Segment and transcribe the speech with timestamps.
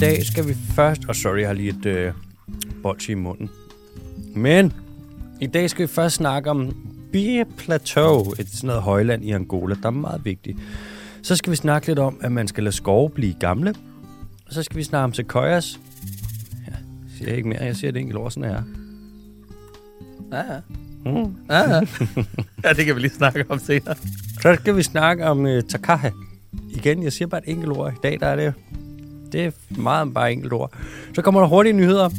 [0.00, 1.02] dag skal vi først...
[1.02, 2.12] Og oh, sorry, jeg har lige et øh,
[2.82, 3.50] bolsje i munden.
[4.34, 4.72] Men
[5.40, 6.76] i dag skal vi først snakke om
[7.12, 10.58] Bie Plateau, et sådan noget højland i Angola, der er meget vigtigt.
[11.22, 13.74] Så skal vi snakke lidt om, at man skal lade skove blive gamle.
[14.46, 15.80] Og så skal vi snakke om sequoias.
[16.66, 18.62] Ja, jeg siger ikke mere, jeg siger det enkelt ord, sådan her.
[20.32, 20.60] Ja, ja.
[21.04, 21.34] Mm.
[21.50, 21.80] Ja, ja.
[22.64, 23.94] ja, det kan vi lige snakke om senere.
[24.42, 26.10] Så skal vi snakke om uh, Takaha.
[26.70, 27.92] Igen, jeg siger bare et enkelt ord.
[27.92, 28.54] I dag der er det,
[29.32, 30.72] det er meget bare enkelt ord.
[31.14, 32.10] Så kommer der hurtige nyheder.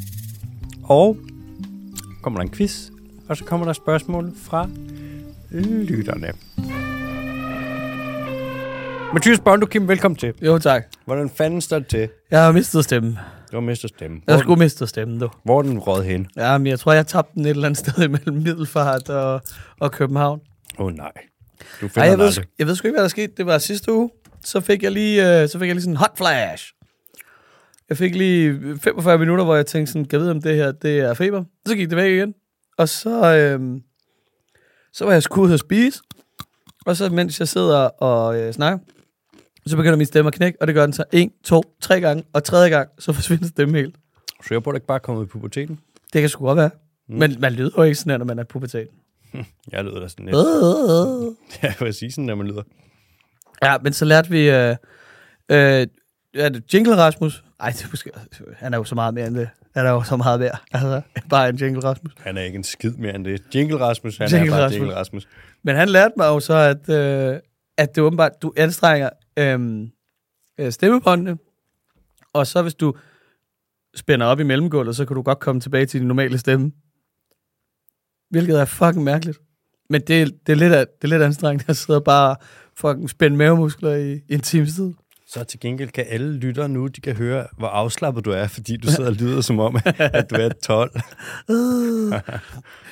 [0.83, 1.17] Og
[2.21, 2.89] kommer der en quiz.
[3.29, 4.69] Og så kommer der spørgsmål fra
[5.51, 6.31] lytterne.
[9.13, 10.33] Mathias Bondo, Kim, velkommen til.
[10.41, 10.83] Jo, tak.
[11.05, 12.09] Hvordan fanden står det til?
[12.31, 13.17] Jeg har mistet stemmen.
[13.51, 14.23] Du har mistet stemmen.
[14.27, 15.29] Jeg Hvor, skulle miste stemmen, du.
[15.43, 16.27] hvor er den råd hen?
[16.37, 19.41] Ja, men jeg tror, jeg tabte den et eller andet sted imellem Middelfart og,
[19.79, 20.39] og København.
[20.79, 21.11] Åh oh, nej.
[21.81, 23.33] Du Ej, finder jeg, den ved, jeg ved sgu ikke, hvad der skete.
[23.37, 24.09] Det var sidste uge.
[24.43, 26.73] Så fik jeg lige, øh, så fik jeg lige sådan en hot flash.
[27.91, 30.71] Jeg fik lige 45 minutter, hvor jeg tænkte sådan, kan jeg vide, om det her
[30.71, 31.43] det er feber?
[31.65, 32.33] Så gik det væk igen.
[32.77, 33.81] Og så, øh,
[34.93, 36.01] så var jeg sgu ude og spise.
[36.85, 38.79] Og så mens jeg sidder og øh, snakker,
[39.65, 42.23] så begynder min stemme at knække, og det gør den så en, to, tre gange,
[42.33, 43.95] og tredje gang, så forsvinder stemmen helt.
[44.47, 45.79] Så jeg du ikke bare er kommet i puberteten?
[46.13, 46.71] Det kan sgu godt være.
[47.09, 47.15] Mm.
[47.15, 48.87] Men man lyder jo ikke sådan, her, når man er pubertet.
[49.71, 50.35] Jeg lyder da sådan lidt.
[50.35, 51.35] Øh.
[51.63, 52.63] Ja, jeg vil sige sådan, når man lyder.
[53.63, 54.49] Ja, men så lærte vi...
[54.49, 54.75] Øh,
[55.51, 55.87] øh,
[56.33, 57.43] er det Jingle Rasmus?
[57.59, 58.11] Ej, det er måske,
[58.55, 59.49] han er jo så meget mere end det.
[59.75, 60.57] Han er jo så meget mere.
[60.71, 62.13] Altså, bare en Jingle Rasmus.
[62.17, 63.55] Han er ikke en skid mere end det.
[63.55, 64.77] Jingle Rasmus, han Jingle er bare Rasmus.
[64.77, 65.27] Jingle Rasmus.
[65.63, 67.39] Men han lærte mig jo så, at, øh,
[67.77, 69.87] at det åbenbart, du anstrenger øh,
[70.59, 71.37] øh, stemmebåndene,
[72.33, 72.95] og så hvis du
[73.95, 76.71] spænder op i mellemgulvet, så kan du godt komme tilbage til din normale stemme.
[78.29, 79.39] Hvilket er fucking mærkeligt.
[79.89, 82.35] Men det, det, er, lidt af, det er lidt anstrengende at sidde og bare
[82.77, 84.93] fucking spænde mavemuskler i, i en times tid.
[85.33, 88.77] Så til gengæld kan alle lyttere nu, de kan høre, hvor afslappet du er, fordi
[88.77, 90.91] du sidder og lyder som om, at du er 12.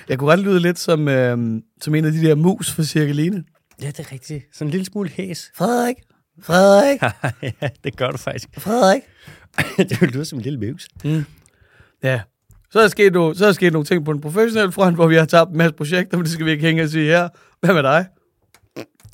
[0.09, 3.43] Jeg kunne godt lyde lidt som, øh, som en af de der mus fra Cirkeline.
[3.81, 4.45] Ja, det er rigtigt.
[4.53, 5.51] Sådan en lille smule hæs.
[5.55, 5.95] Frederik,
[6.41, 7.01] Frederik,
[7.61, 8.49] ja, det gør du faktisk.
[8.57, 9.01] Frederik.
[9.89, 10.87] det lyder som en lille mus.
[12.03, 12.21] Ja.
[12.71, 14.95] Så er, der sket nogle, så er der sket nogle ting på en professionel front,
[14.95, 17.05] hvor vi har tabt en masse projekter, men det skal vi ikke hænge og sige
[17.05, 17.29] her.
[17.61, 18.05] Hvad med dig?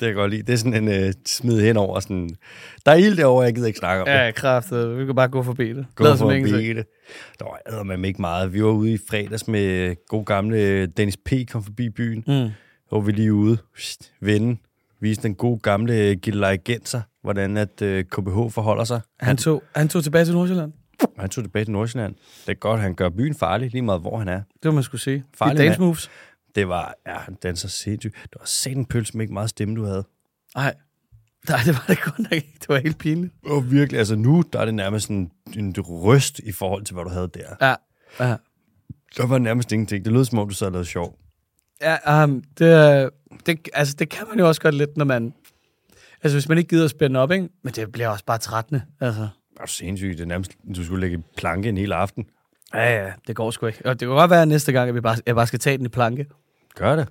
[0.00, 0.42] kan jeg godt lide.
[0.42, 2.30] Det er sådan en uh, smid hen over sådan...
[2.86, 4.12] Der er ild derovre, jeg gider ikke snakke om det.
[4.14, 4.98] Ja, kraftet.
[4.98, 5.86] Vi kan bare gå forbi det.
[5.94, 6.62] Gå Lad for som at ingenting.
[6.62, 6.86] bede det.
[7.38, 8.52] Der var eddermame ikke meget.
[8.52, 11.32] Vi var ude i fredags med god gamle Dennis P.
[11.52, 12.24] kom forbi byen.
[12.26, 12.50] Mm.
[12.88, 14.56] hvor vi lige ude, Pst, vende,
[15.00, 19.00] vise den gode gamle Gilleleje Genser, hvordan at uh, KBH forholder sig.
[19.20, 20.72] Han, tog, han tog tilbage til Nordsjælland.
[21.18, 22.14] Han tog tilbage til Nordsjælland.
[22.46, 24.40] Det er godt, han gør byen farlig, lige meget hvor han er.
[24.62, 25.24] Det må man skulle sige.
[25.38, 26.10] Farlig dance moves.
[26.56, 28.14] Det var, ja, han danser sindssygt.
[28.22, 30.04] Det var satan pølse med ikke meget stemme, du havde.
[30.54, 30.74] Nej.
[31.48, 32.56] Nej, det var det godt nok ikke.
[32.60, 33.32] Det var helt pinligt.
[33.46, 37.04] Og virkelig, altså nu, der er det nærmest sådan en røst i forhold til, hvad
[37.04, 37.54] du havde der.
[37.68, 37.74] Ja.
[38.26, 38.36] Ja.
[39.16, 40.04] Der var nærmest ingenting.
[40.04, 41.18] Det lød som om, du sad og lavede sjov.
[41.82, 43.08] Ja, um, det, er-
[43.46, 45.34] det, altså, det kan man jo også godt lidt, når man...
[46.22, 47.48] Altså, hvis man ikke gider at spænde op, ikke?
[47.64, 48.82] Men det bliver også bare trættende.
[49.00, 49.20] Altså.
[49.20, 50.18] Det var sindssygt.
[50.18, 52.26] Det er nærmest, du skulle lægge planke en hel aften.
[52.74, 53.86] Ja, ja, det går sgu ikke.
[53.86, 55.78] Og det kan godt være at næste gang, at vi bare, jeg bare skal tage
[55.78, 56.26] den i planke.
[56.76, 57.08] Gør det.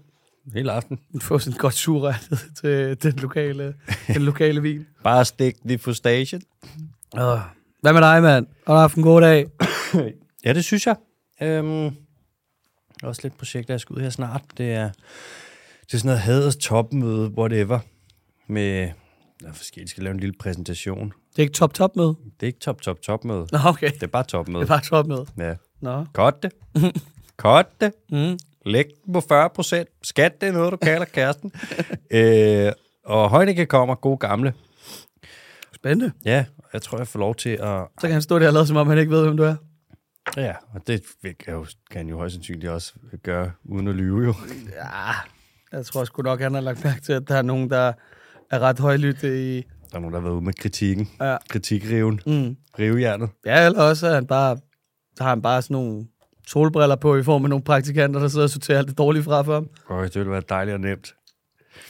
[0.53, 0.99] Hele aften.
[1.21, 2.15] Få sådan et godt surret
[2.61, 3.75] til den lokale,
[4.07, 4.85] den lokale vin.
[5.03, 6.41] Bare stik det på station.
[7.13, 7.39] Uh.
[7.81, 8.47] Hvad med dig, mand?
[8.67, 9.45] Har du haft en god dag?
[10.45, 10.95] Ja, det synes jeg.
[11.41, 11.95] Øhm,
[13.03, 14.41] også lidt projekter, jeg skal ud her snart.
[14.57, 14.89] Det er,
[15.81, 17.79] det er sådan noget haders topmøde, whatever,
[18.47, 18.89] med
[19.41, 21.13] der er forskellige, skal lave en lille præsentation.
[21.31, 22.05] Det er ikke top-top med?
[22.05, 23.47] Det er ikke top, top, topmøde.
[23.51, 23.91] Nå, okay.
[23.91, 24.65] Det er bare topmøde.
[24.65, 25.25] Det er bare top med.
[25.37, 25.55] Ja.
[25.81, 26.05] Nå.
[26.13, 26.51] Godt det.
[27.37, 27.93] Godt det.
[28.09, 28.37] Mm.
[28.65, 29.89] Læg den på 40 procent.
[30.03, 31.51] Skat, det er noget, du kalder kæresten.
[32.11, 32.71] øh,
[33.05, 34.53] og Højnække kommer, god gamle.
[35.75, 36.11] Spændende.
[36.25, 37.59] Ja, jeg tror, jeg får lov til at...
[37.99, 39.55] Så kan han stå der og lade, som om han ikke ved, hvem du er.
[40.37, 42.93] Ja, og det kan, jo, kan han jo højst sandsynligt også
[43.23, 44.33] gøre, uden at lyve jo.
[44.75, 45.11] Ja,
[45.71, 47.93] jeg tror sgu nok, han har lagt mærke til, at der er nogen, der
[48.51, 49.61] er ret højlytte i...
[49.91, 51.09] Der er nogen, der har været ude med kritikken.
[51.21, 51.37] Ja.
[51.49, 52.21] Kritikriven.
[52.25, 52.57] Mm.
[52.79, 53.29] Rivejernet.
[53.45, 54.57] Ja, eller også er han bare,
[55.19, 56.07] har han bare sådan nogle
[56.47, 59.41] solbriller på i form af nogle praktikanter, der sidder og sorterer alt det dårlige fra
[59.41, 59.69] for ham.
[59.89, 61.15] Øj, det ville være dejligt og nemt.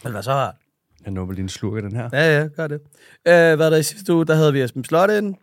[0.04, 0.56] Men hvad så har
[1.06, 2.10] Jeg nupper lige en slurk af den her.
[2.14, 2.76] Ja, ja, gør det.
[3.28, 4.26] Øh, hvad er der i sidste uge?
[4.26, 5.36] Der havde vi Esben Slot ind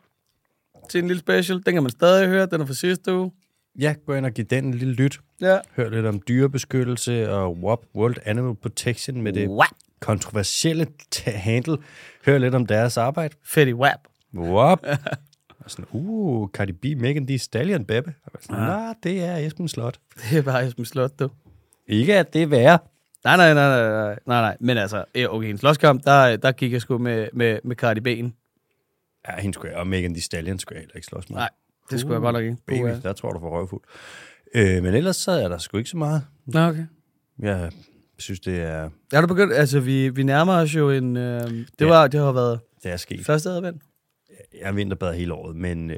[0.90, 1.62] til en lille special.
[1.66, 2.46] Den kan man stadig høre.
[2.46, 3.32] Den er fra sidste uge.
[3.78, 5.20] Ja, gå ind og give den en lille lyt.
[5.40, 5.58] Ja.
[5.76, 9.70] Hør lidt om dyrebeskyttelse og WAP, World Animal Protection med det What?
[10.00, 11.78] kontroversielle t- handle.
[12.26, 13.34] Hør lidt om deres arbejde.
[13.44, 13.98] Fetty Wap.
[14.34, 14.78] WAP.
[15.64, 17.86] og sådan, uh, Cardi B, Megan Thee Stallion.
[17.90, 18.04] Og
[18.40, 19.98] Sådan, Nej, det er Esben Slot.
[20.30, 21.28] Det er bare Esben Slot, du.
[21.86, 22.78] Ikke at det er værre.
[23.24, 24.56] Nej, nej, nej, nej, nej, nej, nej.
[24.60, 28.30] Men altså, okay, en slåskamp, der, der gik jeg sgu med, med, med Cardi B'en.
[29.28, 31.36] Ja, hende skulle jeg, og Megan Thee Stallion skulle jeg heller ikke slås med.
[31.38, 31.50] Nej,
[31.90, 32.56] det skulle jeg godt nok ikke.
[32.66, 33.82] Baby, der tror du for røvfuld.
[34.54, 36.22] Øh, men ellers så er der sgu ikke så meget.
[36.46, 36.84] Nå, okay.
[37.38, 37.70] Jeg
[38.18, 39.52] synes, det er, Er du begyndt?
[39.54, 41.16] Altså, vi, vi nærmer os jo en...
[41.16, 41.86] Øh, det, Ja.
[41.86, 43.26] var, det har været det er sket.
[43.26, 43.82] første advent.
[44.60, 45.96] Jeg er vinterbadet hele året, men øh,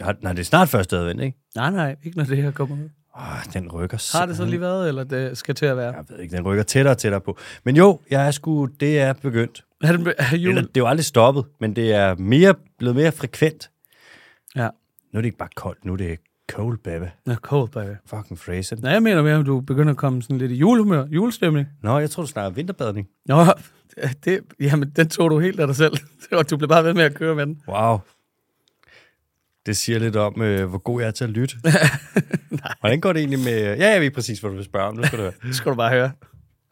[0.00, 1.38] nej, det er snart første advent, ikke?
[1.54, 2.88] Nej, nej, ikke når det her kommer ud.
[3.18, 5.94] Åh, den rykker Har det så lige været, eller det skal til at være?
[5.94, 7.38] Jeg ved ikke, den rykker tættere og tættere på.
[7.64, 9.64] Men jo, jeg er sgu, det er begyndt.
[9.82, 10.48] Er det, er jul?
[10.48, 13.70] Eller, det er jo aldrig stoppet, men det er mere, blevet mere frekvent.
[14.56, 14.68] Ja.
[15.12, 16.18] Nu er det ikke bare koldt, nu er det
[16.50, 17.04] cold, baby.
[17.26, 17.94] Nå, cold, baby.
[18.06, 18.78] Fucking fræsen.
[18.82, 21.68] Nej, jeg mener mere, om du begynder at komme sådan lidt i julehumør, julestemning.
[21.82, 23.08] Nå, jeg tror, du snakker vinterbadning.
[23.26, 23.44] Nå,
[24.24, 25.92] det, jamen, den tog du helt af dig selv.
[26.32, 27.62] Og du blev bare ved med at køre med den.
[27.68, 27.98] Wow.
[29.66, 31.56] Det siger lidt om, øh, hvor god jeg er til at lytte.
[32.80, 33.76] Hvordan går det egentlig med...
[33.76, 34.96] Ja, jeg ved præcis, hvad du vil spørge om.
[34.96, 35.32] Nu skal du høre.
[35.42, 36.12] Det skal du bare høre.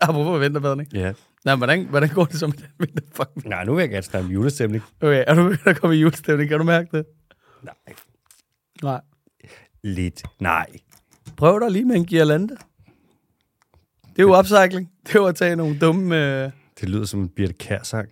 [0.00, 0.88] Apropos vinterbadning.
[0.92, 1.12] Ja.
[1.44, 3.48] Nej, hvordan, hvordan går det så med den vinterfucking?
[3.48, 4.82] Nej, nu vil jeg gerne snakke om julestemning.
[5.00, 6.48] Okay, er du begyndt at komme i julestemning?
[6.48, 7.06] Kan du mærke det?
[7.62, 7.94] Nej.
[8.82, 9.00] Nej.
[9.82, 10.22] Lidt.
[10.40, 10.66] Nej.
[11.36, 12.56] Prøv dig lige med en girlande.
[14.16, 14.90] Det er jo upcycling.
[15.06, 16.50] Det er jo at tage nogle dumme øh,
[16.80, 18.08] Det lyder som en Birte Kær-sang.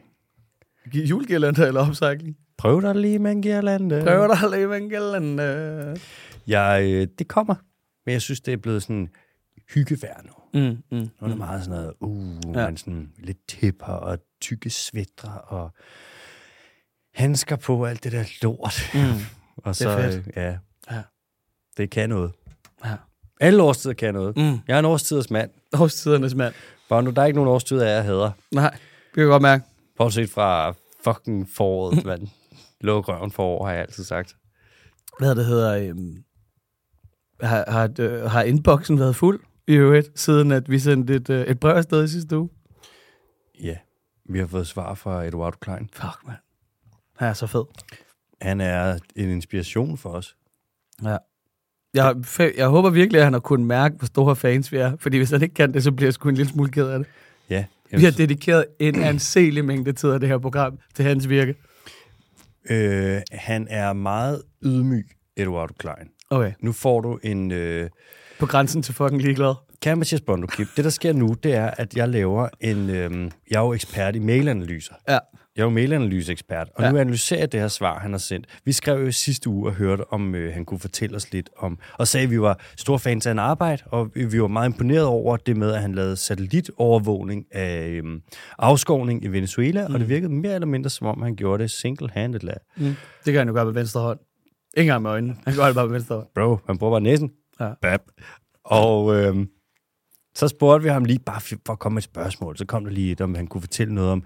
[0.94, 2.36] julegirlander eller upcycling.
[2.58, 4.02] Prøv dig lige med en girlande.
[4.06, 5.96] Prøv dig lige med en girlande.
[6.46, 7.54] Jeg, øh, det kommer.
[8.06, 9.08] Men jeg synes, det er blevet sådan
[9.74, 10.60] hyggevær nu.
[10.60, 10.98] Mm, mm.
[10.98, 12.60] Nu er det meget sådan noget, uh, Ja.
[12.60, 12.66] ja.
[12.66, 15.70] man sådan lidt tipper og tykke svætter og
[17.14, 18.90] handsker på og alt det der lort.
[18.94, 19.00] Mm.
[19.64, 20.26] og Det er så, fedt.
[20.26, 20.56] øh, ja,
[20.90, 21.02] Ja.
[21.76, 22.32] det kan noget.
[22.84, 22.94] Ja.
[23.40, 24.36] Alle årstider kan noget.
[24.36, 24.58] Mm.
[24.68, 25.50] Jeg er en årstiders mand.
[25.80, 26.54] Årstidernes mand.
[27.00, 28.30] Nu, der er ikke nogen årstider, jeg hader.
[28.50, 29.64] Nej, det kan jeg godt mærke.
[29.96, 30.74] Bortset fra
[31.04, 32.28] fucking foråret, mand.
[32.80, 34.36] Luk røven forår, har jeg altid sagt.
[35.18, 35.78] Hvad det hedder...
[35.78, 36.24] Øhm,
[37.40, 41.46] har, har, øh, har inboxen været fuld i øvrigt, siden at vi sendte et, øh,
[41.46, 42.48] et brev afsted i sidste uge?
[43.62, 43.76] Ja,
[44.28, 45.88] vi har fået svar fra Eduardo Klein.
[45.92, 46.38] Fuck, mand.
[47.16, 47.64] Han er så fed.
[48.40, 50.36] Han er en inspiration for os.
[51.02, 51.16] Ja.
[51.94, 52.14] Jeg,
[52.56, 54.92] jeg håber virkelig, at han har kunnet mærke, hvor store fans vi er.
[55.00, 56.98] Fordi hvis han ikke kan det, så bliver jeg sgu en lille smule ked af
[56.98, 57.08] det.
[57.50, 61.54] Ja, Vi har dedikeret en anselig mængde tid af det her program til hans virke.
[62.70, 65.06] øh, han er meget ydmyg,
[65.36, 66.08] Eduardo Klein.
[66.30, 66.52] Okay.
[66.60, 67.52] Nu får du en...
[67.52, 67.90] Øh,
[68.38, 69.54] På grænsen til fucking ligeglad.
[69.82, 72.90] Kære Mathias Bondo Kip, det der sker nu, det er, at jeg laver en...
[72.90, 74.94] Øhm, jeg er jo ekspert i mailanalyser.
[75.08, 75.18] Ja.
[75.56, 76.90] Jeg er jo mailanalyseekspert, og Ja.
[76.92, 78.46] nu analyserer jeg det her svar, han har sendt.
[78.64, 81.78] Vi skrev jo sidste uge og hørte, om øh, han kunne fortælle os lidt om...
[81.98, 85.04] Og sagde, at vi var store fans af en arbejde, og vi var meget imponeret
[85.06, 88.22] over det med, at han lavede satellitovervågning af øhm,
[88.58, 89.94] afskovning i Venezuela, mm.
[89.94, 92.40] og det virkede mere eller mindre, som om han gjorde det single-handed.
[92.76, 92.84] Mm.
[93.24, 94.18] Det kan han jo gøre med venstre hånd.
[94.76, 95.36] Ikke engang med øjnene.
[95.44, 96.26] Han gør det bare med venstre hånd.
[96.34, 97.30] Bro, han bruger bare næsen.
[97.60, 97.70] Ja.
[97.82, 98.00] Bap.
[98.64, 99.48] Og øhm,
[100.34, 102.92] så spurgte vi ham lige, bare for at komme med et spørgsmål, så kom der
[102.92, 104.22] lige et, om han kunne fortælle noget om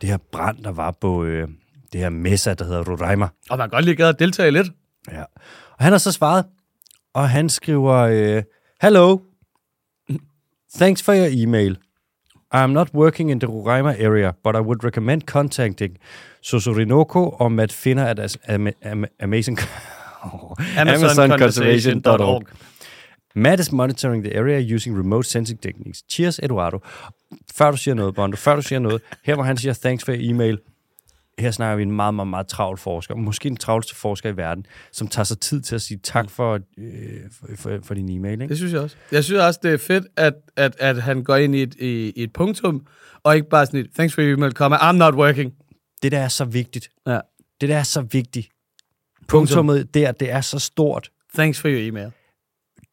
[0.00, 1.48] det her brand, der var på øh,
[1.92, 3.28] det her messa, der hedder Roraima.
[3.50, 4.68] Og man kan godt lige gad at deltage lidt.
[5.12, 5.22] Ja.
[5.78, 6.44] Og han har så svaret,
[7.14, 8.42] og han skriver, øh,
[8.82, 9.18] Hello,
[10.74, 11.78] thanks for your email.
[12.54, 15.98] I am not working in the Roraima area, but I would recommend contacting
[16.42, 19.58] Sosorinoko or Matt Finner at as, am, am, Amazing...
[20.76, 22.46] AmazonConservation.org.
[23.34, 26.04] Matt is monitoring the area using remote sensing techniques.
[26.10, 26.78] Cheers, Eduardo.
[27.54, 30.12] Før du siger noget, Bondo, før du siger noget, her hvor han siger, thanks for
[30.16, 30.58] email,
[31.38, 34.66] her snakker vi en meget, meget, meget travl forsker, måske den travleste forsker i verden,
[34.92, 38.42] som tager sig tid til at sige tak for, øh, for, for, for din e-mail.
[38.42, 38.48] Ikke?
[38.48, 38.96] Det synes jeg også.
[39.12, 42.12] Jeg synes også, det er fedt, at, at, at han går ind i et, i,
[42.16, 42.86] i et punktum,
[43.22, 45.52] og ikke bare sådan et, thanks for your email, comma, I'm not working.
[46.02, 46.90] Det der er så vigtigt.
[47.06, 47.20] Ja.
[47.60, 48.48] Det der er så vigtigt.
[49.28, 49.40] Punktum.
[49.40, 51.10] Punktummet der, det er så stort.
[51.34, 52.10] Thanks for your email.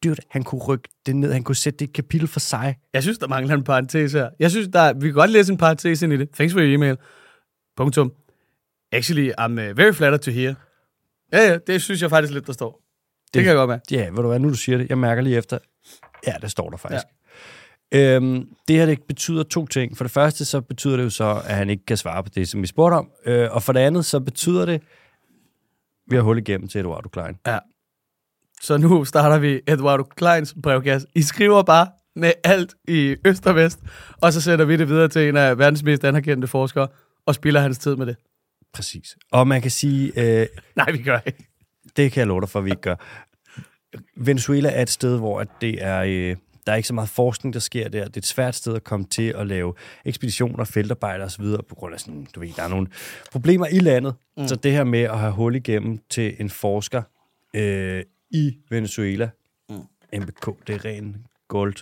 [0.04, 2.76] Dude, han kunne rykke det ned, han kunne sætte det et kapitel for sig.
[2.94, 4.28] Jeg synes, der mangler en parentes her.
[4.38, 6.30] Jeg synes, der, vi kan godt læse en parentes ind i det.
[6.30, 6.96] Thanks for your email.
[7.76, 8.12] Punktum.
[8.92, 10.54] Actually, I'm uh, very flattered to hear.
[11.32, 12.70] Ja, ja, det synes jeg faktisk lidt, der står.
[12.72, 12.80] Det,
[13.26, 13.78] det Det- kan jeg godt med.
[13.90, 15.58] Ja, ved du hvad, nu du siger det, jeg mærker lige efter.
[16.26, 17.04] Ja, det står der faktisk.
[17.92, 18.16] Ja.
[18.16, 19.96] Øhm, det her det betyder to ting.
[19.96, 22.48] For det første, så betyder det jo så, at han ikke kan svare på det,
[22.48, 23.10] som vi spurgte om.
[23.26, 24.82] Øh, og for det andet, så betyder det,
[26.10, 27.38] vi har hul igennem til Eduardo Klein.
[27.46, 27.58] Ja.
[28.60, 31.08] Så nu starter vi Eduardo Kleins brevkasse.
[31.14, 33.78] I skriver bare med alt i øst og vest,
[34.20, 36.88] og så sætter vi det videre til en af verdens mest anerkendte forskere,
[37.26, 38.16] og spilder hans tid med det.
[38.74, 39.16] Præcis.
[39.32, 41.46] Og man kan sige, øh, Nej, vi gør ikke.
[41.96, 42.96] det kan jeg love dig for, at vi ikke gør.
[44.16, 46.36] Venezuela er et sted, hvor det er, øh,
[46.66, 48.04] der er ikke så meget forskning, der sker der.
[48.04, 49.74] Det er et svært sted at komme til at lave
[50.04, 52.86] ekspeditioner, feltarbejder osv., på grund af sådan, du ved, der er nogle
[53.32, 54.14] problemer i landet.
[54.36, 54.48] Mm.
[54.48, 57.02] Så det her med at have hul igennem til en forsker
[57.54, 59.30] øh, i Venezuela,
[59.68, 59.82] mm.
[60.12, 61.74] MBK, det er ren gold.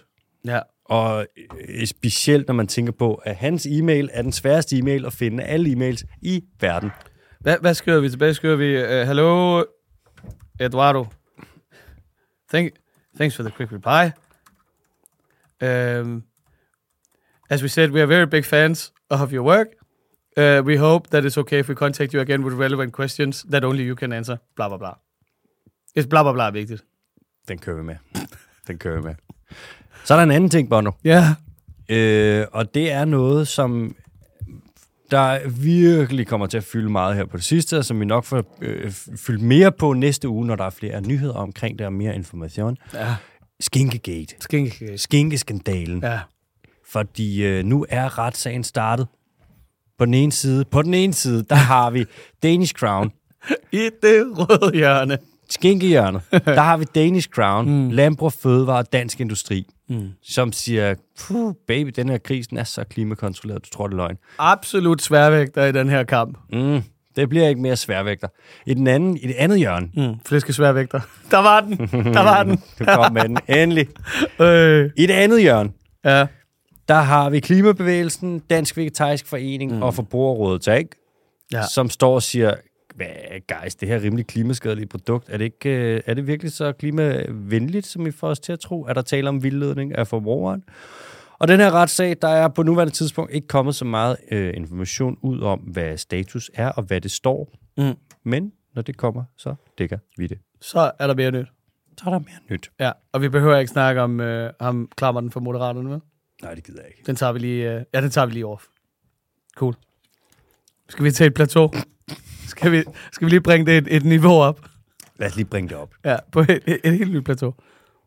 [0.46, 0.60] Ja.
[0.84, 1.26] Og
[1.68, 5.44] øh, specielt, når man tænker på, at hans e-mail er den sværeste e-mail at finde
[5.44, 6.90] alle e-mails i verden.
[7.40, 8.34] Hvad, hvad skriver vi tilbage?
[8.34, 9.64] Skriver vi, uh, hello,
[10.60, 11.06] Eduardo.
[12.50, 12.72] Thank,
[13.16, 14.10] thanks for the quick reply.
[15.62, 16.24] Um,
[17.50, 19.66] as we said, we are very big fans of your work.
[20.36, 23.64] Uh, we hope that it's okay if we contact you again with relevant questions that
[23.64, 24.38] only you can answer.
[24.56, 25.07] Bla, bla, bla.
[25.98, 26.84] It's bla, bla, bla er vigtigt.
[27.48, 27.96] Den kører vi med.
[28.68, 29.14] Den kører vi med.
[30.04, 30.90] Så er der en anden ting, Bono.
[31.04, 31.34] Ja.
[31.88, 33.96] Øh, og det er noget, som
[35.10, 38.24] der virkelig kommer til at fylde meget her på det sidste, og som vi nok
[38.24, 41.92] får øh, fyldt mere på næste uge, når der er flere nyheder omkring det og
[41.92, 42.76] mere information.
[42.94, 43.14] Ja.
[43.60, 44.34] Skinkegate.
[44.40, 44.98] Skinkegate.
[44.98, 46.02] Skinkeskandalen.
[46.02, 46.20] Ja.
[46.88, 49.06] Fordi øh, nu er retssagen startet.
[49.98, 52.04] På den ene side, på den ene side, der har vi
[52.42, 53.12] Danish Crown,
[53.72, 55.18] I det røde hjørne.
[55.50, 56.22] Skinkehjørnet.
[56.44, 57.90] Der har vi Danish Crown, mm.
[57.90, 60.08] Landbrug Fødevare og Dansk Industri, Mm.
[60.22, 63.96] som siger, Puh, baby, den her kris den er så klimakontrolleret, du tror det er
[63.96, 64.16] løgn.
[64.38, 66.38] Absolut sværvægter i den her kamp.
[66.52, 66.82] Mm,
[67.16, 68.28] det bliver ikke mere sværvægter.
[68.66, 70.14] I, den anden, I det andet hjørne, Mm.
[70.26, 71.00] Flæskesværvægter.
[71.30, 71.78] Der var den.
[72.14, 72.56] Der var den.
[72.78, 73.88] du kom med den endelig.
[74.40, 74.90] øh.
[74.96, 75.70] I det andet hjørne,
[76.04, 76.26] Ja.
[76.88, 79.82] der har vi Klimabevægelsen, Dansk Vegetarisk Forening mm.
[79.82, 80.90] og Forbrugerrådet, ikke?
[81.52, 81.62] Ja.
[81.74, 82.54] som står og siger,
[82.98, 86.72] hvad, guys, det her rimelig klimaskadelige produkt, er det, ikke, øh, er det virkelig så
[86.72, 88.82] klimavenligt, som I får os til at tro?
[88.82, 90.64] Er der tale om vildledning af forbrugeren?
[91.38, 95.18] Og den her retssag, der er på nuværende tidspunkt ikke kommet så meget øh, information
[95.22, 97.52] ud om, hvad status er og hvad det står.
[97.76, 97.94] Mm.
[98.24, 100.38] Men når det kommer, så dækker vi det.
[100.60, 101.46] Så er der mere nyt.
[101.98, 102.70] Så er der mere nyt.
[102.80, 106.00] Ja, og vi behøver ikke snakke om øh, ham, klammer for Moderaterne, vel?
[106.42, 107.06] Nej, det gider jeg ikke.
[107.06, 108.64] Den tager vi lige, øh, ja, den tager vi lige off.
[109.56, 109.74] Cool.
[110.88, 111.70] Skal vi tage et plateau?
[112.58, 114.60] Skal, vi, skal vi lige bringe det et, et niveau op?
[115.18, 115.90] Lad os lige bringe det op.
[116.04, 117.54] Ja, på et, et, et helt nyt plateau.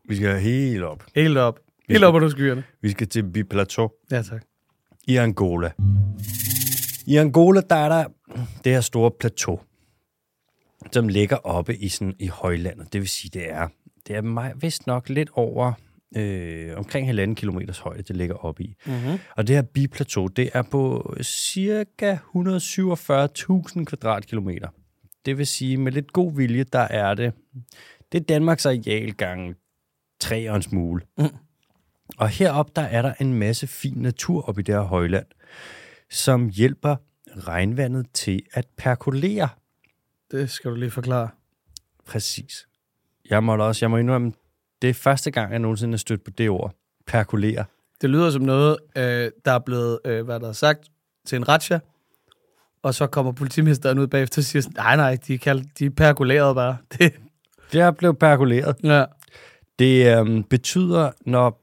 [0.08, 1.04] Vi skal helt op.
[1.14, 1.56] Helt op.
[1.56, 2.62] Vi Helt skal- op under skyerne.
[2.82, 3.90] Vi skal til Biplateau.
[4.10, 4.42] Ja, tak.
[5.06, 5.70] i Angola.
[7.06, 8.04] I Angola, der er der
[8.64, 9.60] det her store plateau,
[10.92, 12.92] som ligger oppe i, sådan, i højlandet.
[12.92, 13.68] Det vil sige, det er,
[14.08, 15.72] det er vist nok lidt over
[16.16, 18.74] øh, omkring halvanden kilometers højde, det ligger oppe i.
[18.86, 19.18] Mm-hmm.
[19.36, 24.68] Og det her biplateau, det er på cirka 147.000 kvadratkilometer.
[25.26, 27.32] Det vil sige, med lidt god vilje, der er det,
[28.12, 29.54] det er Danmarks areal gange
[30.20, 31.02] 3 og en smule.
[31.18, 31.24] Mm.
[32.18, 35.26] Og heroppe, der er der en masse fin natur oppe i det her højland,
[36.10, 36.96] som hjælper
[37.36, 39.48] regnvandet til at perkolere.
[40.30, 41.28] Det skal du lige forklare.
[42.06, 42.68] Præcis.
[43.30, 44.32] Jeg må også, jeg må indrømme,
[44.82, 46.74] det er første gang, jeg nogensinde har stødt på det ord.
[47.06, 47.64] Perkolere.
[48.00, 50.80] Det lyder som noget, øh, der er blevet, øh, hvad der er sagt,
[51.26, 51.78] til en ratcha,
[52.82, 55.86] og så kommer politimesteren ud bagefter og siger, sådan, nej, nej, de er, kaldt, de
[55.86, 56.76] er perkulerede bare.
[56.98, 57.12] Det,
[57.72, 58.76] Det er blevet perkoleret.
[58.82, 59.04] ja.
[59.78, 61.62] Det øhm, betyder, når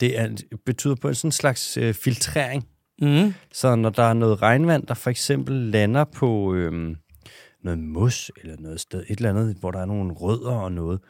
[0.00, 2.68] det er, betyder på en sådan slags øh, filtrering.
[3.02, 3.34] Mm.
[3.52, 6.96] Så når der er noget regnvand, der for eksempel lander på øhm,
[7.62, 11.00] noget mos eller noget sted, et eller andet, hvor der er nogle rødder og noget,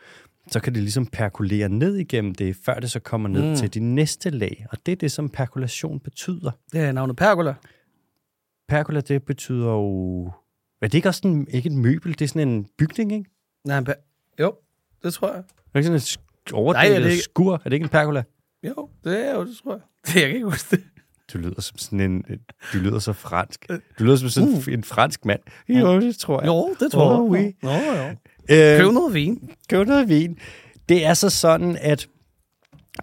[0.48, 3.56] så kan det ligesom perkulere ned igennem det, før det så kommer ned Mm.
[3.56, 4.66] til de næste lag.
[4.70, 6.50] Og det er det, som perkulation betyder.
[6.72, 7.54] Det er navnet pergola.
[8.68, 10.24] Pergola, det betyder jo...
[10.82, 13.30] Er det ikke også sådan, ikke et møbel, det er sådan en bygning, ikke?
[13.64, 13.92] Nej, en per-
[14.40, 14.54] jo,
[15.02, 15.38] det tror jeg.
[15.38, 17.54] Er det ikke sådan et sk- overdel Nej, er ikke- skur?
[17.54, 18.22] Er det ikke en pergola?
[18.62, 19.80] Jo, det er jo, det tror jeg.
[20.06, 20.84] Det, jeg kan ikke huske det.
[21.32, 22.24] Du lyder som sådan en...
[22.72, 23.66] Du lyder så fransk.
[23.98, 24.68] Du lyder som sådan uh.
[24.68, 25.40] en fransk mand.
[25.68, 26.46] Jo, det tror jeg.
[26.46, 27.30] Jo, det tror jeg.
[27.30, 27.52] oui.
[27.62, 28.16] Nå, jo.
[28.50, 29.50] Øh, Køb noget vin.
[29.68, 30.38] køb noget vin.
[30.88, 32.06] Det er så sådan, at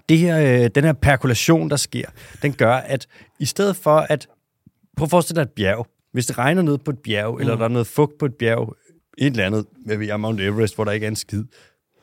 [0.09, 2.05] det her, øh, den her perkulation, der sker,
[2.41, 3.07] den gør, at
[3.39, 4.27] i stedet for at...
[4.97, 5.87] Prøv at forestille dig et bjerg.
[6.13, 7.39] Hvis det regner ned på et bjerg, mm.
[7.41, 8.75] eller der er noget fugt på et bjerg,
[9.17, 11.43] et eller andet, hvad ved jeg, Mount Everest, hvor der ikke er en skid.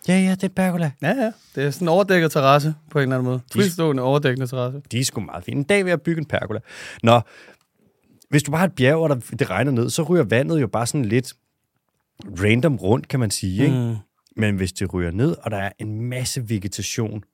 [0.09, 0.90] Ja, ja, det er pergola.
[1.02, 1.33] Ja, ja.
[1.55, 3.38] Det er sådan en overdækket terrasse på en eller anden måde.
[3.38, 4.81] De- Fristående overdækkende terrasse.
[4.93, 5.57] De er sgu meget fine.
[5.57, 6.61] En dag vil jeg bygge en pergola.
[7.02, 7.21] Nå,
[8.31, 10.66] hvis du bare har et bjerg, og der, det regner ned, så ryger vandet jo
[10.66, 11.33] bare sådan lidt
[12.25, 13.65] random rundt, kan man sige.
[13.65, 13.77] Ikke?
[13.77, 13.97] Mm.
[14.37, 17.25] Men hvis det ryger ned, og der er en masse vegetation,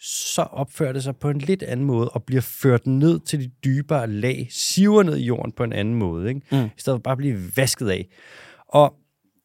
[0.00, 3.50] så opfører det sig på en lidt anden måde, og bliver ført ned til de
[3.64, 6.40] dybere lag, siver ned i jorden på en anden måde, ikke?
[6.52, 6.64] Mm.
[6.64, 8.08] i stedet for bare at blive vasket af.
[8.68, 8.94] Og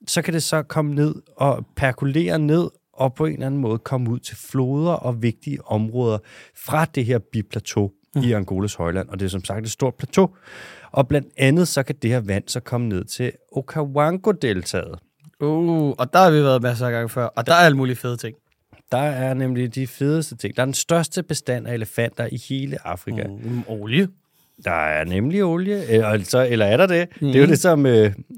[0.07, 3.77] så kan det så komme ned og perkulere ned, og på en eller anden måde
[3.77, 6.17] komme ud til floder og vigtige områder
[6.65, 8.21] fra det her biplateau mm.
[8.21, 9.09] i Angolas højland.
[9.09, 10.29] Og det er som sagt et stort plateau.
[10.91, 14.99] Og blandt andet så kan det her vand så komme ned til Okavango-deltaget.
[15.39, 17.25] Uh, og der har vi været masser af gange før.
[17.25, 18.35] Og der er alle mulige fede ting.
[18.91, 20.55] Der er nemlig de fedeste ting.
[20.55, 23.27] Der er den største bestand af elefanter i hele Afrika.
[23.27, 23.51] Mm.
[23.51, 24.07] Mm, olie.
[24.65, 27.07] Der er nemlig olie, eller, altså, eller er der det?
[27.21, 27.27] Mm.
[27.27, 27.91] Det er jo det som uh,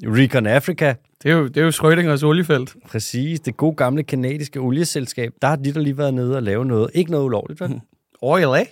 [0.04, 0.94] Recon Africa,
[1.24, 2.76] Det er jo, det er jo Schrödingers oliefelt.
[2.88, 5.34] præcis, det gode gamle kanadiske olieselskab.
[5.42, 6.90] Der har de der lige været nede og lave noget.
[6.94, 7.80] Ikke noget ulovligt, vel?
[8.22, 8.66] Oil, eh?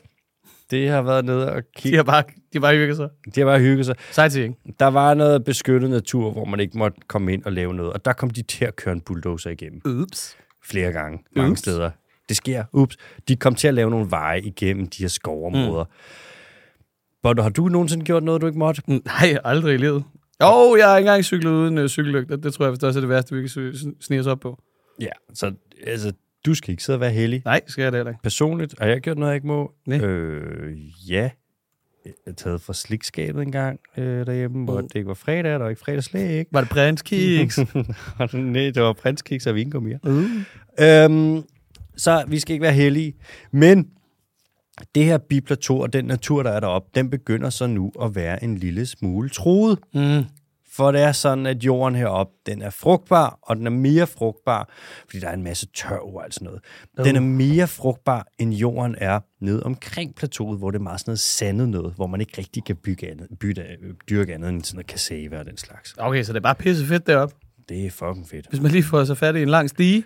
[0.71, 1.95] Det har været nede og De kigge.
[1.97, 3.09] har bare, de har bare hygget sig.
[3.35, 3.95] De har bare hygget sig.
[4.11, 4.57] Sightseeing.
[4.79, 7.93] Der var noget beskyttet natur, hvor man ikke måtte komme ind og lave noget.
[7.93, 10.37] Og der kom de til at køre en bulldozer igennem Ups.
[10.65, 11.59] flere gange, mange Ups.
[11.59, 11.91] steder.
[12.29, 12.63] Det sker.
[12.73, 12.97] Ups.
[13.27, 15.83] De kom til at lave nogle veje igennem de her skovområder.
[15.83, 15.89] Mm.
[17.23, 18.81] Bondo, har du nogensinde gjort noget, du ikke måtte?
[18.87, 20.03] Nej, aldrig i livet.
[20.43, 22.35] Jo, jeg har ikke engang cyklet uden øh, cykellygter.
[22.35, 24.59] Det tror jeg også er det værste, vi kan snige os op på.
[25.01, 25.09] Ja.
[25.33, 25.51] Så
[25.87, 26.13] altså,
[26.45, 27.41] du skal ikke sidde og være heldig.
[27.45, 28.23] Nej, skal jeg det heller ikke.
[28.23, 29.71] Personligt har jeg gjort noget, jeg ikke må.
[29.85, 29.97] Nej.
[30.01, 30.77] Øh,
[31.11, 31.29] ja.
[32.05, 34.87] Jeg har taget fra slikskabet en gang øh, derhjemme, hvor Mm.
[34.87, 36.45] det ikke var fredag, der var ikke fredagslæg.
[36.51, 37.59] Var det prins kiks?
[38.33, 39.99] Nej, det var prinskiks og vingummier.
[40.03, 40.23] uh.
[40.79, 41.43] Øhm,
[41.97, 43.13] så vi skal ikke være heldige.
[43.51, 43.89] Men
[44.95, 48.43] det her biplateau og den natur, der er deroppe, den begynder så nu at være
[48.43, 49.79] en lille smule truet.
[49.93, 50.23] Mm.
[50.75, 54.69] For det er sådan, at jorden heroppe, den er frugtbar, og den er mere frugtbar,
[55.05, 56.61] fordi der er en masse tørv og alt sådan noget.
[57.05, 61.09] Den er mere frugtbar, end jorden er ned omkring plateauet, hvor det er meget sådan
[61.09, 63.63] noget sandet noget, hvor man ikke rigtig kan bygge andet, bytte,
[64.09, 65.95] dyrke andet end sådan noget cassave og den slags.
[65.97, 67.35] Okay, så det er bare pisse fedt deroppe.
[67.69, 68.47] Det er fucking fedt.
[68.49, 70.03] Hvis man lige får sig fat i en lang stige,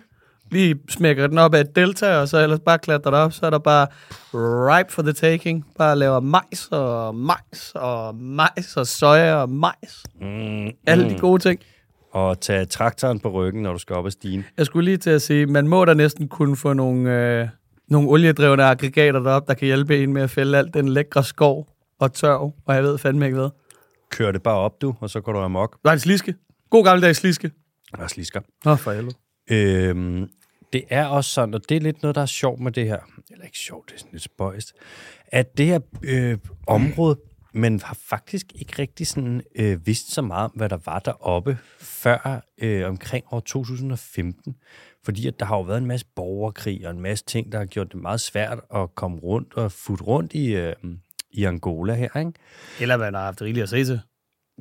[0.50, 3.46] lige smækker den op af et delta, og så ellers bare klatrer det op, så
[3.46, 3.86] er der bare
[4.34, 5.66] ripe for the taking.
[5.78, 10.02] Bare laver majs og majs og majs og soja og majs.
[10.20, 11.60] Mm, Alle de gode ting.
[12.12, 14.44] Og tage traktoren på ryggen, når du skal op ad stigen.
[14.58, 17.10] Jeg skulle lige til at sige, man må da næsten kunne få nogle,
[17.40, 17.48] øh,
[17.88, 21.68] nogle oliedrevne aggregater derop, der kan hjælpe en med at fælde alt den lækre skov
[22.00, 23.50] og tørv, og jeg ved fandme ikke hvad.
[24.10, 25.76] Kør det bare op, du, og så går du amok.
[25.84, 26.34] Nej, sliske.
[26.70, 27.50] God gammeldags sliske.
[27.92, 28.40] Og slisker.
[28.64, 29.14] Nå, for helvede.
[29.50, 30.28] Øhm,
[30.72, 32.98] det er også sådan, og det er lidt noget, der er sjovt med det her,
[33.30, 34.74] eller ikke sjovt, det er sådan lidt spøjst,
[35.26, 37.18] at det her øh, område,
[37.52, 41.58] man har faktisk ikke rigtig sådan, øh, vidst så meget om, hvad der var deroppe
[41.80, 44.56] før øh, omkring år 2015.
[45.04, 47.66] Fordi at der har jo været en masse borgerkrig og en masse ting, der har
[47.66, 50.74] gjort det meget svært at komme rundt og futte rundt i, øh,
[51.30, 52.32] i Angola her, ikke?
[52.80, 54.00] Eller man har haft rigeligt at se til.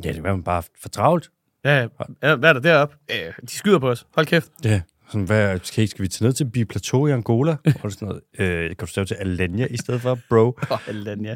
[0.04, 1.32] Ja, det var man bare for travlt.
[1.66, 1.88] Ja,
[2.24, 2.96] ja, hvad er der deroppe?
[3.12, 4.08] Øh, de skyder på os.
[4.16, 4.52] Hold kæft.
[4.64, 4.82] Ja.
[5.08, 7.56] Sådan, hvad, skal, skal vi tage ned til Biplateau i Angola?
[7.84, 8.22] Og sådan noget.
[8.40, 10.60] Øh, kan du stave til Alanya i stedet for, bro?
[10.70, 11.36] Oh, ja.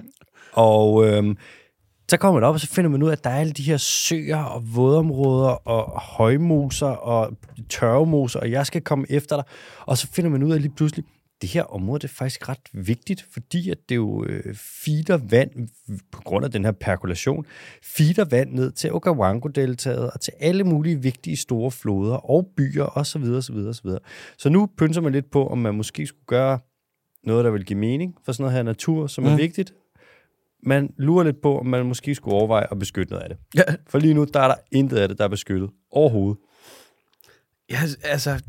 [0.54, 1.38] Og øhm,
[2.10, 3.64] så kommer man op, og så finder man ud af, at der er alle de
[3.64, 7.38] her søer og vådområder og højmoser og
[7.70, 9.46] tørvemoser, og jeg skal komme efter dig.
[9.86, 11.06] Og så finder man ud af lige pludselig,
[11.42, 15.68] det her område det er faktisk ret vigtigt, fordi at det jo øh, feeder vand,
[16.12, 17.46] på grund af den her perkulation,
[17.84, 23.24] feeder vand ned til Okavango-deltaget og til alle mulige vigtige store floder og byer osv.
[23.24, 23.90] osv., osv.
[24.38, 26.60] Så nu pynser man lidt på, om man måske skulle gøre
[27.24, 29.30] noget, der vil give mening for sådan noget her natur, som mm.
[29.30, 29.74] er vigtigt.
[30.64, 33.38] Man lurer lidt på, om man måske skulle overveje at beskytte noget af det.
[33.56, 36.38] Ja, For lige nu, der er der intet af det, der er beskyttet overhovedet.
[37.70, 38.42] ja, altså,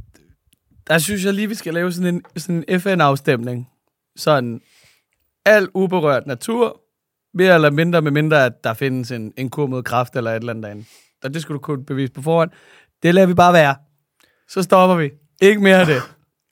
[0.91, 3.69] der synes jeg lige, vi skal lave sådan en, sådan en FN-afstemning.
[4.17, 4.61] Sådan,
[5.45, 6.81] al uberørt natur,
[7.35, 10.37] mere eller mindre, med mindre, at der findes en, en kur mod kraft eller et
[10.37, 10.85] eller andet derinde.
[11.25, 12.51] Og det skulle du kunne bevise på forhånd.
[13.03, 13.75] Det lader vi bare være.
[14.49, 15.11] Så stopper vi.
[15.43, 16.03] Ikke mere af det.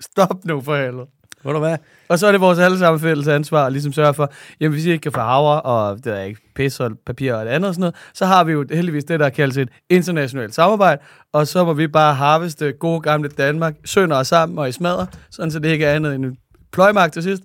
[0.01, 1.07] Stop nu for helvede.
[1.44, 1.77] Ved du hvad?
[2.09, 4.90] Og så er det vores allesammen fælles ansvar at ligesom sørge for, jamen hvis I
[4.90, 7.74] ikke kan få havre, og det er ikke pis og papir og det andet og
[7.74, 11.64] sådan noget, så har vi jo heldigvis det, der kaldes et internationalt samarbejde, og så
[11.64, 15.59] må vi bare harveste gode gamle Danmark, sønder os sammen og i smadre, sådan så
[15.59, 16.37] det ikke er andet end en
[16.72, 17.42] pløjmark til sidst.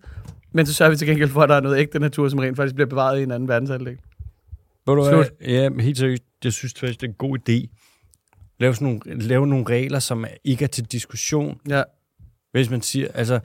[0.53, 2.57] Men så sørger vi til gengæld for, at der er noget ægte natur, som rent
[2.57, 3.87] faktisk bliver bevaret i en anden verdensaldel.
[3.87, 5.15] Ved du Slut.
[5.15, 5.47] hvad?
[5.47, 7.79] Ja, helt seriøst, jeg synes faktisk, det er en god idé.
[8.59, 11.59] Lave, sådan nogle, lave nogle regler, som ikke er til diskussion.
[11.69, 11.83] Ja.
[12.51, 13.39] Hvis man siger, altså,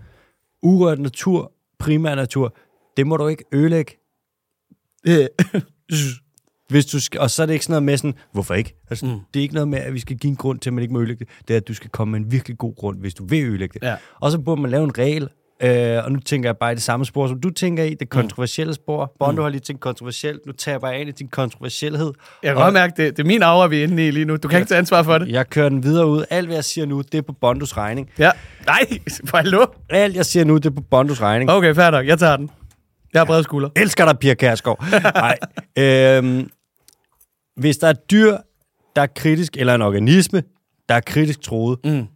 [0.63, 2.57] urørt natur, primær natur,
[2.97, 3.93] det må du ikke ødelægge.
[6.71, 8.77] Hvis du skal, og så er det ikke sådan noget med sådan, hvorfor ikke?
[8.91, 9.13] Altså, mm.
[9.13, 9.19] Mm.
[9.35, 10.95] Det er ikke noget med, at vi skal give en grund til, at man ikke
[10.95, 11.49] må ødelægge det.
[11.49, 13.81] Det er, at du skal komme med en virkelig god grund, hvis du vil ødelægge
[13.81, 13.87] det.
[13.87, 13.97] Ja.
[14.21, 15.29] Og så burde man lave en regel,
[15.63, 18.09] øh, og nu tænker jeg bare i det samme spor, som du tænker i, det
[18.09, 19.15] kontroversielle spor.
[19.19, 22.13] Bondo har lige tænkt kontroversielt, nu tager jeg bare ind i din kontroversielhed.
[22.43, 24.37] Jeg kan godt mærke, det, det er min aura, vi er inde i lige nu.
[24.37, 25.29] Du kan ikke tage ansvar for det.
[25.29, 26.25] Jeg kører den videre ud.
[26.31, 28.11] Alt, hvad jeg siger nu, det er på Bondos regning.
[28.19, 28.31] Ja.
[28.67, 28.81] Nej,
[29.25, 29.67] for hallo.
[29.91, 31.51] Alt, jeg siger nu, det er på Bondos regning.
[31.51, 32.07] Okay, fair nok.
[32.07, 32.51] Jeg tager den.
[33.13, 33.71] Jeg har brede skuldre.
[33.77, 34.85] elsker dig, Pia Kærsgaard.
[35.15, 35.39] Nej.
[35.79, 36.51] Øhm,
[37.57, 38.37] hvis der er et dyr,
[38.97, 40.43] der er kritisk, eller en organisme,
[40.89, 42.07] der er kritisk troet, Mm.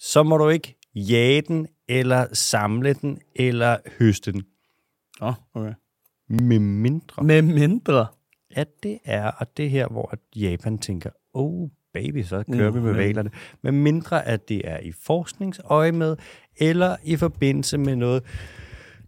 [0.00, 4.42] så må du ikke jage den, eller samle den, eller høste den.
[5.20, 5.74] Oh, okay.
[6.28, 8.06] Med mindre, Med mindre.
[8.50, 12.80] at det er, og det er her, hvor Japan tænker, oh baby, så kører vi
[12.80, 13.30] med reglerne.
[13.62, 16.16] Med mindre, at det er i forskningsøje med,
[16.56, 18.22] eller i forbindelse med noget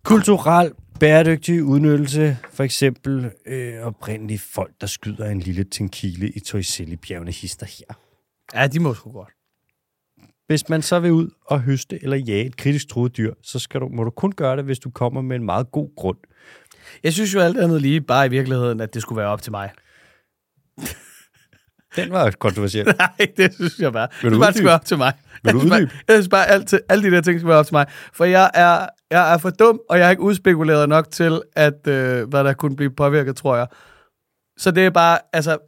[0.03, 7.31] kulturel bæredygtig udnyttelse, for eksempel øh, oprindelige folk, der skyder en lille tenkile i Toiselli-bjergene
[7.33, 7.95] hister her.
[8.55, 9.33] Ja, de må sgu godt.
[10.47, 13.81] Hvis man så vil ud og høste eller jage et kritisk truet dyr, så skal
[13.81, 16.19] du, må du kun gøre det, hvis du kommer med en meget god grund.
[17.03, 19.53] Jeg synes jo alt andet lige bare i virkeligheden, at det skulle være op til
[19.53, 19.71] mig.
[21.97, 22.87] Den var kontroversiel.
[22.99, 24.09] Nej, det synes jeg bare.
[24.23, 24.57] Vil det du bare uddybe?
[24.57, 25.13] skulle være op til mig.
[25.45, 25.95] Vil du jeg synes bare, uddybe?
[26.09, 27.87] jeg synes bare, alt, alle de der ting skal være op til mig.
[28.13, 31.87] For jeg er, jeg er for dum, og jeg har ikke udspekuleret nok til, at
[31.89, 33.67] øh, hvad der kunne blive påvirket, tror jeg.
[34.57, 35.59] Så det er bare, altså,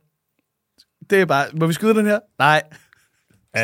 [1.11, 2.19] det er bare, må vi skyde den her?
[2.39, 2.63] Nej.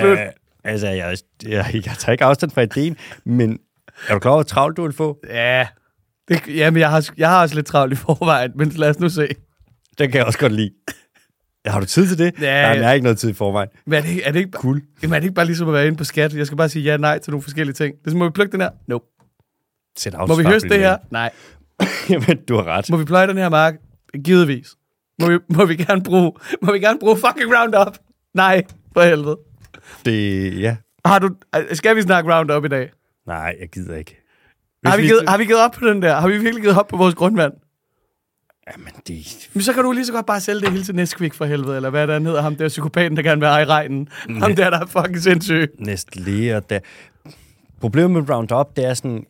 [0.01, 0.19] Slut.
[0.19, 3.59] Uh, altså, jeg, jeg, jeg tager ikke afstand fra ideen, men
[4.09, 5.19] er du klar over, hvor travlt du vil få?
[5.29, 5.67] Ja,
[6.29, 9.09] det, jamen, jeg har, jeg har også lidt travlt i forvejen, men lad os nu
[9.09, 9.29] se.
[9.99, 10.71] Den kan jeg også godt lide.
[11.67, 12.33] Har du tid til det?
[12.41, 13.69] Ja, Nej, jeg har ikke noget tid i forvejen.
[13.87, 14.83] Men er det, ikke- er det ikke, Cool.
[15.03, 16.35] jamen, er det ikke bare ligesom at være inde på skat?
[16.35, 17.95] Jeg skal bare sige ja nej til nogle forskellige ting.
[18.05, 18.71] Det så, må vi plukke den her?
[18.89, 19.05] Nope.
[19.99, 20.97] Sæt Må vi høste det her?
[21.11, 21.31] Nej.
[22.11, 22.91] Jamen, du har ret.
[22.91, 23.75] Må vi pløje den her mark?
[24.25, 24.69] Givetvis.
[25.21, 27.99] Må vi, må vi gerne bruge, må vi gerne bruge fucking Roundup?
[28.35, 28.63] Nej,
[28.95, 29.39] for helvede.
[30.05, 30.77] Det, ja.
[31.05, 31.31] Har du,
[31.73, 32.91] skal vi snakke Roundup i dag?
[33.27, 34.19] Nej, jeg gider ikke.
[34.87, 36.15] Har vi, givet, har vi givet op på den der?
[36.21, 37.53] Har vi virkelig givet op på vores grundvand?
[38.73, 39.51] Jamen, det...
[39.55, 41.77] Men så kan du lige så godt bare sælge det hele til Nesquik for helvede,
[41.77, 44.09] eller hvad der hedder ham der psykopaten, der gerne vil eje regnen.
[44.29, 45.71] Ham der, der er fucking sindssyg.
[45.79, 46.81] Næste og da.
[47.81, 49.27] Problemet med Roundup, det er sådan...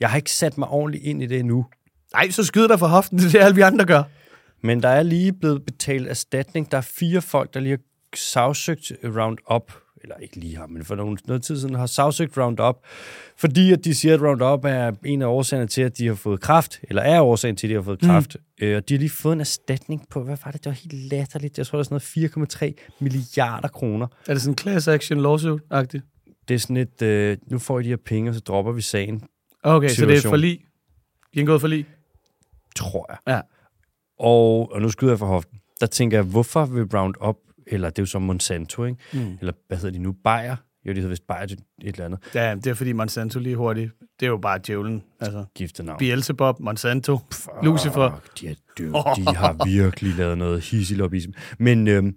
[0.00, 1.66] Jeg har ikke sat mig ordentligt ind i det endnu.
[2.14, 4.02] Nej, så skyd dig for hoften, det er det alle vi andre gør.
[4.62, 6.70] Men der er lige blevet betalt erstatning.
[6.70, 7.78] Der er fire folk, der lige har
[8.16, 9.72] sagsøgt Roundup,
[10.02, 12.76] eller ikke lige har, men for nogle, noget tid siden har sagsøgt Roundup,
[13.36, 16.40] fordi at de siger, at Roundup er en af årsagerne til, at de har fået
[16.40, 18.36] kraft, eller er årsagen til, at de har fået kraft.
[18.60, 18.66] Mm.
[18.66, 20.64] Øh, og de har lige fået en erstatning på, hvad var det?
[20.64, 21.58] Det var helt latterligt.
[21.58, 24.06] Jeg tror, det er sådan noget 4,3 milliarder kroner.
[24.28, 26.02] Er det sådan en class action lawsuit-agtigt?
[26.48, 28.80] Det er sådan et, øh, nu får I de her penge, og så dropper vi
[28.82, 29.22] sagen,
[29.64, 30.30] Okay, så det er Situation.
[30.30, 30.58] forlig.
[30.58, 30.64] De
[31.36, 31.86] er indgået forlig.
[32.76, 33.34] tror jeg.
[33.34, 33.40] Ja.
[34.18, 35.58] Og, og nu skyder jeg for hoften.
[35.80, 37.36] Der tænker jeg, hvorfor vil Roundup,
[37.72, 38.98] eller det er jo så Monsanto, ikke?
[39.12, 39.36] Mm.
[39.40, 40.56] eller hvad hedder de nu, Bayer?
[40.86, 43.90] Jo, de hedder vist Bayer et eller andet Ja, det er fordi Monsanto lige hurtigt.
[44.20, 45.02] Det er jo bare djævlen.
[45.20, 45.98] Altså, giftenavn.
[45.98, 47.18] Beelzebub, Monsanto,
[47.62, 48.10] Lucifer.
[48.20, 48.92] Fuck, de, er døde.
[49.16, 51.30] de har virkelig lavet noget hisselobism.
[51.58, 52.16] Men øhm,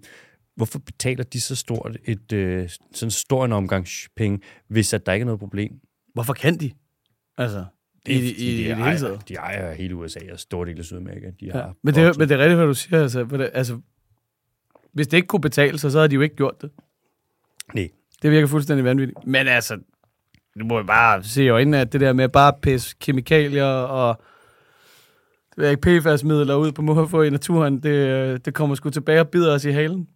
[0.56, 5.12] hvorfor betaler de så stort et, øh, sådan stor en omgang penge, hvis at der
[5.12, 5.72] ikke er noget problem?
[6.14, 6.70] Hvorfor kan de?
[7.38, 7.64] Altså,
[8.06, 9.28] i, i, i, i det hele ejer, taget.
[9.28, 11.26] de ejer hele USA og stor del af Sydamerika.
[11.40, 11.52] De Ja.
[11.52, 13.02] har Men, det, er- men det er rigtigt, hvad du siger.
[13.02, 13.80] Altså, altså,
[14.96, 16.70] hvis det ikke kunne betale sig, så havde de jo ikke gjort det.
[17.74, 17.88] Nej.
[18.22, 19.18] Det virker fuldstændig vanvittigt.
[19.26, 19.74] Men altså,
[20.60, 24.22] du må jo bare se i øjnene, at det der med bare pisse kemikalier og
[25.56, 29.28] det ved ikke, PFAS-midler ud på måfå i naturen, det, det kommer sgu tilbage og
[29.28, 30.08] bider os i halen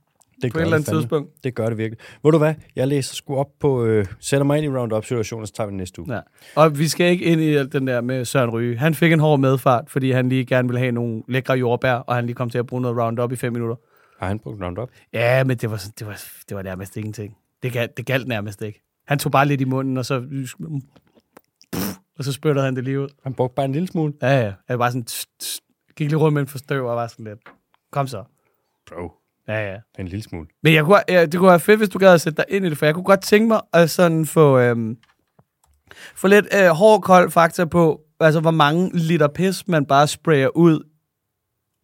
[0.43, 1.01] det på et eller andet fandme.
[1.01, 1.45] tidspunkt.
[1.45, 1.99] Det gør det virkelig.
[2.25, 2.55] Ved du hvad?
[2.77, 3.85] Jeg læser sgu op på...
[3.85, 6.14] Øh, sætter mig ind i Roundup-situationen, så tager vi næste uge.
[6.14, 6.21] Ja.
[6.57, 8.79] Og vi skal ikke ind i alt den der med Søren Ryge.
[8.79, 12.14] Han fik en hård medfart, fordi han lige gerne ville have nogle lækre jordbær, og
[12.14, 13.77] han lige kom til at bruge noget Roundup i fem minutter.
[14.21, 14.91] Har han brugt Roundup?
[15.13, 17.37] Ja, men det var, sådan- det var, det var nærmest ingenting.
[17.63, 18.83] Det, gal, det galt nærmest ikke.
[19.07, 20.15] Han tog bare lidt i munden, og så,
[22.19, 23.09] og så spyttede han det lige ud.
[23.23, 24.13] Han brugte bare en lille smule.
[24.23, 24.53] Ja, ja.
[24.69, 25.61] Jeg var sådan, tss, tss,
[25.97, 27.39] gik lige rundt med en forstøv og var sådan lidt,
[27.93, 28.25] kom så.
[28.89, 29.13] Bro,
[29.49, 29.79] Ja, ja.
[29.99, 30.47] en lille smule.
[30.63, 32.67] Men jeg kunne, ja, det kunne være fedt, hvis du gad at sætte dig ind
[32.67, 34.97] i det, for jeg kunne godt tænke mig at sådan få, øhm,
[36.15, 40.49] få lidt øh, hård, kold fakta på, altså hvor mange liter pis man bare sprayer
[40.57, 40.89] ud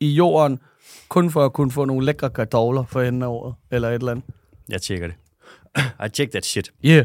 [0.00, 0.58] i jorden,
[1.08, 4.12] kun for at kunne få nogle lækre kartofler for enden af året, eller et eller
[4.12, 4.24] andet.
[4.68, 5.16] Jeg tjekker det.
[6.06, 6.72] I check that shit.
[6.84, 7.04] Yeah.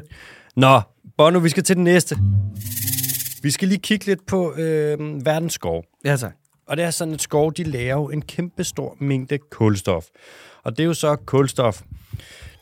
[0.55, 0.81] Nå,
[1.17, 2.17] Bono, vi skal til den næste.
[3.43, 5.83] Vi skal lige kigge lidt på øh, verdens skov.
[6.05, 6.33] Ja, tak.
[6.67, 10.05] Og det er sådan, at skov, de laver jo en kæmpe stor mængde kulstof.
[10.63, 11.81] Og det er jo så kulstof,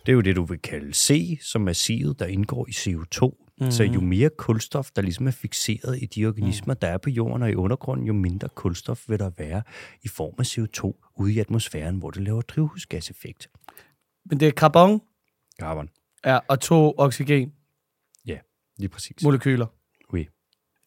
[0.05, 3.48] det er jo det, du vil kalde C, som er C'et, der indgår i CO2.
[3.59, 3.71] Mm.
[3.71, 7.43] Så jo mere kulstof, der ligesom er fixeret i de organismer, der er på jorden
[7.43, 9.61] og i undergrunden, jo mindre kulstof vil der være
[10.03, 13.49] i form af CO2 ude i atmosfæren, hvor det laver drivhusgaseffekt.
[14.25, 15.01] Men det er carbon
[15.59, 15.89] Carbon.
[16.25, 17.53] ja, og to oxygen
[18.25, 18.37] Ja,
[18.77, 19.23] lige præcis.
[19.23, 19.65] molekyler.
[20.13, 20.27] Oui.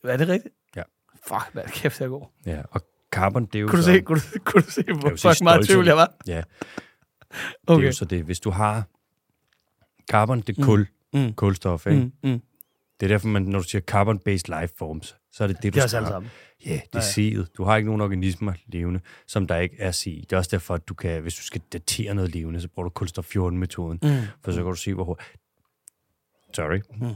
[0.04, 0.54] Er det rigtigt?
[0.76, 0.82] Ja.
[1.28, 2.32] Fuck, hvad kæft, jeg går.
[2.46, 2.80] Ja, og
[3.10, 3.92] carbon, det er jo Kunne du så...
[3.92, 5.66] se, kunne du, kunne du se hvor fuck meget stolte.
[5.66, 6.14] tvivl jeg var?
[6.26, 6.44] Ja, det
[7.66, 7.82] Okay.
[7.82, 8.24] er jo så det.
[8.24, 8.86] Hvis du har
[10.10, 11.32] carbon, det er kul, Mm.
[11.34, 12.00] kulstof, ikke?
[12.22, 12.40] Mm, mm.
[13.02, 15.76] Det er derfor, man, når du siger carbon-based life forms, så er det det, du
[15.76, 16.30] Det er skal sammen.
[16.66, 17.00] Ja, det er
[17.42, 17.52] C'et.
[17.56, 20.20] Du har ikke nogen organismer levende, som der ikke er C.
[20.20, 22.88] Det er også derfor, at du kan, hvis du skal datere noget levende, så bruger
[22.88, 24.08] du kulstof 14-metoden, Mm.
[24.44, 25.28] for så kan du se, hvor hurtigt...
[26.54, 26.80] Sorry.
[27.00, 27.14] Mm.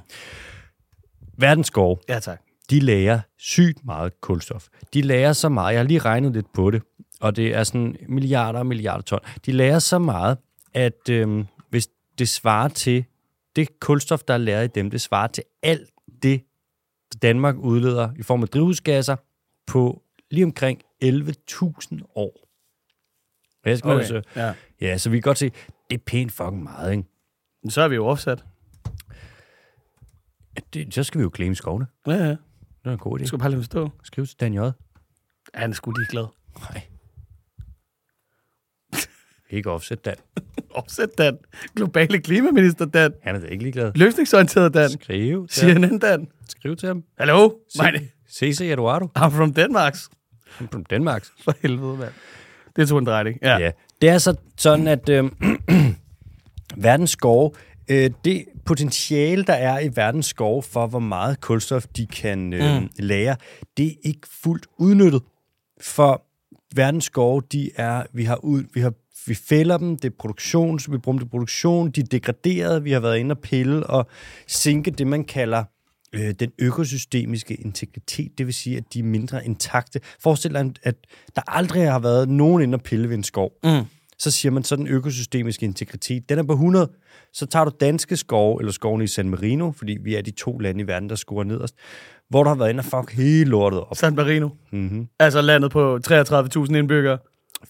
[1.39, 2.41] Verdens skov, Ja, tak.
[2.71, 4.67] de lager sygt meget kulstof.
[4.95, 6.83] De lager så meget, jeg har lige regnet lidt på det,
[7.21, 9.21] og det er sådan milliarder og milliarder ton.
[9.47, 10.39] De lager så meget,
[10.75, 13.05] at øhm, hvis det svarer til,
[13.57, 15.91] det kulstof, der er lagret i dem, det svarer til alt
[16.23, 16.43] det,
[17.23, 19.17] Danmark udleder i form af drivhusgasser
[19.67, 22.49] på lige omkring 11.000 år.
[23.65, 24.07] Og jeg skal okay.
[24.07, 24.55] så, ja.
[24.81, 25.53] ja, så vi kan godt se,
[25.91, 27.05] det er pænt fucking meget, ikke?
[27.63, 28.45] Men Så er vi jo offsat.
[30.75, 31.87] Det, så skal vi jo claim skovene.
[32.07, 32.29] Ja, ja.
[32.29, 32.39] Det
[32.85, 33.21] er en god idé.
[33.21, 33.91] Det skal bare lade stå.
[34.03, 34.59] Skriv til Dan J.
[35.55, 36.27] Han er sgu ligeglad.
[36.59, 36.83] Nej.
[39.57, 40.17] Ikke offset, Dan.
[40.77, 41.39] Opsæt Dan.
[41.77, 43.13] Globale klimaminister Dan.
[43.23, 43.93] Han er da ikke ligeglad.
[43.95, 44.91] Løsningsorienteret Dan.
[44.91, 45.83] Skriv til ham.
[45.83, 46.29] CNN Dan.
[46.49, 47.03] Skriv til ham.
[47.19, 47.51] Hallo?
[48.31, 49.09] CC Eduardo.
[49.19, 49.95] I'm from Denmark.
[50.61, 51.27] Er fra Danmark.
[51.45, 52.13] For helvede, mand.
[52.77, 53.39] Det tog en drejning.
[53.43, 53.59] Ja.
[53.59, 53.71] Ja.
[54.01, 55.25] Det er så sådan, at øh,
[56.87, 57.51] verdens skove,
[57.89, 62.83] øh, det potentiale, der er i verdens skove for, hvor meget kulstof de kan øh,
[62.83, 62.89] mm.
[62.99, 63.37] lære,
[63.77, 65.23] det er ikke fuldt udnyttet.
[65.81, 66.23] For
[66.75, 68.93] verdens skove, de er, vi har ud, vi har
[69.27, 72.85] vi fælder dem, det er produktion, så vi bruger dem til produktion, de er degraderet,
[72.85, 74.07] vi har været inde og pille og
[74.47, 75.65] sænke det, man kalder
[76.13, 80.01] øh, den økosystemiske integritet, det vil sige, at de er mindre intakte.
[80.23, 80.95] Forestil dig, at
[81.37, 83.53] der aldrig har været nogen inde og pille ved en skov.
[83.65, 83.85] Mm.
[84.19, 86.91] Så siger man, så den økosystemiske integritet, den er på 100.
[87.33, 90.59] Så tager du danske skove, eller skovene i San Marino, fordi vi er de to
[90.59, 91.75] lande i verden, der scorer nederst,
[92.29, 93.97] hvor der har været inde og fuck hele lortet op.
[93.97, 94.49] San Marino.
[94.73, 95.09] Mm-hmm.
[95.19, 97.19] Altså landet på 33.000 indbyggere.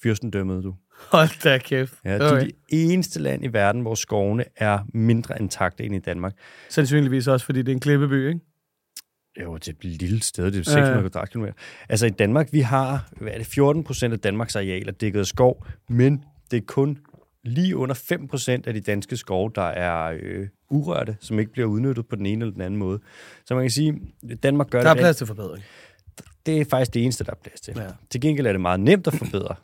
[0.02, 0.74] Fyrstendømmet, du.
[1.10, 1.94] Hold da kæft.
[2.04, 5.98] Ja, det er det eneste land i verden, hvor skovene er mindre intakte end i
[5.98, 6.34] Danmark.
[6.68, 8.40] Sandsynligvis også, fordi det er en klippeby, ikke?
[9.42, 11.00] Jo, det er et lille sted, det er Ja, 600 ja.
[11.00, 11.54] kvadratkilometer.
[11.88, 15.20] Altså i Danmark, vi har, hvad er det, 14 procent af Danmarks areal er dækket
[15.20, 16.98] af skov, men det er kun
[17.44, 21.68] lige under 5 procent af de danske skove, der er øh, urørte, som ikke bliver
[21.68, 23.00] udnyttet på den ene eller den anden måde.
[23.44, 24.00] Så man kan sige,
[24.42, 25.64] Danmark gør Der er det, plads til forbedring.
[26.46, 27.74] det er faktisk det eneste, der er plads til.
[27.76, 27.86] Ja.
[28.10, 29.54] Til gengæld er det meget nemt at forbedre.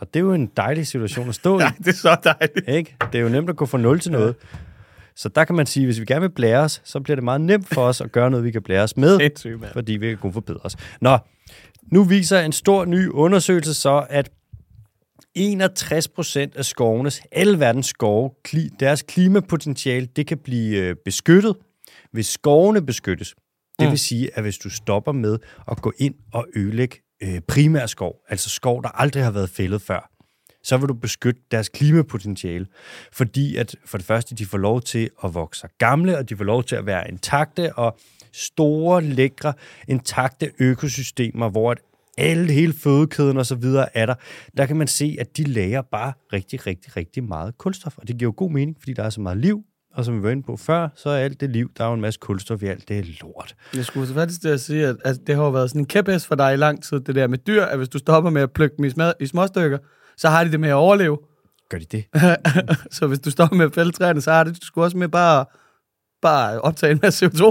[0.00, 1.62] Og det er jo en dejlig situation at stå i.
[1.62, 2.68] Nej, det er så dejligt.
[2.68, 2.96] Ikke?
[3.12, 4.34] Det er jo nemt at gå fra 0 til noget.
[5.16, 7.40] Så der kan man sige, hvis vi gerne vil blære os, så bliver det meget
[7.40, 10.18] nemt for os at gøre noget, vi kan blære os med, Sindssygt, fordi vi kan
[10.18, 10.76] kun forbedre os.
[11.00, 11.18] Nå,
[11.92, 14.30] nu viser en stor ny undersøgelse så, at
[15.34, 18.30] 61 procent af skovenes, alle verdens skove,
[18.80, 21.56] deres klimapotentiale, det kan blive øh, beskyttet,
[22.12, 23.34] hvis skovene beskyttes.
[23.78, 23.90] Det Mm.
[23.90, 25.38] vil sige, at hvis du stopper med
[25.70, 29.82] at gå ind og ødelægge øh, primær skov, altså skov, der aldrig har været fældet
[29.82, 30.10] før,
[30.62, 32.66] så vil du beskytte deres klimapotentiale.
[33.12, 36.36] Fordi at for det første, de får lov til at vokse sig gamle, og de
[36.36, 37.98] får lov til at være intakte, og
[38.32, 39.52] store, lækre,
[39.88, 41.78] intakte økosystemer, hvor at
[42.18, 44.14] alle, hele fødekæden og så videre er der,
[44.56, 47.98] der kan man se, at de lager bare rigtig, rigtig, rigtig meget kulstof.
[47.98, 49.64] Og det giver jo god mening, fordi der er så meget liv,
[49.96, 51.94] og som vi var inde på før, så er alt det liv, der er jo
[51.94, 53.54] en masse kulstof i alt det er lort.
[53.74, 56.26] Jeg skulle faktisk til at sige, at, at det har jo været sådan en kæphest
[56.26, 58.52] for dig i lang tid, det der med dyr, at hvis du stopper med at
[58.52, 59.78] plukke dem i, smad, i småstykker,
[60.16, 61.18] så har de det med at overleve.
[61.68, 62.04] Gør de det?
[62.96, 65.44] så hvis du stopper med at fælde træerne, så har det sgu også med bare,
[66.22, 67.42] bare optage en masse CO2.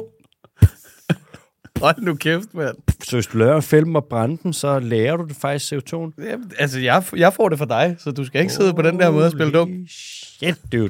[1.81, 2.75] Hold nu kæft, mand.
[3.03, 6.23] Så hvis du laver film og brænde dem, så lærer du det faktisk CO2'en.
[6.23, 8.99] Jamen, altså, jeg, jeg får det for dig, så du skal ikke sidde på den
[8.99, 9.69] der måde og spille dum.
[9.87, 10.89] Shit, dude.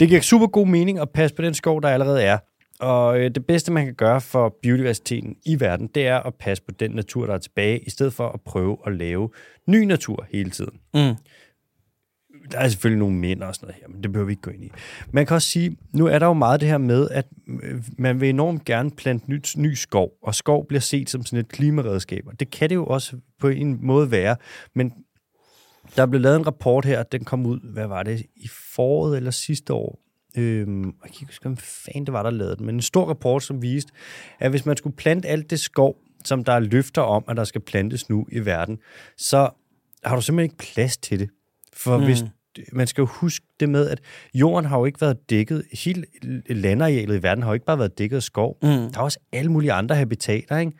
[0.00, 2.38] Det giver super god mening at passe på den skov, der allerede er.
[2.80, 6.62] Og øh, det bedste, man kan gøre for biodiversiteten i verden, det er at passe
[6.62, 9.30] på den natur, der er tilbage, i stedet for at prøve at lave
[9.66, 10.80] ny natur hele tiden.
[10.94, 11.14] Mm.
[12.50, 14.50] Der er selvfølgelig nogle mænd og sådan noget her, men det behøver vi ikke gå
[14.50, 14.70] ind i.
[15.10, 17.26] Man kan også sige, nu er der jo meget det her med, at
[17.62, 21.38] øh, man vil enormt gerne plante nyt, ny skov, og skov bliver set som sådan
[21.38, 24.36] et klimaredskab, og det kan det jo også på en måde være,
[24.74, 24.92] men
[25.96, 29.30] der blev lavet en rapport her, den kom ud, hvad var det, i foråret eller
[29.30, 29.98] sidste år.
[30.36, 33.04] Øhm, jeg kan ikke huske, hvem fanden det var, der lavede den, men en stor
[33.04, 33.92] rapport, som viste,
[34.40, 37.44] at hvis man skulle plante alt det skov, som der er løfter om, at der
[37.44, 38.78] skal plantes nu i verden,
[39.16, 39.50] så
[40.04, 41.30] har du simpelthen ikke plads til det.
[41.72, 42.04] For mm.
[42.04, 42.24] hvis
[42.72, 44.00] man skal jo huske det med, at
[44.34, 46.04] jorden har jo ikke været dækket, hele
[46.48, 48.58] landarealet i verden har jo ikke bare været dækket af skov.
[48.62, 48.68] Mm.
[48.68, 50.72] Der er også alle mulige andre habitater, ikke?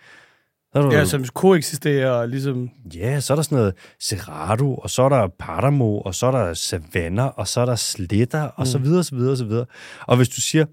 [0.75, 2.71] Så Ja, som koeksisterer og ligesom...
[2.95, 6.31] Ja, så er der sådan noget Cerrado, og så er der Paramo, og så er
[6.31, 9.67] der savanner, og så er der sletter, og så videre, så videre, så videre.
[10.07, 10.65] Og hvis du siger,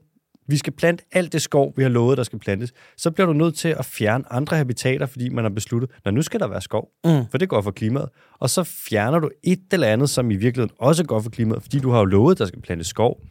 [0.49, 3.33] vi skal plante alt det skov, vi har lovet, der skal plantes, så bliver du
[3.33, 6.61] nødt til at fjerne andre habitater, fordi man har besluttet, at nu skal der være
[6.61, 7.11] skov, Mm.
[7.31, 8.09] for det går for klimaet.
[8.39, 11.79] Og så fjerner du et eller andet, som i virkeligheden også går for klimaet, fordi
[11.79, 13.21] du har jo lovet, at der skal plantes skov.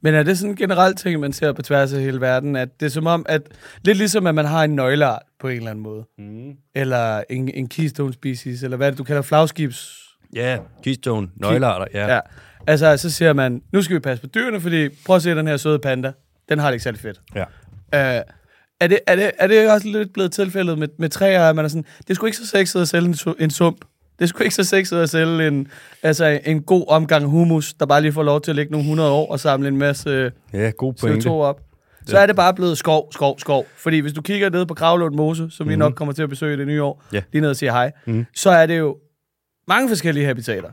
[0.00, 2.80] Men er det sådan en generelt ting, man ser på tværs af hele verden, at
[2.80, 3.42] det er som om, at
[3.84, 6.52] lidt ligesom, at man har en nøgleart på en eller anden måde, Mm.
[6.74, 9.96] eller en, en keystone species, eller hvad er det, du kalder flagskibs...
[10.34, 12.14] Ja, keystone, nøglearter, ja.
[12.14, 12.20] Ja.
[12.66, 15.46] Altså, så siger man, nu skal vi passe på dyrene, fordi prøv at se den
[15.46, 16.12] her søde panda.
[16.50, 17.20] Den har det ikke særlig fedt.
[17.34, 17.44] ja.
[17.92, 18.24] Uh,
[18.80, 21.64] er, det, er, det, er det også lidt blevet tilfældet med, med træer, at man
[21.64, 23.84] er sådan, det sgu ikke så sexet at sælge en, en sump.
[24.18, 25.68] Det sgu ikke så sexet at sælge en,
[26.02, 29.10] altså en god omgang humus, der bare lige får lov til at ligge nogle 100
[29.10, 31.28] år og samle en masse Ja, god pointe.
[31.28, 31.60] CO2 op.
[32.06, 33.66] Så er det bare blevet skov, skov, skov.
[33.76, 35.78] Fordi hvis du kigger ned på Gravlund Mose, som vi Mhm.
[35.78, 37.22] nok kommer til at besøge det nye år, Ja.
[37.32, 38.26] lige ned og siger hej, Mhm.
[38.36, 38.96] så er det jo
[39.68, 40.70] mange forskellige habitater.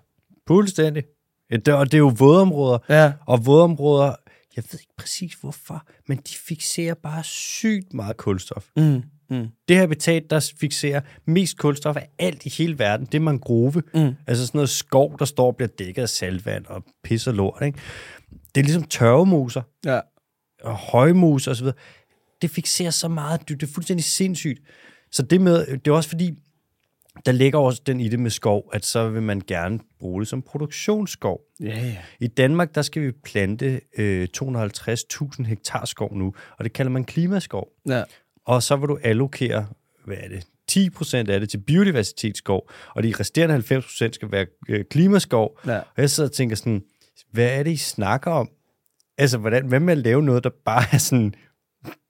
[0.47, 1.03] Fuldstændig.
[1.51, 3.11] Ja, det- Og det er jo vådområder, Ja.
[3.27, 4.13] Og vådområder,
[4.57, 8.67] jeg ved ikke præcis hvorfor, men de fixerer bare sygt meget kulstof.
[8.77, 9.03] Mm.
[9.29, 9.47] Mm.
[9.67, 13.83] Det habitat, der fixerer mest kulstof af alt i hele verden, det er mangrove.
[13.93, 14.15] Mm.
[14.27, 17.63] Altså sådan noget skov, der står og bliver dækket af saltvand og pis og lort.
[17.65, 17.79] Ikke?
[18.55, 19.99] Det er ligesom tørvemoser Ja.
[20.63, 21.67] og højmose osv.
[22.41, 23.61] Det fixerer så meget dybt.
[23.61, 24.59] Det er fuldstændig sindssygt.
[25.11, 26.33] Så det med, det er også fordi,
[27.25, 30.27] der ligger også den i det med skov, at så vil man gerne bruge det
[30.27, 31.41] som produktionsskov.
[31.59, 31.97] Ja, ja.
[32.19, 37.03] I Danmark, der skal vi plante øh, 250.000 hektar skov nu, og det kalder man
[37.03, 37.67] klimaskov.
[37.87, 38.03] Ja.
[38.45, 39.67] Og så vil du allokere,
[40.05, 44.31] hvad er det, 10 procent af det til biodiversitetsskov, og de resterende 90 procent skal
[44.31, 45.59] være øh, klimaskov.
[45.67, 45.77] Ja.
[45.77, 46.83] Og jeg sidder og tænker sådan,
[47.31, 48.49] hvad er det, I snakker om?
[49.17, 51.33] Altså, hvordan, hvad med at lave noget, der bare er sådan,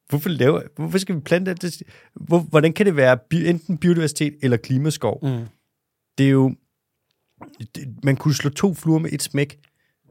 [0.10, 1.84] hvorfor, lave, hvorfor skal vi plante det?
[2.16, 5.20] Hvor, hvordan kan det være enten biodiversitet eller klimaskov?
[5.24, 5.46] Mm.
[6.18, 6.56] Det er jo,
[7.76, 9.60] det, man kunne slå to fluer med et smæk.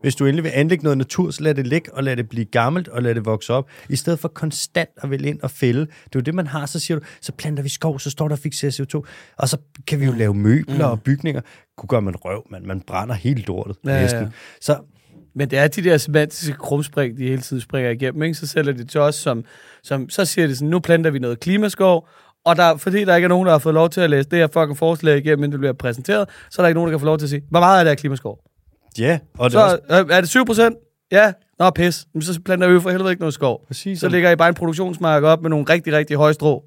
[0.00, 2.44] Hvis du endelig vil anlægge noget natur, så lad det ligge, og lad det blive
[2.44, 5.80] gammelt, og lad det vokse op, i stedet for konstant at vælge ind og fælde.
[5.80, 6.66] Det er jo det, man har.
[6.66, 9.02] Så siger du, så planter vi skov, så står der fixeret CO2,
[9.36, 9.56] og så
[9.86, 11.40] kan vi jo lave møbler og bygninger.
[11.76, 13.76] Kunne gøre man røv, man, man brænder helt lortet.
[13.84, 14.02] Ja, ja, ja.
[14.02, 14.28] næsten.
[14.60, 14.78] Så
[15.36, 18.34] Men det er de der semantiske krumspring, de hele tiden springer igennem, ikke?
[18.34, 19.44] Så sælger det til os som,
[19.82, 22.08] som, så siger det sådan, nu planter vi noget klimaskov,
[22.44, 24.38] og der, fordi der ikke er nogen, der har fået lov til at læse det
[24.38, 27.00] her fucking forslag igennem, inden det bliver præsenteret, så er der ikke nogen, der kan
[27.00, 28.38] få lov til at sige, hvor meget er det af klimaskov?
[28.98, 30.76] ja, og det er Så også, øh, er det 7 procent?
[31.12, 32.06] Ja, nå pis.
[32.14, 33.66] Men så planter vi jo for helvede ikke noget skov.
[33.66, 36.64] præcis, Så ligger I bare en produktionsmark op med nogle rigtig, rigtig høje strå.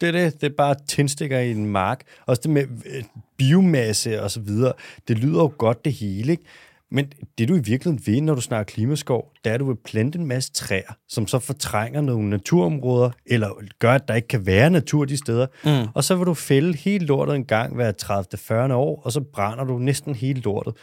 [0.00, 0.40] Det er det.
[0.40, 2.00] Det er bare tændstikker i en mark.
[2.26, 3.02] Også det med øh,
[3.38, 4.72] biomasse og så videre.
[5.08, 6.44] Det lyder jo godt det hele, ikke?
[6.90, 9.76] Men det du i virkeligheden vil, når du snakker klimaskov, det er, at du vil
[9.84, 14.46] plante en masse træer, som så fortrænger nogle naturområder, eller gør, at der ikke kan
[14.46, 15.46] være natur de steder.
[15.64, 15.88] Mm.
[15.94, 18.26] Og så vil du fælde hele lortet en gang hver 30.
[18.38, 18.74] 40.
[18.74, 20.74] år, og så brænder du næsten hele lortet.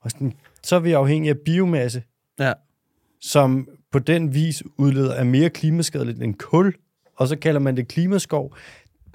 [0.00, 2.02] Og sådan, så er vi afhængige af biomasse,
[2.40, 2.52] Ja.
[3.20, 6.74] som på den vis udleder er mere klimaskadeligt end kul,
[7.16, 8.56] og så kalder man det klimaskov.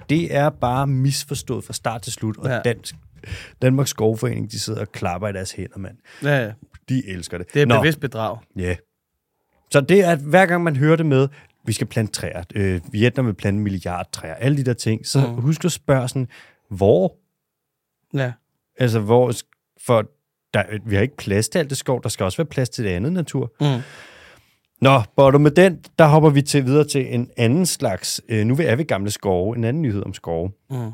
[0.08, 2.60] Det er bare misforstået fra start til slut, og ja.
[2.64, 2.94] Dansk,
[3.62, 5.96] Danmarks Skovforening, de sidder og klapper i deres hænder, mand.
[6.22, 6.52] Ja, ja.
[6.88, 7.54] De elsker det.
[7.54, 8.38] Det er Nå, bevidst bedrag.
[8.56, 8.76] Ja.
[9.70, 11.28] Så det er, at hver gang man hører det med,
[11.64, 15.06] vi skal plante træer, øh, Vietnam vil plante en milliard træer, alle de der ting,
[15.06, 15.26] så Mm.
[15.26, 15.40] mm.
[15.40, 16.28] husk at spørge sådan,
[16.68, 17.16] hvor?
[18.14, 18.32] Ja.
[18.78, 19.32] Altså, hvor,
[19.86, 20.04] for
[20.54, 22.84] der, vi har ikke plads til alt det skov, der skal også være plads til
[22.84, 23.52] det andet natur.
[23.60, 23.80] Mm.
[24.80, 28.56] Nå, Bodo, med den, der hopper vi til videre til en anden slags, øh, nu
[28.62, 30.50] er vi gamle skove, en anden nyhed om skove.
[30.70, 30.90] Mm.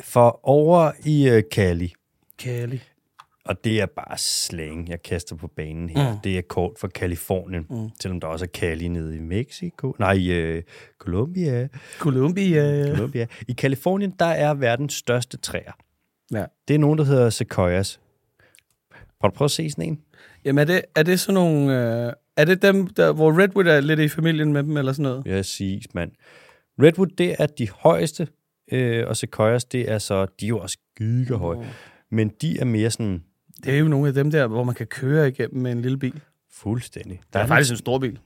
[0.00, 1.92] For over i øh, Cali,
[2.38, 2.82] Kærlig.
[3.44, 6.18] og det er bare slang, jeg kaster på banen her, Mm.
[6.24, 7.88] det er kort for Kalifornien, Mm.
[8.00, 10.62] selvom der også er Cali nede i Mexico, nej, i øh,
[10.98, 12.94] Colombia, Columbia.
[12.94, 13.26] Colombia.
[13.48, 15.72] I Kalifornien, der er verdens største træer.
[16.32, 16.44] Ja.
[16.68, 18.00] Det er nogen, der hedder sequoias.
[19.20, 20.00] Prøv at prøve at se sådan en.
[20.44, 22.06] Jamen, er det, er det sådan nogle...
[22.06, 25.02] Øh, er det dem, der, hvor Redwood er lidt i familien med dem, eller sådan
[25.02, 25.26] noget?
[25.26, 26.12] Ja, siges, mand.
[26.82, 28.28] Redwood, det er de højeste,
[28.72, 31.64] øh, og sequoias, det er så, de er jo også gigahøje, Åh.
[32.10, 33.22] men de er mere sådan
[33.64, 35.98] Det er jo nogle af dem der, hvor man kan køre igennem med en lille
[35.98, 36.20] bil.
[36.52, 37.20] fuldstændig.
[37.32, 38.18] Der er faktisk en stor bil.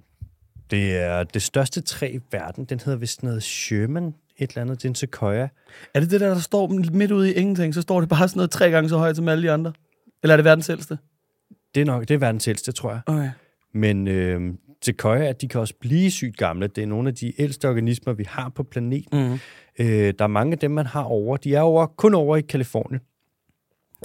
[0.70, 4.76] Det er det største træ i verden, den hedder vist noget Sherman, et eller andet,
[4.82, 5.48] det er en sequoia.
[5.94, 8.38] Er det det der, der står midt ude i ingenting, så står det bare sådan
[8.38, 9.72] noget tre gange så højt som alle de andre?
[10.22, 10.98] Eller er det verdens ældste?
[11.74, 13.00] Det er nok, det er verdens ældste, tror jeg.
[13.06, 13.30] Okay.
[13.74, 14.54] Men øh,
[14.84, 16.66] sequoia, de kan også blive sygt gamle.
[16.66, 19.28] Det er nogle af de ældste organismer, vi har på planeten.
[19.30, 19.38] Mm.
[19.78, 21.36] Øh, der er mange af dem, man har over.
[21.36, 23.00] De er over, kun over i Kalifornien.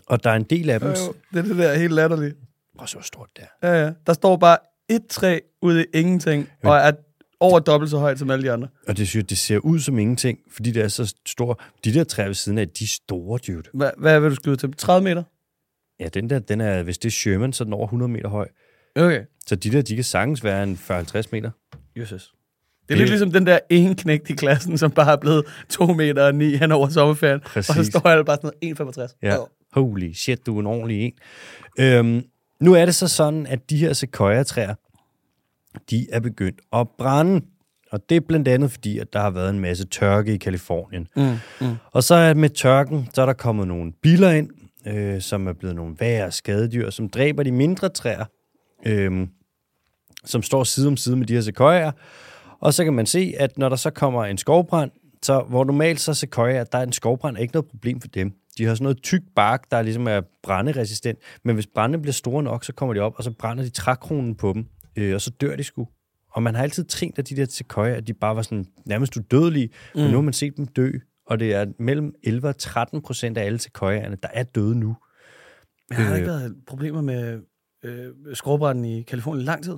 [0.05, 0.89] Og der er en del af dem...
[0.89, 2.37] Jo, jo, det er det der helt latterligt.
[2.77, 3.67] Prøv så stort det er.
[3.69, 3.91] Ja, ja.
[4.07, 4.57] Der står bare
[4.89, 6.91] et træ ude i ingenting, og er
[7.39, 8.67] over dobbelt så højt som alle de andre.
[8.87, 11.55] Og det, synes det ser ud som ingenting, fordi det er så store.
[11.83, 13.69] De der træer ved siden af, de er store, dude.
[13.73, 14.73] Hvad, hvad vil du skyde til?
[14.73, 15.23] 30 meter?
[15.99, 18.29] Ja, den der, den er, hvis det er Sherman, så er den over 100 meter
[18.29, 18.47] høj.
[18.95, 19.25] Okay.
[19.47, 21.51] Så de der, de kan sagtens være en 40-50 meter.
[21.95, 22.33] Jesus.
[22.89, 25.85] Det er lidt ligesom den der ene knægt i klassen, som bare er blevet 2
[25.85, 27.39] meter og 9 hen over sommerferien.
[27.39, 27.69] Præcis.
[27.69, 29.17] Og så står alle bare sådan noget 1,65.
[29.23, 29.37] Ja.
[29.73, 31.13] Holy shit, du er en ordentlig en.
[31.79, 32.23] Øhm,
[32.59, 34.75] nu er det så sådan, at de her sequoia-træer,
[35.89, 37.45] de er begyndt at brænde.
[37.91, 41.07] Og det er blandt andet fordi, at der har været en masse tørke i Kalifornien.
[41.15, 41.23] Mm,
[41.61, 41.75] mm.
[41.91, 44.49] Og så er med tørken, så er der kommet nogle biler ind,
[44.87, 48.25] øh, som er blevet nogle værre skadedyr, som dræber de mindre træer,
[48.85, 49.27] øh,
[50.25, 51.91] som står side om side med de her sequoiaer.
[52.61, 54.91] Og så kan man se, at når der så kommer en skovbrand,
[55.23, 58.31] så hvor normalt så sequoia, der er en skovbrand er ikke noget problem for dem.
[58.57, 62.43] De har sådan noget tyk bark, der ligesom er brænderesistent, men hvis brændene bliver store
[62.43, 65.29] nok, så kommer de op, og så brænder de trækronen på dem, øh, og så
[65.29, 65.87] dør de sgu.
[66.31, 69.17] Og man har altid tænkt, at de der sequoia, at de bare var sådan nærmest
[69.17, 70.01] udødelige, mm.
[70.01, 70.91] men nu har man set dem dø,
[71.27, 74.95] og det er mellem 11 og 13 procent af alle sequoiaerne, der er døde nu.
[75.89, 76.17] Men har der Øh.
[76.17, 77.39] ikke været problemer med
[77.83, 79.75] øh, skovbranden i Kalifornien i lang tid?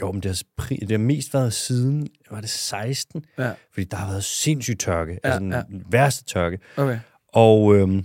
[0.00, 3.24] Jo, men det har, det har mest været siden, var det 16?
[3.38, 3.52] Ja.
[3.72, 5.12] Fordi der har været sindssyg tørke.
[5.12, 5.62] Ja, altså den ja.
[5.90, 6.58] værste tørke.
[6.76, 6.98] Okay.
[7.28, 8.04] Og øhm,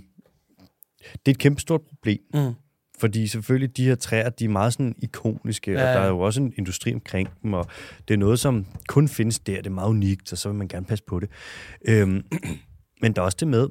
[0.98, 2.18] det er et kæmpe stort problem.
[2.34, 2.54] Mm.
[2.98, 6.08] Fordi selvfølgelig, de her træer, de er meget sådan ikoniske, ja, Ja, og der er
[6.08, 7.66] jo også en industri omkring dem, og
[8.08, 9.56] det er noget, som kun findes der.
[9.56, 11.30] Det er meget unikt, og så vil man gerne passe på det.
[11.88, 12.24] Øhm,
[13.02, 13.68] men der er også det med,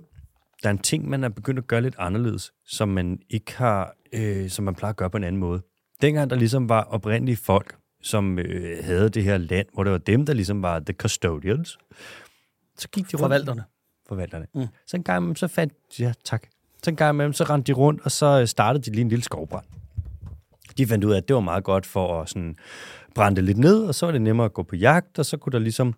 [0.63, 3.95] der er en ting, man er begyndt at gøre lidt anderledes, som man ikke har,
[4.13, 5.61] øh, som man plejer at gøre på en anden måde.
[6.01, 7.75] Dengang der ligesom var oprindelige folk,
[8.07, 11.77] som øh, havde det her land, hvor det var dem, der ligesom var the custodians,
[12.77, 13.63] så gik de rundt Forvalterne.
[14.07, 14.47] forvalterne.
[14.55, 14.67] Mm.
[14.87, 16.47] Så en gang imellem, så fandt ja, tak.
[16.83, 19.09] Så en gang imellem, så rendte de rundt, og så øh, startede de lige en
[19.09, 19.65] lille skovbrand.
[20.77, 22.55] De fandt ud af, at det var meget godt for at sådan,
[23.15, 25.37] brænde det lidt ned, og så var det nemmere at gå på jagt, og så
[25.37, 25.93] kunne der ligesom...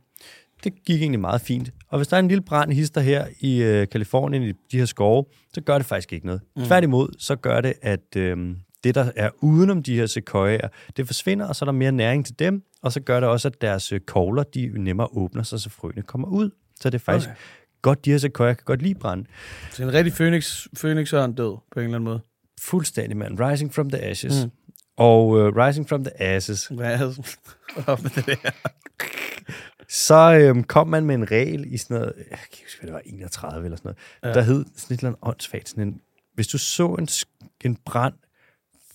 [0.63, 1.71] Det gik egentlig meget fint.
[1.87, 4.85] Og hvis der er en lille brand hister her i øh, Kalifornien, i de her
[4.85, 6.41] skove, så gør det faktisk ikke noget.
[6.55, 6.63] Mm.
[6.63, 10.67] Tværtimod, så gør det, at øh, det, der er udenom de her sequoiaer,
[10.97, 13.47] det forsvinder, og så er der mere næring til dem, og så gør det også,
[13.47, 16.49] at deres øh, kogler, de nemmere åbner sig, så frøene kommer ud.
[16.81, 17.37] Så det er faktisk Okay.
[17.81, 19.25] godt, de her sequoiaer kan godt lide brænde.
[19.71, 22.19] Så en rigtig phoenix, phoenix død på en eller anden måde.
[22.61, 23.39] Fuldstændig, mand.
[23.39, 24.45] Rising from the ashes.
[24.45, 24.51] Mm.
[24.97, 27.37] Og uh, Rising from the ashes, Hvad er det?
[27.87, 28.51] Op med det der.
[29.89, 32.87] så øhm, kom man med en regel i sådan noget, jeg kan ikke huske, hvad
[32.87, 34.39] det var, 31 eller sådan noget, Ja.
[34.39, 36.01] der hed sådan et eller andet åndssvagt, sådan en,
[36.35, 37.07] hvis du så en,
[37.65, 38.13] en brand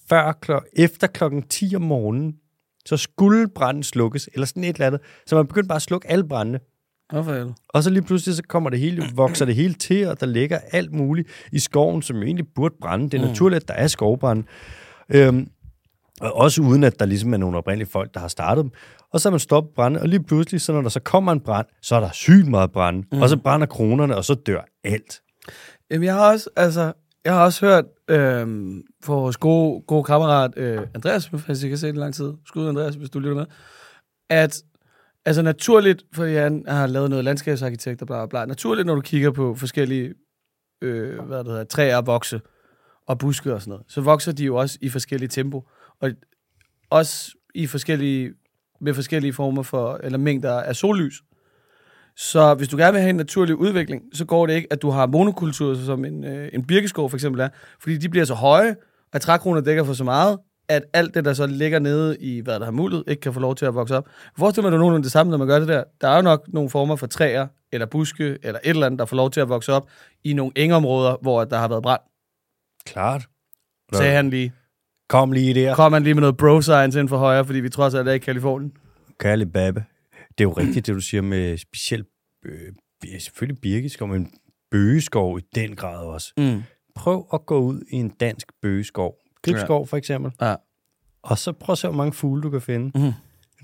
[0.08, 2.34] før klok, efter klokken 10 om morgenen,
[2.86, 5.00] så skulle branden slukkes, eller sådan et eller andet.
[5.26, 6.24] Så man begyndte bare at slukke alle
[7.32, 7.54] er det?
[7.68, 10.58] Og så lige pludselig, så kommer det hele, vokser det hele til, og der ligger
[10.72, 13.04] alt muligt i skoven, som jo egentlig burde brænde.
[13.10, 13.28] Det er Mm.
[13.28, 14.42] naturligt, at der er skovbrænde.
[15.08, 15.48] Øhm,
[16.20, 18.72] og også uden, at der ligesom er nogle oprindelige folk, der har startet dem.
[19.12, 21.40] Og så har man stoppet brænde, og lige pludselig, så når der så kommer en
[21.40, 23.04] brand, så er der sygt meget brand.
[23.12, 23.22] Mm.
[23.22, 25.20] Og så brænder kronerne, og så dør alt.
[25.90, 26.92] Jamen, jeg har også, altså,
[27.24, 28.46] jeg har også hørt øh,
[29.02, 32.32] for vores gode, gode kammerat øh, Andreas, hvis jeg kan se det i lang tid,
[32.46, 33.46] skud Andreas, hvis du lytter med,
[34.30, 34.62] at
[35.24, 39.00] altså naturligt, fordi han har lavet noget landskabsarkitekt og bla bla bla, naturligt, når du
[39.00, 40.14] kigger på forskellige
[40.82, 42.40] øh, hvad det hedder, træer vokse
[43.06, 45.68] og buske og sådan noget, så vokser de jo også i forskellige tempo,
[46.00, 46.10] og
[46.90, 48.34] også i forskellige,
[48.80, 51.22] med forskellige former for, eller mængder af sollys.
[52.16, 54.90] Så hvis du gerne vil have en naturlig udvikling, så går det ikke, at du
[54.90, 57.48] har monokultur, som en, øh, en birkeskov for eksempel er,
[57.80, 58.76] fordi de bliver så høje,
[59.12, 60.38] at trækroner dækker for så meget,
[60.68, 63.40] at alt det, der så ligger nede i, hvad der har mulighed, ikke kan få
[63.40, 64.08] lov til at vokse op.
[64.38, 65.84] Forestil dig, at du nogenlunde det samme, når man gør det der.
[66.00, 69.04] Der er jo nok nogle former for træer, eller buske, eller et eller andet, der
[69.04, 69.88] får lov til at vokse op
[70.24, 72.00] i nogle engområder, hvor der har været brand.
[72.86, 73.26] Klart.
[73.92, 74.52] Sagde han lige.
[75.08, 75.74] Kom lige der.
[75.74, 78.18] Kom han lige med noget bro-science ind for højre, fordi vi trods alt er i
[78.18, 78.72] Kalifornien.
[79.20, 79.84] Kærlig babe.
[80.38, 82.06] Det er jo rigtigt, det du siger med specielt,
[82.44, 82.72] øh,
[83.20, 84.30] selvfølgelig birkeskov, men
[84.70, 86.32] bøgeskov i den grad også.
[86.36, 86.62] Mm.
[86.94, 89.16] Prøv at gå ud i en dansk bøgeskov.
[89.42, 90.32] Gribskov for eksempel.
[90.40, 90.54] Ja.
[91.22, 92.98] Og så prøv at se, hvor mange fugle du kan finde.
[93.00, 93.12] Mm.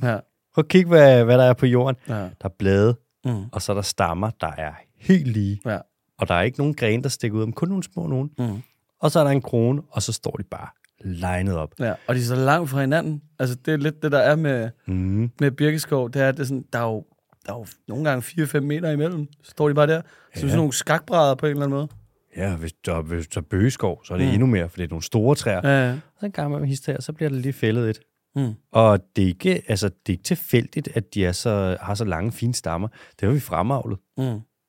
[0.02, 0.18] Ja.
[0.54, 1.96] Prøv at kigge, hvad, hvad der er på jorden.
[2.08, 2.14] Ja.
[2.14, 3.44] Der er blade, Mm.
[3.52, 5.60] og så er der stammer, der er helt lige.
[5.66, 5.78] Ja.
[6.18, 8.30] Og der er ikke nogen grene, der stikker ud, men kun nogle små nogen.
[8.38, 8.62] Mm.
[9.00, 10.68] Og så er der en krone, og så står de bare
[11.04, 11.70] legnet op.
[11.78, 13.22] Ja, og de er så langt fra hinanden.
[13.38, 15.30] Altså, det er lidt det, der er med, Mm.
[15.40, 16.10] med Birkeskov.
[16.10, 17.04] Det er, det er sådan, der er jo,
[17.46, 19.26] der er jo nogle gange 4-5 meter imellem.
[19.42, 20.00] Så står de bare der.
[20.00, 20.40] Så ja.
[20.40, 21.88] sådan nogle skakbrædder på en eller anden måde.
[22.36, 24.32] Ja, hvis der, hvis der er bøgeskov, så er det Mm.
[24.32, 25.60] endnu mere, for det er nogle store træer.
[25.64, 25.92] Ja, ja.
[25.92, 28.00] Og så en gang med hister her, så bliver der lige fældet et.
[28.36, 28.54] Mm.
[28.72, 32.04] Og det er ikke, altså, det er ikke tilfældigt, at de er så, har så
[32.04, 32.88] lange, fine stammer.
[33.20, 33.98] Det har vi fremavlet.
[34.18, 34.24] Mm.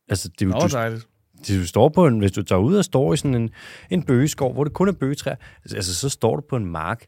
[0.09, 1.07] Altså, det, er jo- Nå, du, dejligt.
[1.47, 3.49] Du står på en, hvis du tager ud og står i sådan en,
[3.89, 5.35] en bøgeskov, hvor det kun er bøgetræer,
[5.71, 7.05] altså, så står du på en mark.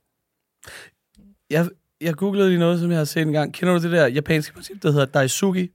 [1.50, 1.70] Jeg,
[2.02, 3.54] jeg googlede lige noget, som jeg har set en gang.
[3.54, 5.70] Kender du det der japanske princip, der hedder Daisuki?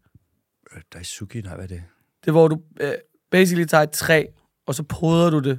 [0.76, 1.82] Øh, Daisuki, nej, hvad er det?
[2.20, 2.92] Det er, hvor du øh,
[3.30, 4.24] basically tager et træ,
[4.66, 5.59] og så poder du det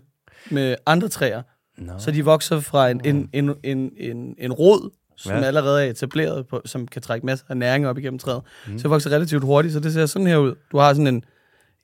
[0.52, 1.42] med andre træer.
[1.78, 1.94] Nå.
[2.00, 5.32] Så de vokser fra en, en, en, en, en, en rod, som.
[5.32, 5.42] Ja.
[5.42, 8.42] allerede er etableret, på, som kan trække masser af næring op igennem træet.
[8.68, 8.78] Mm.
[8.78, 10.56] Så det vokser relativt hurtigt, så det ser sådan her ud.
[10.72, 11.24] Du har sådan en,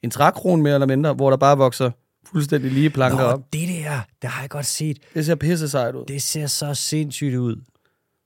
[0.04, 1.91] en trækron mere eller mindre, hvor der bare vokser
[2.26, 3.54] fuldstændig lige planker Nå, op.
[3.54, 4.98] det der, det har jeg godt set.
[5.14, 6.06] Det ser pisse sejt ud.
[6.06, 7.62] Det ser så sindssygt ud.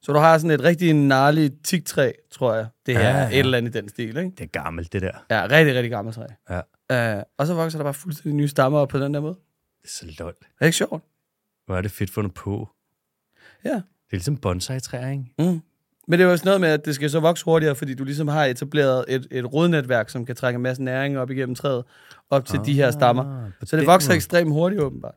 [0.01, 2.67] Så du har sådan et rigtig gnarligt tigtræ, tror jeg.
[2.85, 4.21] Det her Ja, ja, et eller andet i den stil, ikke?
[4.37, 5.11] Det er gammelt, det der.
[5.29, 6.25] Ja, rigtig, rigtig gammelt træ.
[6.89, 7.17] Ja.
[7.17, 9.35] Uh, og så vokser der bare fuldstændig nye stammer op på den der måde.
[9.81, 10.33] Det er så lol.
[10.39, 11.03] Det er ikke sjovt.
[11.65, 12.69] Hvor er det fedt fundet på.
[13.65, 13.69] Ja.
[13.73, 15.23] Det er ligesom bonsai-træer, ikke?
[15.39, 15.61] Mm.
[16.09, 18.03] Men det er jo også noget med, at det skal så vokse hurtigere, fordi du
[18.03, 21.83] ligesom har etableret et, et rodnetværk, som kan trække en masse næring op igennem træet,
[22.29, 23.51] op til ah, de her stammer.
[23.59, 24.15] på Så det vokser måde.
[24.15, 25.15] ekstremt hurtigt, åbenbart.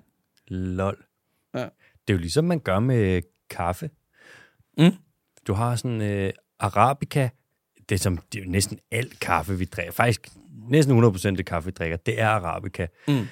[0.49, 1.05] Lol.
[1.55, 1.59] Ja.
[1.61, 1.68] Det
[2.09, 3.90] er jo ligesom man gør med kaffe.
[4.78, 4.93] Mm.
[5.47, 7.30] Du har sådan øh, arabica.
[7.88, 9.93] Det er, som, det er jo næsten alt kaffe, vi drikker.
[9.93, 10.28] Faktisk
[10.68, 12.86] næsten 100% af det kaffe, vi drikker, det er arabica.
[13.09, 13.26] Mm.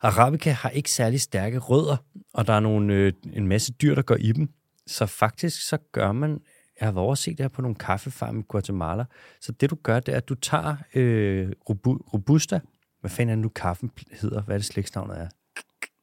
[0.00, 1.96] Arabica har ikke særlig stærke rødder,
[2.34, 4.48] og der er nogle, øh, en masse dyr, der går i dem.
[4.86, 6.40] Så faktisk så gør man
[6.80, 9.04] jeg har været over at se det her på nogle kaffefarme i Guatemala.
[9.40, 12.60] Så det du gør, det er, at du tager øh, robu- Robusta.
[13.00, 14.42] Hvad fanden er det nu kaffen hedder?
[14.42, 15.28] Hvad er det slægtsnavnet er?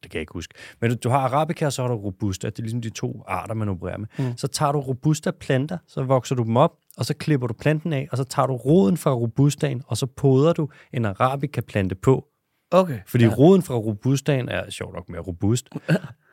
[0.03, 0.53] Det kan jeg ikke huske.
[0.81, 2.47] Men du, du har Arabica, og så har du Robusta.
[2.49, 4.07] Det er ligesom de to arter, man opererer med.
[4.19, 4.37] Mm.
[4.37, 8.07] Så tager du Robusta-planter, så vokser du dem op, og så klipper du planten af,
[8.11, 12.27] og så tager du roden fra Robustaen, og så poder du en Arabica-plante på.
[12.71, 12.99] Okay.
[13.07, 13.33] Fordi ja.
[13.37, 15.69] roden fra Robustaen er sjovt nok mere robust.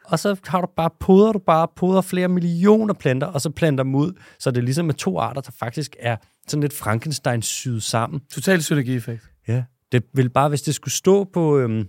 [0.09, 3.85] og så har du bare, poder du bare, poder flere millioner planter, og så planter
[3.85, 4.13] dem ud.
[4.39, 6.17] Så det er ligesom med to arter, der faktisk er
[6.49, 8.21] sådan lidt Frankenstein syet sammen.
[8.33, 9.23] Total synergieffekt.
[9.49, 9.63] Ja.
[9.93, 11.89] Det vil bare, hvis det skulle stå på, øhm,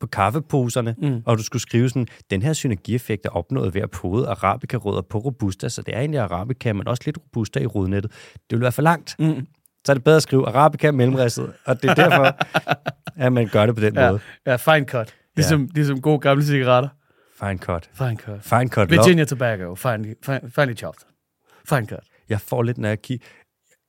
[0.00, 1.22] på kaffeposerne, mm.
[1.26, 5.18] og du skulle skrive sådan, den her synergieffekt er opnået ved at pode arabica-rødder på
[5.18, 8.12] robusta, så det er egentlig arabica, men også lidt robusta i rodnettet.
[8.32, 9.16] Det vil være for langt.
[9.18, 9.46] Mm.
[9.86, 12.36] Så er det bedre at skrive arabica mellemristet, og det er derfor,
[13.24, 14.20] at man gør det på den Ja, måde.
[14.46, 15.14] ja fine cut.
[15.36, 16.88] Ligesom, ligesom gode gamle cigaretter.
[17.44, 17.90] Fine cut.
[17.94, 18.44] Fine cut.
[18.44, 18.90] Fine cut.
[18.90, 19.74] Virginia tobacco.
[19.74, 21.02] Fine, fine, finely chopped.
[21.68, 22.04] Fine cut.
[22.28, 23.26] Jeg får lidt, når jeg kigger...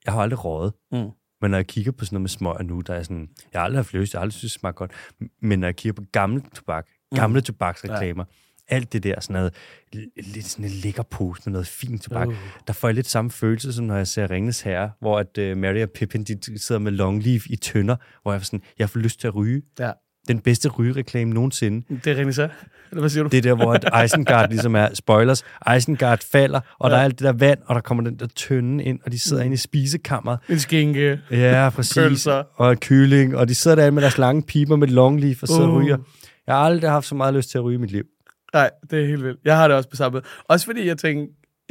[0.04, 0.72] Jeg har aldrig røget.
[0.92, 1.10] Mm.
[1.40, 3.28] Men når jeg kigger på sådan noget med smøger nu, der er sådan...
[3.52, 4.92] Jeg har aldrig haft lyst, jeg har aldrig synes, det smager godt.
[5.42, 7.44] Men når jeg kigger på gamle tobak, gamle mm.
[7.44, 8.24] tobaksreklamer,
[8.70, 8.74] ja.
[8.76, 9.54] alt det der sådan noget,
[10.16, 12.34] lidt sådan en lækker pose med noget fint tobak, Uh.
[12.66, 15.58] der får jeg lidt samme følelse, som når jeg ser Ringnes Herre, hvor at uh,
[15.58, 18.90] Mary og Pippin, de sidder med long leaf i tønder, hvor jeg får sådan, jeg
[18.90, 19.62] får lyst til at ryge.
[19.78, 19.92] Ja.
[20.28, 21.96] Den bedste rygereklame nogensinde.
[22.04, 22.48] Det er rigtig så.
[22.90, 23.28] Eller hvad siger du?
[23.28, 25.44] Det er der, hvor Isengard ligesom er, spoilers,
[25.76, 26.94] Isengard falder, og ja.
[26.94, 29.18] der er alt det der vand, og der kommer den der tønde ind, og de
[29.18, 29.46] sidder mm.
[29.46, 31.20] inde i spisekammeret, En skinke.
[31.30, 31.94] Ja, præcis.
[31.94, 32.42] Pølser.
[32.54, 35.68] Og kylling, og de sidder der med deres lange piber med long leaf og sidder
[35.68, 35.74] uh.
[35.74, 35.98] og ryger.
[36.46, 38.04] Jeg har aldrig haft så meget lyst til at ryge i mit liv.
[38.54, 39.40] Nej, det er helt vildt.
[39.44, 40.24] Jeg har det også på samme måde.
[40.48, 41.26] Også fordi jeg tænker,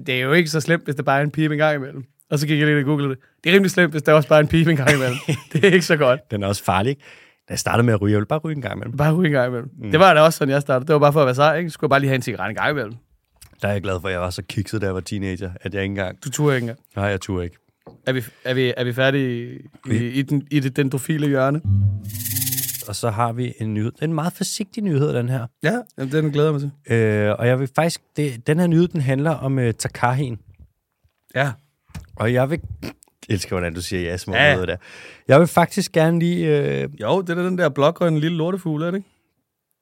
[0.08, 2.04] det er jo ikke så slemt, hvis der bare er en pipe en gang imellem.
[2.32, 3.18] Og så gik jeg lige og googlede det.
[3.44, 5.18] Det er rimelig slemt, hvis der også bare er en pipe en gang imellem.
[5.54, 6.32] det er ikke så godt.
[6.32, 6.90] Den er også farlig.
[6.90, 7.02] ikke?
[7.48, 8.98] Da jeg startede med at ryge, jeg ville bare ryge en gang imellem.
[8.98, 9.70] Bare ryge en gang imellem.
[9.78, 9.92] Mm.
[9.92, 10.88] Det var da også sådan, jeg startede.
[10.88, 11.70] Det var bare for at være sej, ikke?
[11.70, 12.94] Skulle jeg bare lige have en cigaret en gang imellem.
[13.62, 15.74] Der er jeg glad for, at jeg var så kikset, da jeg var teenager, at
[15.74, 16.24] jeg ikke engang...
[16.24, 16.80] Du turde ikke engang.
[16.96, 17.58] Nej, jeg turde ikke.
[18.08, 19.60] Er vi, er vi, er vi færdige
[19.92, 21.62] i, i, den, i det dendrofile hjørne?
[22.88, 23.92] Og så har vi en nyhed.
[23.92, 25.48] Det er en meget forsigtig nyhed, den her.
[25.64, 26.96] Ja, jamen, den glæder jeg mig til.
[26.96, 28.02] Øh, og jeg vil faktisk...
[28.18, 30.38] Det, den her nyhed, den handler om uh, Takahin.
[31.36, 31.52] Ja.
[32.16, 32.62] Og jeg vil...
[33.30, 34.66] Elsker, hvordan du siger ja, små Ja.
[34.66, 34.76] der.
[35.28, 36.48] Jeg vil faktisk gerne lige...
[36.82, 39.10] Øh, Jo, det er den der blågrønne lille lortefugl, er det ikke?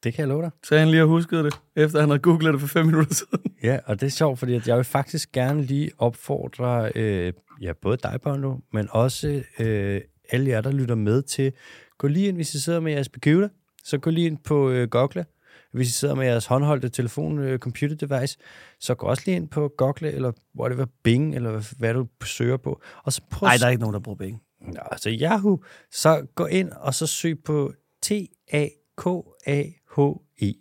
[0.04, 0.52] det kan jeg love dig.
[0.64, 3.40] Så han lige har husket det, efter han havde googlet det for fem minutter siden.
[3.64, 7.72] Ja, og det er sjovt, fordi at jeg vil faktisk gerne lige opfordre øh, ja,
[7.82, 11.52] både dig, Bono, men også øh, alle jer, der lytter med til,
[11.98, 13.50] gå lige ind, hvis I sidder med jeres computer,
[13.84, 15.26] så gå lige ind på øh, Google.
[15.72, 18.38] Hvis I sidder med jeres håndholdte telefon, øh, computer device,
[18.80, 22.82] så gå også lige ind på Google, eller whatever, Bing, eller hvad, du søger på.
[23.04, 24.40] Og så prøv Nej, der er ikke nogen, der bruger penge.
[24.62, 25.60] Nå, altså Yahoo,
[25.92, 30.54] så gå ind og så søg på T-A-K-A-H-E.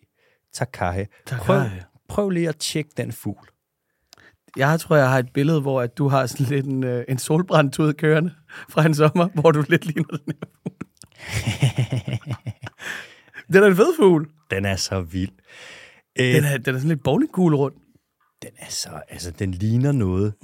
[0.52, 1.06] Takahe.
[1.26, 1.62] Prøv,
[2.08, 3.48] prøv lige at tjekke den fugl.
[4.56, 7.18] Jeg tror, jeg har et billede, hvor at du har sådan lidt en, øh, en
[7.18, 8.34] solbrændt ud kørende
[8.68, 10.76] fra en sommer, hvor du lidt ligner den her fugl.
[13.48, 14.28] det er da en fed fugl.
[14.50, 15.30] Den er så vild.
[16.20, 17.76] Øh, Den er, den er sådan lidt bowlingkugle rundt.
[18.42, 20.34] den er så, altså den ligner noget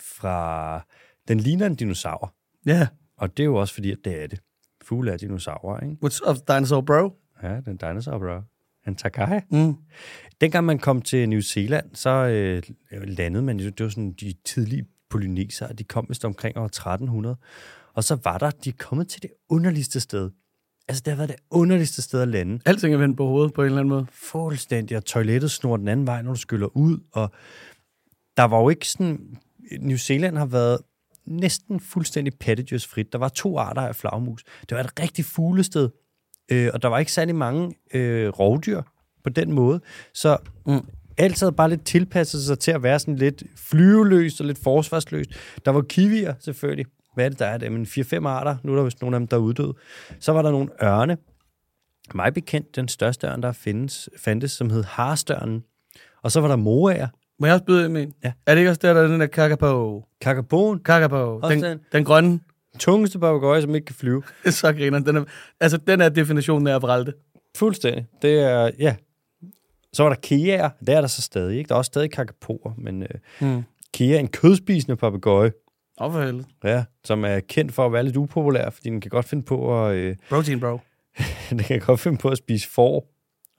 [0.00, 0.80] fra,
[1.28, 2.34] den ligner en dinosaur.
[2.66, 2.88] Ja.
[3.16, 4.40] Og det er jo også fordi, at det er det.
[4.84, 5.96] Fugle er dinosaurer, ikke?
[6.04, 7.10] What's up, dinosaur bro?
[7.42, 8.40] Ja, den dinosaur, bro.
[8.90, 9.42] En Takahe.
[9.50, 9.74] Mm.
[10.40, 12.62] Dengang man kom til New Zealand, så øh,
[13.04, 17.36] landede man, jo- det var sådan de tidlige polynesere, de kom vist omkring år 1300.
[17.94, 20.30] Og så var der, de er kommet til det underligste sted.
[20.88, 22.60] Altså, det har været det underligste sted at lande.
[22.66, 24.06] Alting er vendt på hovedet på en eller anden måde.
[24.12, 27.30] Fuldstændig, og toilettet snor den anden vej, når du skyller ud, og
[28.36, 29.36] der var jo ikke sådan...
[29.80, 30.78] New Zealand har været
[31.26, 33.12] næsten fuldstændig pattedyrsfrit.
[33.12, 34.44] Der var to arter af flagmus.
[34.68, 35.88] Det var et rigtig fuglested,
[36.50, 38.82] øh, og der var ikke særlig mange øh, rovdyr
[39.24, 39.80] på den måde.
[40.14, 40.80] Så mm.
[41.18, 45.30] alt havde bare lidt tilpasset sig til at være sådan lidt flyveløst og lidt forsvarsløst.
[45.64, 46.86] Der var kiwier selvfølgelig.
[47.16, 47.72] Hvad er det, der er det?
[47.72, 48.56] Men 4-5 arter.
[48.62, 49.74] Nu er der vist nogle af dem, der er uddøde.
[50.20, 51.16] Så var der nogle ørne.
[52.14, 55.64] Mig bekendt den største ørn, der findes, fandtes, som hed harstørnen.
[56.22, 57.08] Og så var der moager,
[57.38, 58.12] Må jeg også byde med en?
[58.24, 58.32] Ja.
[58.46, 60.04] Er det ikke også der, der er den der kakapo?
[60.20, 61.40] kakaboen, Kakapo.
[61.40, 61.78] Den, den.
[61.92, 62.40] den grønne.
[62.78, 64.22] tungeste papegøje, som ikke kan flyve.
[64.50, 65.16] Så griner den.
[65.16, 65.24] Er,
[65.60, 67.12] altså, den er definitionen af at vralte.
[67.56, 68.06] Fuldstændig.
[68.22, 68.96] Det er, ja.
[69.92, 71.68] Så var der keaer, det er der så stadig, ikke?
[71.68, 73.08] Der er også stadig kakapoer, men øh,
[73.40, 73.62] Mm.
[73.94, 75.52] kea er en kødspisende papegøje,
[76.00, 76.44] Åh, for helvede.
[76.64, 79.86] ja, som er kendt for at være lidt upopulær, fordi den kan godt finde på
[79.86, 80.78] at, øh, Protein, bro.
[81.50, 83.12] den kan godt finde på at spise får.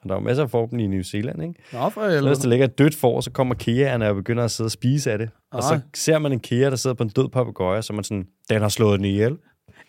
[0.03, 1.53] Og der er jo masser af får i New Zealand, ikke?
[1.73, 2.49] Nå, for Så hvis der helvede.
[2.49, 5.29] ligger et dødt får, så kommer keaerne og begynder at sidde og spise af det.
[5.51, 5.79] Og så Ej.
[5.93, 8.69] ser man en kea, der sidder på en død papegøje, så man sådan, den har
[8.69, 9.37] slået den ihjel.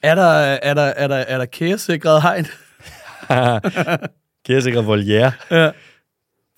[0.03, 0.23] Er der,
[0.63, 2.47] er der, er der, er der kæresikret hegn?
[4.47, 5.33] Kea sikkert voliere.
[5.51, 5.71] ja.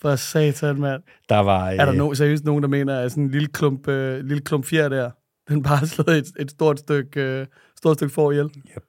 [0.02, 1.02] For satan, mand.
[1.28, 1.68] Der var...
[1.70, 4.40] Er der øh, no, seriøst nogen, der mener, at sådan en lille klump, øh, lille
[4.40, 5.10] klump fjer der,
[5.54, 7.46] den bare har slået et, et stort stykke, øh,
[7.76, 8.46] stort stykke for ihjel?
[8.76, 8.84] Yep.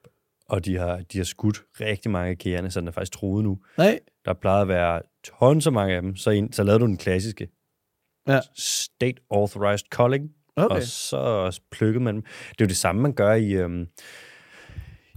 [0.48, 3.44] Og de har, de har skudt rigtig mange af kærerne, så den er faktisk troet
[3.44, 3.58] nu.
[3.78, 3.98] Nej.
[4.24, 6.16] Der plejede at være tons af mange af dem.
[6.16, 7.48] Så, en, så lavede du den klassiske.
[8.28, 8.40] Ja.
[8.56, 10.30] State Authorized Culling.
[10.56, 10.76] Okay.
[10.76, 12.22] Og så plukkede man dem.
[12.22, 13.86] Det er jo det samme, man gør i, øhm,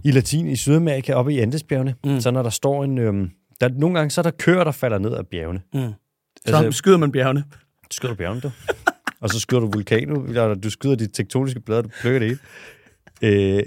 [0.04, 1.94] i Latin, i Sydamerika, oppe i Andesbjergene.
[2.04, 2.20] Mm.
[2.20, 2.98] Så når der står en...
[2.98, 3.30] Øhm,
[3.60, 5.60] der, nogle gange så er der køer, der falder ned af bjergene.
[5.74, 5.92] Mm.
[6.46, 7.44] Så altså, skyder man bjergene.
[7.90, 8.50] skyder du bjergene, du.
[9.20, 12.28] og så skyder du vulkaner, eller du skyder de tektoniske plader, du plukker det
[13.22, 13.38] hele.
[13.56, 13.62] Øh,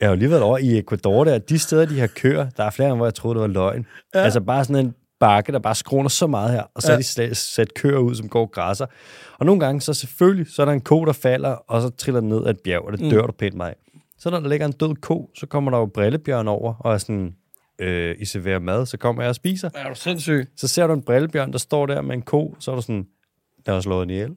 [0.00, 1.38] jeg har jo lige været over i Ecuador der.
[1.38, 3.86] De steder, de har køer, der er flere gange, hvor jeg troede, det var løgn.
[4.14, 4.20] Ja.
[4.20, 6.98] Altså bare sådan en bakke, der bare skråner så meget her, og så Ja.
[7.22, 8.86] er de sat køer ud, som går græsser.
[9.38, 12.20] Og nogle gange, så selvfølgelig, så er der en ko, der falder, og så triller
[12.20, 13.10] den ned af et bjerg, og det Mm.
[13.10, 13.74] dør du pænt meget.
[14.18, 16.98] Så når der ligger en død ko, så kommer der jo brillebjørn over, og er
[16.98, 17.34] sådan,
[17.78, 19.70] øh, I serverer mad, så kommer jeg og spiser.
[19.74, 20.46] Er du sindssyg?
[20.56, 23.06] Så ser du en brillebjørn, der står der med en ko, så er du sådan,
[23.66, 24.30] der har slået den ihjel.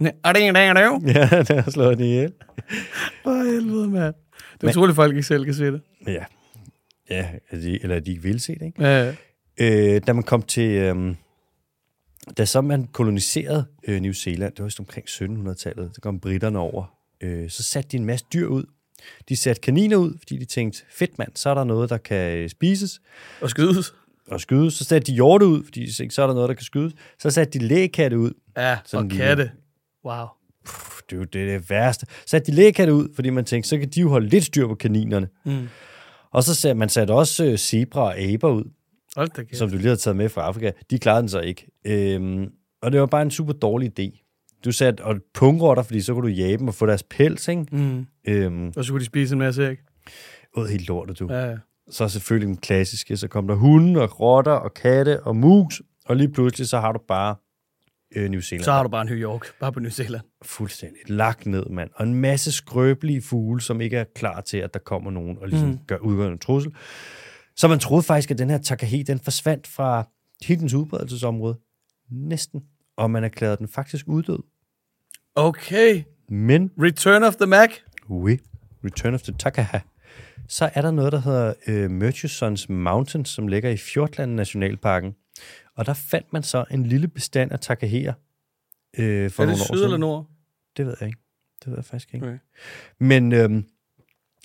[0.00, 1.00] Er det en dag, er det jo?
[1.06, 2.32] Ja, der har slået den ihjel.
[3.22, 4.14] For helvede, mand.
[4.14, 5.80] Det er Men- utroligt, at folk ikke selv kan se det.
[6.06, 6.24] Ja,
[7.10, 8.82] ja de, eller de ikke vil se det, ikke?
[8.88, 9.14] Ja,
[9.60, 10.70] Øh, da man kom til...
[10.70, 11.14] Øh,
[12.38, 16.58] da så man koloniserede øh, New Zealand, det var vist omkring 1700-tallet, så kom britterne
[16.58, 18.64] over, øh, så satte de en masse dyr ud.
[19.28, 22.38] De satte kaniner ud, fordi de tænkte, fedt mand, så er der noget, der kan
[22.38, 23.00] øh, spises
[23.40, 23.94] og skydes.
[24.28, 24.74] og skydes.
[24.74, 26.92] Så satte de hjorte ud, fordi de tænkte, så er der noget, der kan skydes.
[27.18, 28.30] Så satte de lægekatte ud.
[28.56, 29.50] Ja, Sådan og katte.
[30.04, 30.26] Wow.
[30.64, 32.06] Puh, det er jo det, det værste.
[32.06, 34.66] Så satte de lægekatte ud, fordi man tænkte, så kan de jo holde lidt styr
[34.68, 35.28] på kaninerne.
[35.44, 35.68] Mm.
[36.30, 38.64] Og så satte man satte også øh, zebra og aber ud,
[39.16, 41.66] Hold som du lige har taget med fra Afrika, de klarede den så ikke.
[41.86, 42.46] Øhm,
[42.82, 44.20] og det var bare en super dårlig idé.
[44.64, 47.66] Du satte og pungrotter, fordi så kunne du jage dem og få deres pels, ikke?
[47.72, 48.06] Mm.
[48.28, 49.78] Øhm, Og så kunne de spise en masse æg.
[50.56, 51.26] ud helt lortet, du.
[51.30, 51.56] Ja, ja.
[51.90, 56.16] Så selvfølgelig den klassiske, så kom der hunde og rotter og katte og mus, og
[56.16, 57.34] lige pludselig så har du bare
[58.16, 58.64] øh, New Zealand.
[58.64, 60.22] Så har du bare New York, bare på New Zealand.
[60.42, 61.90] fuldstændig lagt ned, mand.
[61.94, 65.48] Og en masse skrøbelige fugle, som ikke er klar til, at der kommer nogen og
[65.48, 65.78] ligesom Mm.
[65.86, 66.72] gør udgør en trussel.
[67.56, 70.08] Så man troede faktisk, at den her takahe, den forsvandt fra
[70.44, 71.56] hele dens udbredelsesområde.
[72.10, 72.62] Næsten.
[72.96, 74.38] Og man erklærede den faktisk uddød.
[75.34, 76.02] Okay.
[76.28, 77.70] Men, Return of the Mac.
[78.10, 78.36] oui,
[78.84, 79.78] Return of the Takaha,
[80.48, 85.14] så er der noget, der hedder øh, Murchisons Mountains, som ligger i Fjordland Nationalparken.
[85.76, 88.12] Og der fandt man så en lille bestand af takaheer
[88.98, 90.26] øh, for er det syd eller nord?
[90.76, 91.20] Det ved jeg ikke.
[91.64, 92.26] Det ved jeg faktisk ikke.
[92.26, 92.38] Okay.
[93.00, 93.64] Men øhm,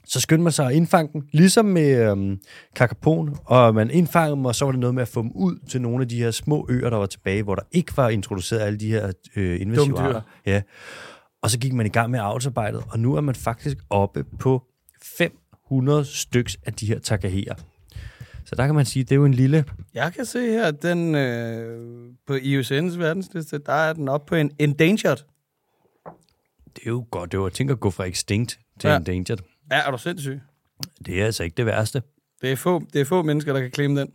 [0.06, 2.40] så skyndte man sig at indfange dem, ligesom med øhm,
[2.76, 5.60] kakapon, og man indfangede dem, og så var det noget med at få dem ud
[5.68, 8.60] til nogle af de her små øer, der var tilbage, hvor der ikke var introduceret
[8.60, 10.22] alle de her øh, invasive arter.
[10.46, 10.62] Ja.
[11.42, 14.64] Og så gik man i gang med avlsarbejdet, og nu er man faktisk oppe på
[15.18, 17.56] 500 styks af de her takaheer.
[18.50, 19.66] Så der kan man sige, det er jo en lille...
[19.94, 24.36] Jeg kan se her, at den øh, på IUCN's verdensliste, der er den oppe på
[24.36, 25.18] en endangered.
[26.76, 28.98] Det er jo godt, det var at tænke at gå fra extinct til ja.
[28.98, 29.38] endangered.
[29.72, 30.40] Ja, er du sindssyg?
[31.06, 32.02] Det er altså ikke det værste.
[32.42, 34.12] Det er få, det er få mennesker, der kan klemme den.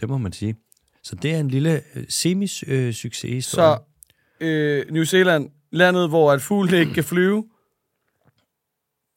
[0.00, 0.56] Det må man sige.
[1.02, 3.44] Så det er en lille øh, semi-succes.
[3.44, 3.78] Så
[4.40, 7.48] øh, New Zealand, landet, hvor at fuglene ikke kan flyve.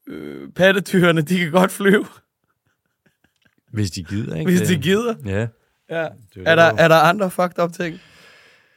[0.07, 2.05] Øh, pattedyrene, de kan godt flyve,
[3.72, 4.52] Hvis de gider, ikke?
[4.52, 5.16] hvis Det- de gider.
[5.26, 5.48] Ja.
[5.90, 6.08] Ja.
[6.36, 8.00] Det Er der, er der andre fucked up ting?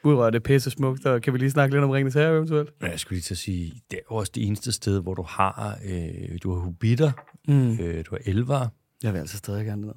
[0.05, 2.70] Udover det er pisse smukt, og kan vi lige snakke lidt om Ringens Herre eventuelt?
[2.80, 5.22] Men jeg skulle lige til at sige, det er også det eneste sted, hvor du
[5.22, 7.12] har, øh, du har hobitter,
[7.49, 7.70] Mm.
[7.80, 8.68] øh, du har elver.
[9.03, 9.93] Jeg vil altså stadig gerne ned.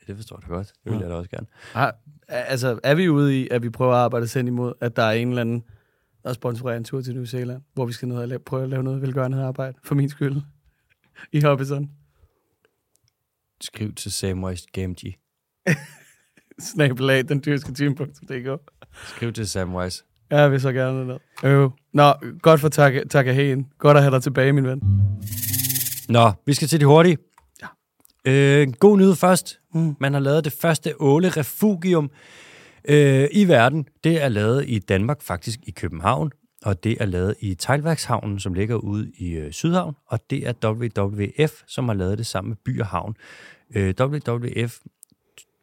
[0.00, 0.66] Ja, det forstår jeg da godt.
[0.84, 1.00] Det vil Ja.
[1.00, 1.46] jeg da også gerne.
[1.74, 1.92] Ah,
[2.28, 5.02] altså, er vi ude i, at vi prøver at arbejde os hen imod, at der
[5.02, 5.62] er en eller anden,
[6.24, 8.68] der sponsorerer en tur til New Zealand, hvor vi skal ned og lave, prøve at
[8.68, 10.36] lave noget velgørende arbejde, for min skyld,
[11.32, 11.90] i Hobbison.
[13.62, 15.14] Skriv til Samwise Gamgee.
[16.70, 18.60] Snabelag, den dyrske team.dk.
[19.06, 20.04] Skriv til Samwise.
[20.30, 21.18] Jeg vil så gerne ned.
[21.44, 21.70] Øh.
[21.92, 23.66] Nå, godt for tak, Takahen.
[23.78, 24.82] Godt at have dig tilbage, min ven.
[26.08, 27.18] Nå, vi skal til de hurtige.
[27.62, 27.66] Ja.
[28.24, 29.60] Øh, god nyhed først.
[29.74, 29.96] Mm.
[30.00, 32.10] Man har lavet det første åle-refugium
[32.84, 33.86] øh, i verden.
[34.04, 36.30] Det er lavet i Danmark, faktisk i København.
[36.64, 39.96] Og det er lavet i Teglværkshavnen, som ligger ude i øh, Sydhavn.
[40.06, 43.16] Og det er WWF, som har lavet det sammen med By og Havn.
[43.74, 44.78] Øh, WWF,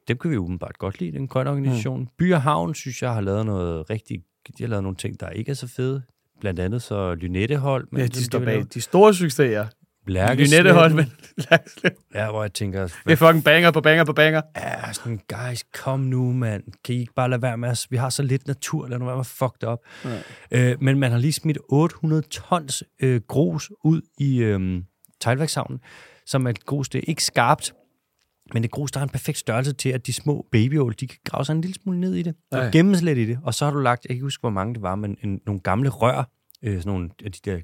[0.08, 2.00] dem kan vi umiddelbart godt lide, den grønne organisation.
[2.00, 2.08] Mm.
[2.18, 4.24] By og Havn, synes jeg, har lavet noget rigtig...
[4.58, 6.02] De har lavet nogle ting, der ikke er så fede.
[6.40, 7.88] Blandt andet så Lynettehold.
[7.98, 9.68] Ja, de står bag de store succeser.
[10.10, 10.64] Lærkesletten.
[10.66, 11.12] Lynettehold, men
[12.16, 14.42] Ja, hvor jeg tænker, det er fucking banger på banger på banger.
[14.58, 16.64] Ja, sådan, guys, kom nu, mand.
[16.86, 17.88] Kan I ikke bare lade være med os?
[17.92, 19.80] Vi har så lidt natur, lad nu være med at fuck det op.
[20.06, 20.72] Ja.
[20.72, 24.82] Øh, men man har lige smidt 800 tons øh, grus ud i øh,
[25.22, 25.80] Teglværkshavnen,
[26.26, 27.74] som er grus, det er ikke skarpt,
[28.54, 31.18] Men det grus, der er en perfekt størrelse til, at de små babyål, de kan
[31.26, 32.70] grave sig en lille smule ned i det, og Ja.
[32.70, 33.40] gemmes lidt i det.
[33.44, 35.40] Og så har du lagt, jeg kan ikke huske, hvor mange det var, men en,
[35.46, 36.24] nogle gamle rør,
[36.64, 37.60] øh, sådan nogle af de der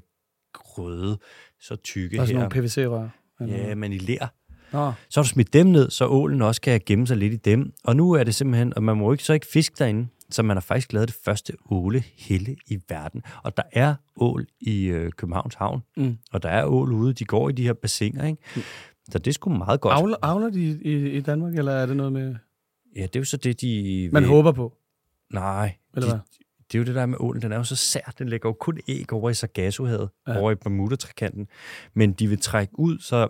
[0.64, 1.18] røde,
[1.60, 2.48] så tykke Og sådan her.
[2.48, 3.08] nogle PVC-rør.
[3.40, 4.34] Ja, men i lær.
[4.72, 7.36] Nå, Så har du smidt dem ned, så ålen også kan gemme sig lidt i
[7.36, 7.72] dem.
[7.84, 10.42] Og nu er det simpelthen, og man må jo ikke, så ikke fiske derinde, så
[10.42, 13.22] man har faktisk lavet det første ålehelle i verden.
[13.44, 16.16] Og der er ål i øh, Københavns Havn, Mm.
[16.32, 18.42] og der er ål ude, de går i de her bassiner, ikke?
[19.10, 19.94] Så det er sgu meget godt.
[19.94, 22.34] avler, avler de i, i Danmark, eller er det noget med...
[22.96, 24.08] Ja, det er jo så det, de...
[24.12, 24.74] Man vil- håber på,
[25.32, 26.20] Nej, eller de, hvad?
[26.72, 28.52] Det er jo det der med ålen, den er jo så sær, den lægger jo
[28.60, 30.38] kun æg over i Sargassohavet, Ja.
[30.38, 31.48] over i Bermuda-trikanten.
[31.94, 33.28] Men de vil trække ud, så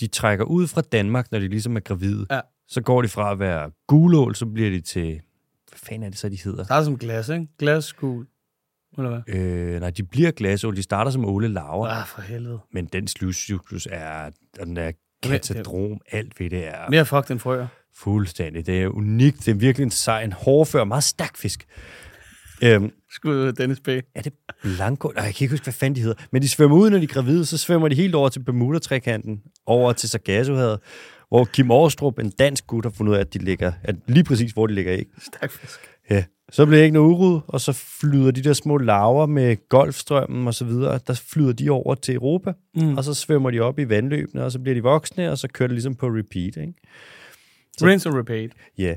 [0.00, 2.26] de trækker ud fra Danmark, når de ligesom er gravide.
[2.30, 2.40] Ja.
[2.68, 5.20] Så går de fra at være gulål, så bliver de til...
[5.68, 6.64] Hvad fanden er det så, de hedder?
[6.64, 7.46] Der er som glas, ikke?
[7.58, 8.26] Glasskul.
[8.98, 9.34] Eller hvad?
[9.36, 10.76] Øh, nej, de bliver glasål.
[10.76, 11.86] De starter som ålelarver.
[11.88, 12.58] Ah, for helvede.
[12.72, 14.30] men den slutcyklus er...
[14.64, 17.66] Den er katedrom, alt ved det er Mere fuck den frøer.
[17.94, 18.66] fuldstændig.
[18.66, 19.36] Det er unikt.
[19.46, 21.64] Det er virkelig en sej, en hårdfør, meget stærk fisk.
[22.64, 23.88] Øhm, Skud Dennis B.
[23.88, 24.32] Er det
[24.62, 25.08] Blanco?
[25.08, 26.22] Nej, jeg kan ikke huske, hvad fanden de hedder.
[26.32, 29.42] Men de svømmer ud, når de er gravide, så svømmer de helt over til Bermuda-trekanten,
[29.66, 30.78] over til Sargassohavet,
[31.28, 34.24] hvor Kim Aarstrup, en dansk gut, har fundet ud af, at de ligger, at lige
[34.24, 35.10] præcis hvor de ligger ikke.
[35.18, 35.80] Stærk fisk.
[36.10, 36.24] Ja.
[36.50, 40.54] Så bliver ikke noget urod, og så flyder de der små laver med golfstrømmen og
[40.54, 42.96] så videre, der flyder de over til Europa, mm.
[42.96, 45.66] og så svømmer de op i vandløbene, og så bliver de voksne, og så kører
[45.66, 46.74] det ligesom på repeat, ikke?
[47.86, 48.50] Rinse and repeat.
[48.78, 48.84] Ja.
[48.84, 48.96] Yeah.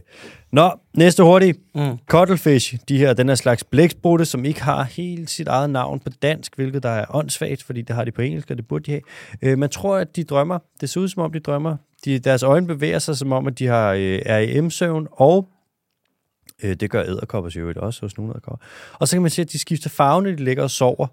[0.52, 1.60] Nå, næste hurtigt.
[1.76, 1.98] Mm.
[2.08, 6.10] Cuttlefish, de her, den her slags blæksprutte, som ikke har helt sit eget navn på
[6.22, 8.92] dansk, hvilket der er åndssvagt, fordi det har de på engelsk, og det burde de
[8.92, 9.02] have.
[9.42, 10.60] Øh, man tror, at de drømmer.
[10.82, 11.78] Det ser ud som om, de drømmer.
[12.06, 15.50] De, deres øjne bevæger sig, som om, at de har øh, REM-søvn, og
[16.64, 18.66] øh, det gør æderkopper så øvrigt også hos nogle æderkopper.
[18.94, 21.08] Og så kan man se, at de skifter farve, når de ligger og sover.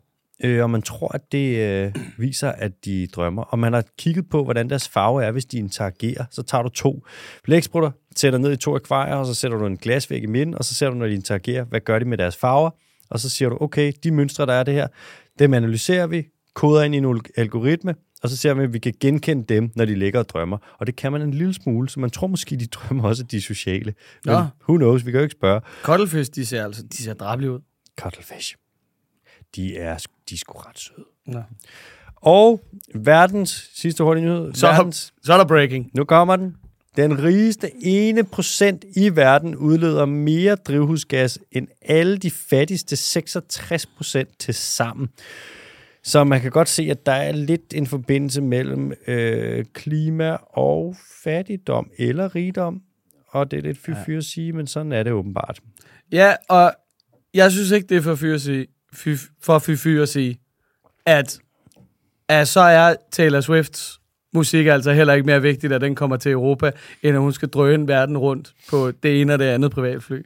[0.45, 3.43] Øh, og man tror, at det øh, viser, at de drømmer.
[3.43, 6.24] Og man har kigget på, hvordan deres farve er, hvis de interagerer.
[6.30, 7.05] Så tager du to
[7.45, 10.64] blæksprutter, sætter ned i to akvarier, og så sætter du en glasvæg i midten, og
[10.64, 12.70] så ser du, når de interagerer, hvad gør de med deres farver.
[13.11, 14.87] Og så siger du, okay, de mønstre, der er det her,
[15.39, 16.24] dem analyserer vi,
[16.55, 19.85] koder ind i en algoritme, og så ser vi, at vi kan genkende dem, når
[19.85, 20.59] de ligger og drømmer.
[20.78, 23.30] Og det kan man en lille smule, så man tror måske, de drømmer også, at
[23.30, 23.95] de er sociale.
[24.24, 24.47] Men Ja.
[24.68, 25.61] who knows, vi kan jo ikke spørge.
[25.83, 27.61] Cuttlefish, de ser altså de ser drabelige ud.
[28.01, 28.57] Cuttlefish.
[29.57, 31.07] De er, de er sgu ret søde.
[31.28, 31.43] Ja.
[32.16, 32.61] Og
[32.95, 34.55] verdens sidste hurtige nyhed.
[34.55, 35.91] Så, verdens, så er der breaking.
[35.95, 36.57] nu kommer den.
[36.97, 44.28] Den rigeste ene procent i verden udleder mere drivhusgas end alle de fattigste 66 procent
[44.39, 45.09] til sammen.
[46.03, 50.97] Så man kan godt se, at der er lidt en forbindelse mellem øh, klima og
[51.24, 52.83] fattigdom eller rigdom.
[53.28, 55.61] Og det er lidt fyr fyr at sige, men sådan er det åbenbart.
[56.12, 56.72] Ja, og
[57.35, 59.09] jeg synes ikke, det er for fyr at sige, fy,
[59.43, 60.38] for fy fyr at sige,
[61.07, 61.38] at,
[62.28, 64.01] at så er Taylor Swifts
[64.32, 66.70] musik altså heller ikke mere vigtigt, at den kommer til Europa,
[67.03, 70.22] end at hun skal drøne verden rundt på det ene og det andet privatfly.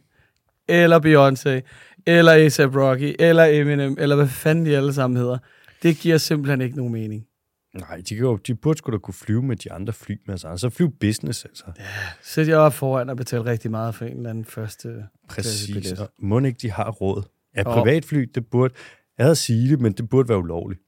[0.69, 1.61] Eller Beyoncé,
[2.07, 5.39] eller A$AP Rocky, eller Eminem, eller hvad fanden de alle sammen hedder.
[5.83, 7.27] Det giver simpelthen ikke nogen mening.
[7.75, 10.12] Nej, de, kan jo, de burde sgu da kunne flyve med de andre fly.
[10.27, 11.64] Men altså, så flyve business, altså.
[11.79, 11.85] Ja,
[12.23, 15.93] Sæt jeg op foran og betale rigtig meget for en eller anden første Præcis.
[15.93, 17.23] Og må ikke, de har råd.
[17.57, 18.75] Ja, Og- privatfly, det burde...
[19.19, 20.81] Jeg havde at sige det, men det burde være ulovligt.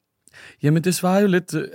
[0.62, 1.55] Jamen, det svarer jo lidt...
[1.55, 1.69] øh,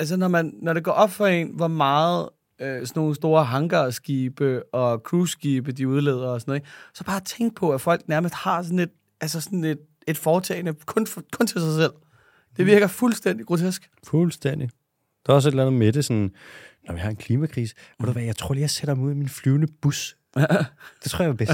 [0.00, 2.28] Altså, når, man, når det går op for en, hvor meget
[2.60, 6.70] øh, sådan nogle store hangarskibe og cruiseskibe, de udleder og sådan noget, ikke?
[6.94, 8.90] så bare tænk på, at folk nærmest har sådan et,
[9.20, 9.78] altså sådan et,
[10.08, 11.92] et foretagende kun, for, kun til sig selv.
[12.56, 13.90] Det virker fuldstændig grotesk.
[14.04, 14.70] Fuldstændig.
[15.26, 16.30] Der er også et eller andet med det, sådan,
[16.86, 17.74] når vi har en klimakrise.
[17.76, 18.02] Mm.
[18.02, 20.16] Ved du hvad, jeg tror lige, jeg sætter mig ud i min flyvende bus.
[21.02, 21.52] Det tror jeg er bedst.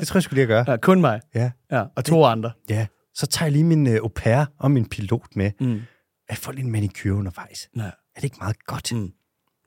[0.00, 0.64] Det tror jeg skulle lige gøre.
[0.70, 1.20] Ja, kun mig.
[1.34, 1.50] Ja.
[1.72, 2.52] Ja, og to andre.
[2.70, 2.86] ja.
[3.14, 5.50] Så tager jeg lige min øh, au pair og min pilot med.
[5.60, 5.80] Mm.
[6.28, 7.68] Jeg får lige en manicure undervejs.
[7.76, 7.80] Ja.
[7.82, 8.92] Er det ikke meget godt?
[8.92, 9.10] Mm.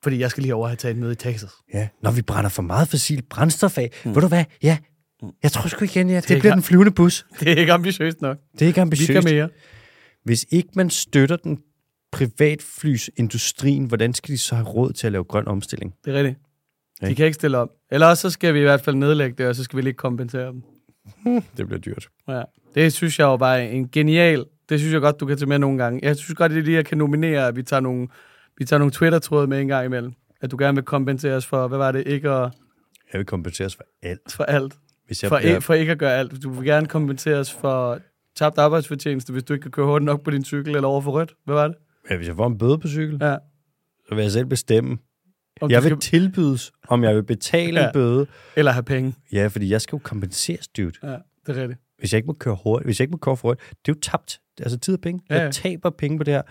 [0.03, 1.49] Fordi jeg skal lige over have taget et møde i Texas.
[1.73, 1.87] Ja.
[2.03, 3.91] Når vi brænder for meget fossilt brændstof af.
[4.05, 4.15] Mm.
[4.15, 4.43] Ved du hvad?
[4.63, 4.77] Ja.
[5.43, 6.15] Jeg tror sgu igen, ja.
[6.15, 7.25] Det, det bliver den flyvende bus.
[7.39, 8.37] Det er ikke ambitiøst nok.
[8.53, 9.11] Det er ikke Vi ambitiøst.
[9.27, 9.49] kan mere.
[10.23, 11.59] Hvis ikke man støtter den
[12.11, 15.93] privatflysindustrien, hvordan skal de så have råd til at lave grøn omstilling?
[16.05, 16.39] Det er rigtigt.
[17.09, 17.69] De kan ikke stille op.
[17.91, 19.93] Eller også så skal vi i hvert fald nedlægge det, og så skal vi lige
[19.93, 20.63] kompensere dem.
[21.57, 22.07] Det bliver dyrt.
[22.27, 22.41] Ja.
[22.75, 24.45] Det synes jeg jo bare er en genial...
[24.69, 25.99] Det synes jeg godt, du kan tage med nogle gange.
[26.03, 28.07] Jeg synes godt, det er lige, jeg kan nominere, at vi tager nogle,
[28.57, 30.13] vi tager nogle Twitter-tråde med en gang imellem.
[30.41, 32.51] At du gerne vil kompenseres for, hvad var det, ikke at,
[33.13, 34.31] Jeg vil kompenseres for alt.
[34.31, 34.73] for alt.
[35.07, 35.49] Hvis jeg For, bliver...
[35.55, 36.43] ikke, for ikke at gøre alt.
[36.43, 37.99] Du vil gerne kompenseres for
[38.35, 41.11] tabt arbejdsfortjeneste, hvis du ikke kan køre hurtigt nok på din cykel eller over for
[41.11, 41.33] rødt.
[41.45, 41.75] Hvad var det?
[42.09, 43.35] Ja, hvis jeg får en bøde på cykel, Ja.
[44.09, 44.97] så vil jeg selv bestemme.
[45.61, 47.87] Om Jeg du vil tilbydes, om jeg vil betale Ja.
[47.87, 48.27] en bøde.
[48.55, 49.13] Eller have penge.
[49.31, 50.91] Ja, fordi jeg skal jo kompenseres, dude.
[51.03, 51.79] Ja, det er rigtigt.
[51.99, 53.95] Hvis jeg ikke må køre hurtigt, hvis jeg ikke må køre for hurtigt, det er
[53.95, 54.39] jo tabt.
[54.59, 55.21] Altså tid og penge.
[55.29, 55.41] Ja, ja.
[55.43, 56.41] Jeg taber penge på det her.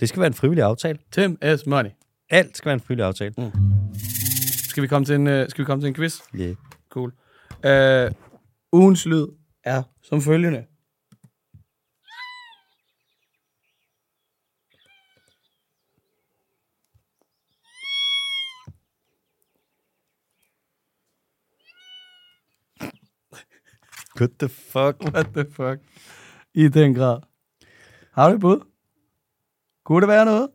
[0.00, 0.98] Det skal være en frivillig aftale.
[1.12, 1.66] Tim S.
[1.66, 1.90] Money.
[2.30, 3.34] Alt skal være en frivillig aftale.
[3.38, 3.50] Mm.
[4.68, 6.18] Skal vi komme til en, uh, skal vi komme til en quiz?
[6.34, 6.54] Yeah.
[6.90, 7.12] Cool.
[7.66, 8.12] Uh,
[8.72, 9.26] ugens lyd
[9.64, 10.64] er som følgende.
[24.20, 25.14] What the fuck?
[25.14, 25.78] What the fuck?
[26.54, 27.20] I den grad.
[28.12, 28.60] Har du et bud?
[29.84, 30.48] Kunne det være noget?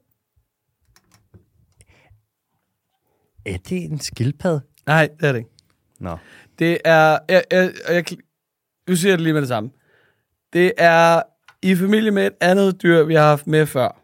[3.46, 4.62] Er det en skildpadde?
[4.86, 5.52] Nej, det er det ikke.
[6.00, 6.18] Nå.
[6.60, 7.20] Det er...
[7.30, 8.06] Jeg, jeg, jeg,
[8.88, 9.70] nu siger jeg det lige med det samme.
[10.54, 11.22] Det er
[11.62, 14.02] i familie med et andet dyr, vi har haft med før.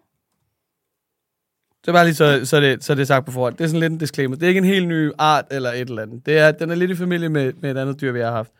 [1.85, 3.57] Så bare lige så, så, det, så det er sagt på forhånd.
[3.57, 4.35] Det er sådan lidt en disclaimer.
[4.35, 6.25] Det er ikke en helt ny art eller et eller andet.
[6.25, 8.51] Det er, den er lidt i familie med, med et andet dyr, vi har haft.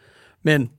[0.43, 0.71] Men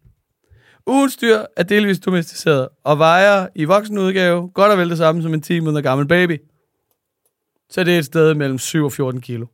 [0.87, 5.23] ugens dyr er delvis domesticeret og vejer i voksen udgave godt og vel det samme
[5.23, 6.43] som en 10 måneder gammel baby.
[7.71, 9.47] Så det er et sted mellem 7 og 14 kilo.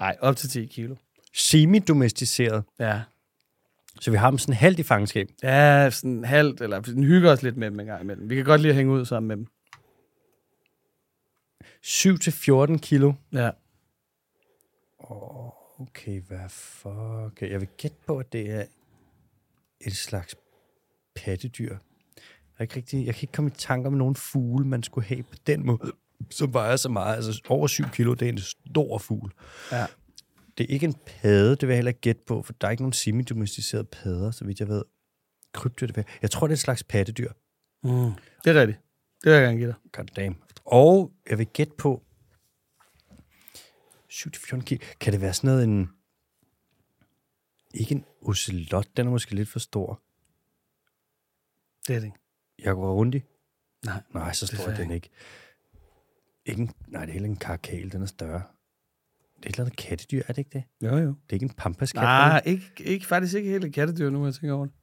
[0.00, 0.94] Nej, op til 10 kilo.
[1.32, 2.62] Semi-domesticeret.
[2.78, 3.02] Ja.
[4.00, 5.28] Så vi har dem sådan halvt i fangenskab.
[5.42, 8.30] Ja, sådan halvt, eller sådan hygger os lidt med dem en gang imellem.
[8.30, 9.46] Vi kan godt lide at hænge ud sammen med dem.
[11.84, 13.12] 7-14 kilo.
[13.32, 13.50] Ja.
[15.78, 17.42] Okay, hvad fuck?
[17.50, 18.64] Jeg vil gætte på, at det er
[19.80, 20.36] et slags
[21.14, 21.76] pattedyr.
[22.58, 25.22] Jeg, ikke rigtig, jeg kan ikke komme i tanke om nogen fugle, man skulle have
[25.22, 25.92] på den måde,
[26.30, 27.16] som vejer så meget.
[27.16, 29.32] Altså over 7 kilo, det er en stor fugl.
[29.72, 29.86] Ja.
[30.58, 32.70] Det er ikke en padde, det vil jeg heller ikke gætte på, for der er
[32.70, 34.82] ikke nogen semi-domesticerede padder, så vidt jeg ved.
[35.52, 36.04] Krybdyr, det vil.
[36.22, 37.32] Jeg tror, det er et slags pattedyr.
[37.82, 38.12] Mm.
[38.44, 38.80] Det er rigtigt.
[39.24, 39.76] Det vil jeg gerne give dig.
[39.92, 40.36] God damn.
[40.64, 42.02] Og jeg vil gætte på
[44.12, 44.80] 7-14 kilo.
[45.00, 45.90] Kan det være sådan noget en...
[47.76, 50.02] Ikke en ocelot, den er måske lidt for stor.
[51.86, 52.18] Det er det ikke.
[52.58, 53.22] Jeg går rundt i.
[53.84, 54.02] Nej.
[54.14, 55.10] Nej, så stor er den ikke.
[56.46, 58.42] ikke en, nej, det er heller en karakal, den er større.
[59.36, 60.62] Det er et eller andet kattedyr, er det ikke det?
[60.82, 61.08] Jo, jo.
[61.08, 62.02] Det er ikke en pampaskat.
[62.02, 64.74] Nej, ikke, ikke, faktisk ikke helt et kattedyr, nu jeg tænker over det.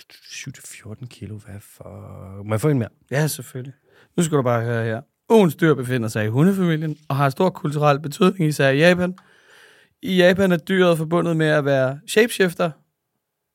[0.00, 2.42] 7-14 kilo, hvad for...
[2.42, 2.88] Må jeg få en mere?
[3.10, 3.74] Ja, selvfølgelig.
[4.16, 5.02] Nu skal du bare høre her.
[5.30, 9.18] Ugens dyr befinder sig i hundefamilien og har stor kulturel betydning, især i Japan.
[10.04, 12.70] I Japan er dyret forbundet med at være shapeshifter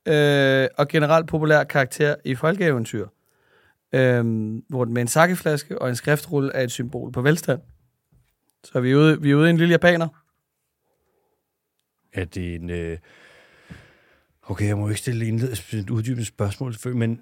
[0.08, 3.08] øh, og generelt populær karakter i folkeeventyr.
[3.94, 4.24] Øh,
[4.70, 7.62] hvor den med en sakeflaske og en skriftrulle er et symbol på velstand.
[8.64, 10.08] Så vi er ude, vi er ude i en lille japaner.
[12.14, 12.70] Er det en...
[12.70, 12.98] Øh...
[14.44, 17.22] Okay, jeg må ikke stille en et uddybende spørgsmål, men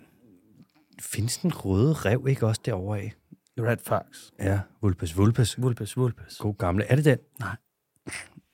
[1.00, 3.14] findes den røde rev ikke også derovre af?
[3.60, 4.32] Red Fox.
[4.40, 5.62] Ja, vulpes, vulpes.
[5.62, 6.38] Vulpes, vulpes.
[6.38, 6.86] God gamle.
[6.86, 7.18] Er det den?
[7.40, 7.56] Nej.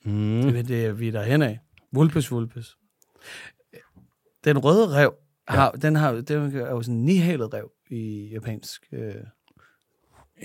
[0.06, 0.42] Mm.
[0.42, 1.60] Det er det, vi er derhen af.
[1.92, 2.78] Vulpes, vulpes.
[4.46, 5.14] Den røde rev,
[5.48, 8.88] har, den, har, den er jo sådan en nihalet rev i japansk.
[8.92, 9.14] Øh,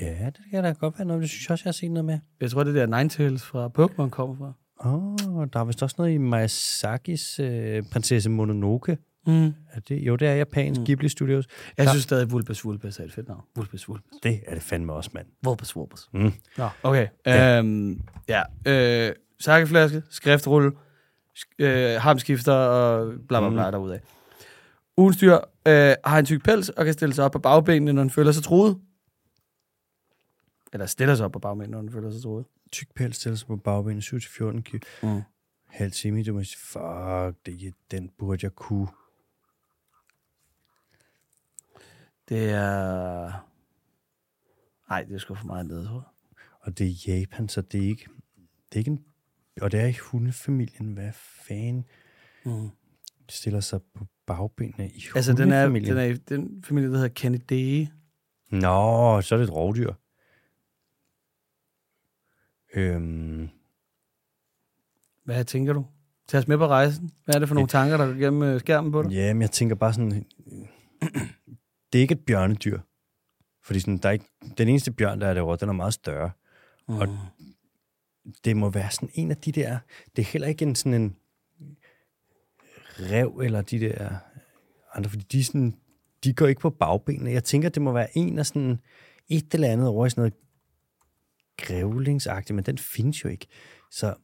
[0.00, 1.22] Ja, det kan da godt være noget.
[1.22, 2.18] Det synes jeg også, jeg har set noget med.
[2.40, 4.52] jeg tror, det der Ninetales fra Pokémon kommer fra.
[4.88, 5.04] Åh,
[5.36, 8.98] oh, der er vist også noget i Miyazakis øh, prinsesse Mononoke.
[9.26, 9.46] Mm.
[9.72, 9.96] Er det?
[10.06, 10.80] Jo, det er japansk.
[10.80, 10.84] Mm.
[10.84, 11.46] Ghibli Studios.
[11.76, 13.42] Jeg Der- synes stadig, Vulpes, vulpes er et fedt navn.
[13.56, 14.10] Vulpes, vulpes.
[14.22, 15.26] Det er det fandme også, mand.
[15.42, 16.08] Vulpes, vulpes.
[16.12, 16.32] Mm.
[16.58, 17.06] Nå, okay.
[17.26, 17.34] Ja.
[17.54, 17.58] Ja.
[17.58, 18.42] Øhm, ja.
[18.66, 20.72] Øh, sakeflaske, skriftrulle,
[21.38, 23.72] sk- øh, hamskifter og bla bla bla Mm.
[23.72, 23.98] derudad.
[24.96, 25.34] Ugens dyr
[25.66, 28.32] øh, har en tyk pels og kan stille sig op på bagbenene, når den føler
[28.32, 28.80] sig truet.
[30.72, 32.44] Eller stiller sig op på bagbenene, når den føler sig truet.
[32.72, 34.80] Tyk pels stiller sig på bagbenet 7-14 kilo.
[35.02, 35.22] Mm.
[35.66, 38.88] Halv semi, du må sige, fuck, det, den burde jeg kunne.
[42.28, 43.32] Det er...
[44.88, 46.04] Nej, det er sgu for meget nede, tror jeg.
[46.60, 49.04] Og det er Japan, så det er ikke, det er ikke en,
[49.62, 50.92] og det er i hundefamilien.
[50.92, 51.84] Hvad fanden
[52.44, 52.68] Mm.
[53.28, 57.14] stiller sig på bagbenene i Altså, den er, den er i den familie, der hedder
[57.14, 57.88] Canidae.
[58.50, 59.92] Nå, så er det et rovdyr.
[62.74, 63.48] Øhm,
[65.24, 65.86] Hvad tænker du?
[66.28, 67.10] Tag os med på rejsen.
[67.24, 69.10] Hvad er det for nogle tanker, der går gennem øh, skærmen på dig?
[69.10, 70.10] ja, men jeg tænker bare sådan,
[71.92, 72.78] det er ikke et bjørnedyr.
[73.62, 74.24] Fordi sådan, der er ikke,
[74.58, 76.30] den eneste bjørn, der er derovre, den er meget større.
[76.88, 76.94] Mm.
[76.98, 77.08] Og
[78.44, 79.78] det må være sådan en af de der,
[80.16, 81.16] det er heller ikke en sådan en
[82.98, 84.16] rev eller de der
[84.94, 85.74] andre, fordi de, sådan,
[86.24, 87.30] de går ikke på bagbenene.
[87.30, 88.78] Jeg tænker, det må være en af sådan
[89.28, 90.34] et eller andet over i sådan noget
[91.56, 93.46] grævlingsagtigt, men den findes jo ikke.
[93.90, 94.14] Så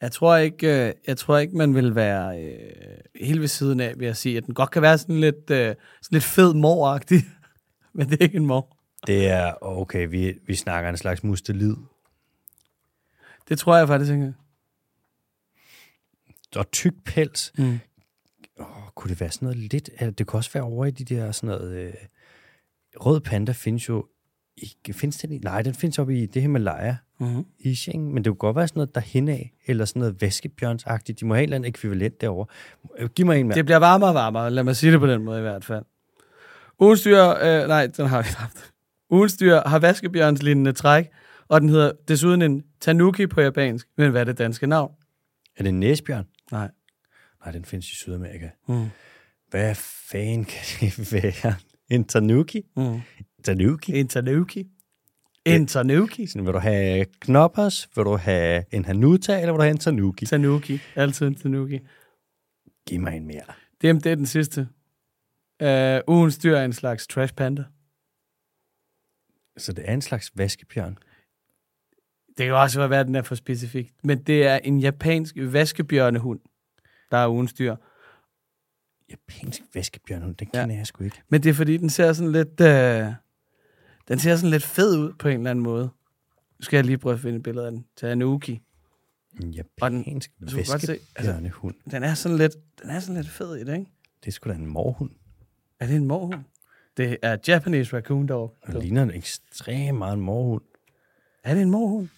[0.00, 3.94] Jeg tror ikke, øh, jeg tror ikke man vil være øh, helt ved siden af,
[3.98, 7.20] ved at sige, at den godt kan være sådan lidt, øh, sådan lidt fed moragtig,
[7.94, 8.76] men det er ikke en mor.
[9.06, 11.76] det er, okay, vi, vi snakker en slags mustelid.
[13.48, 14.34] Det tror jeg faktisk ikke.
[16.56, 17.78] Og tyk pels, Mm.
[18.60, 19.90] Åh, kunne det være sådan noget lidt...
[19.92, 21.76] altså, Det kunne også være over i de der sådan noget...
[21.76, 21.92] Øh,
[22.96, 24.06] rød panda findes jo
[24.56, 25.38] Ikke, findes den i?
[25.38, 26.96] Nej, den findes oppe i det Himalaya.
[27.20, 27.44] Mm-hmm.
[27.58, 31.20] Ishing, men det kunne godt være sådan noget derhen af, eller sådan noget vaskebjørnsagtigt.
[31.20, 32.46] De må have en ekvivalent derovre.
[32.98, 33.56] Øh, Giv mig en mere.
[33.56, 35.84] Det bliver varmere og varmere, lad mig sige det på den måde i hvert fald.
[36.80, 38.72] Ugens dyr, øh, nej, den har vi haft.
[39.10, 41.08] Ugens dyr har vaskebjørns lignende træk,
[41.48, 43.88] og den hedder desuden en tanuki på japansk.
[43.96, 44.94] Men hvad er det danske navn?
[45.56, 46.26] Er det en næsbjørn?
[46.50, 46.70] Nej.
[47.44, 48.48] Nej, den findes i Sydamerika.
[48.68, 48.86] Mm.
[49.50, 49.74] Hvad
[50.10, 51.54] fanden kan det være?
[51.90, 52.62] En tanuki?
[52.76, 53.00] Mm.
[53.44, 53.92] Tanuki?
[54.00, 54.64] En tanuki.
[55.44, 56.26] En tanuki.
[56.26, 57.88] Sådan, vil du have knoppers?
[57.96, 60.26] Vil du have en hanuta, eller vil du have en tanuki?
[60.26, 60.78] Tanuki.
[60.96, 61.78] Altid en tanuki.
[62.86, 63.42] Giv mig en mere.
[63.80, 64.68] Det, det er den sidste.
[65.62, 67.64] Uh, ugens dyr er en slags trash panda.
[69.56, 70.98] Så det er en slags vaskebjørn.
[72.38, 73.92] Det kan også være, at den er for specifik.
[74.02, 76.40] Men det er en japansk vaskebjørnehund,
[77.10, 77.76] der er ugens dyr.
[79.10, 80.60] Japansk vaskebjørn, den Ja.
[80.62, 81.22] kender jeg sgu ikke.
[81.28, 82.60] Men det er fordi, den ser sådan lidt...
[82.60, 83.12] Øh,
[84.08, 85.84] den ser sådan lidt fed ud på en eller anden måde.
[86.58, 87.86] Nu skal jeg lige prøve at finde et billede af den.
[87.96, 88.52] Tanuki.
[88.52, 88.60] En
[89.36, 91.74] Og den- japansk godt se, altså- vaskebjørnehund.
[91.90, 93.90] Den er sådan lidt, den er sådan lidt fed i det, ikke?
[94.20, 95.10] Det er sgu da en morhund.
[95.80, 96.40] Er det en morhund?
[96.96, 98.56] Det er Japanese raccoon dog.
[98.66, 100.62] Den ligner en ekstremt meget en morhund.
[101.44, 102.08] Er det en morhund?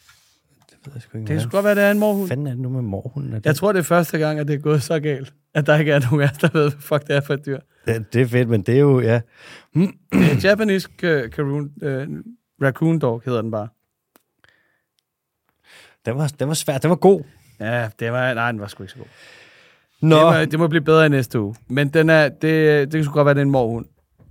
[0.86, 1.38] Det jeg sgu ikke.
[1.38, 2.28] Det godt være, det er en morhund.
[2.28, 3.32] fanden er det nu med morhunden?
[3.32, 3.46] Er det?
[3.46, 5.92] Jeg tror, det er første gang, at det er gået så galt, at der ikke
[5.92, 7.58] er nogen af os, der ved, hvad fuck det er for et dyr.
[7.86, 9.20] det, det er fedt, men det er jo, ja.
[9.74, 11.88] Det er Japanese uh, Karoon, uh,
[12.62, 13.68] raccoon dog, hedder den bare.
[16.06, 16.78] Den var, den var svær.
[16.78, 17.22] Den var god.
[17.60, 19.06] Ja, det var, nej, den var sgu ikke så god.
[20.00, 21.54] Nå, Det, må, det må blive bedre i næste uge.
[21.68, 23.86] Men den er, det, det kan sgu godt være, det er en morhund.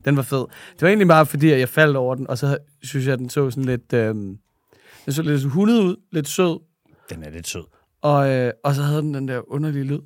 [0.06, 0.45] Den var fed.
[0.74, 3.20] Det var egentlig bare fordi, at jeg faldt over den, og så synes jeg, at
[3.20, 3.93] den så sådan lidt...
[3.93, 4.38] Øhm,
[5.06, 6.60] den så lidt hundet ud, lidt sød,
[7.10, 7.64] den er lidt sød.
[8.01, 9.99] og, øh, og så havde den den der underlige lyd.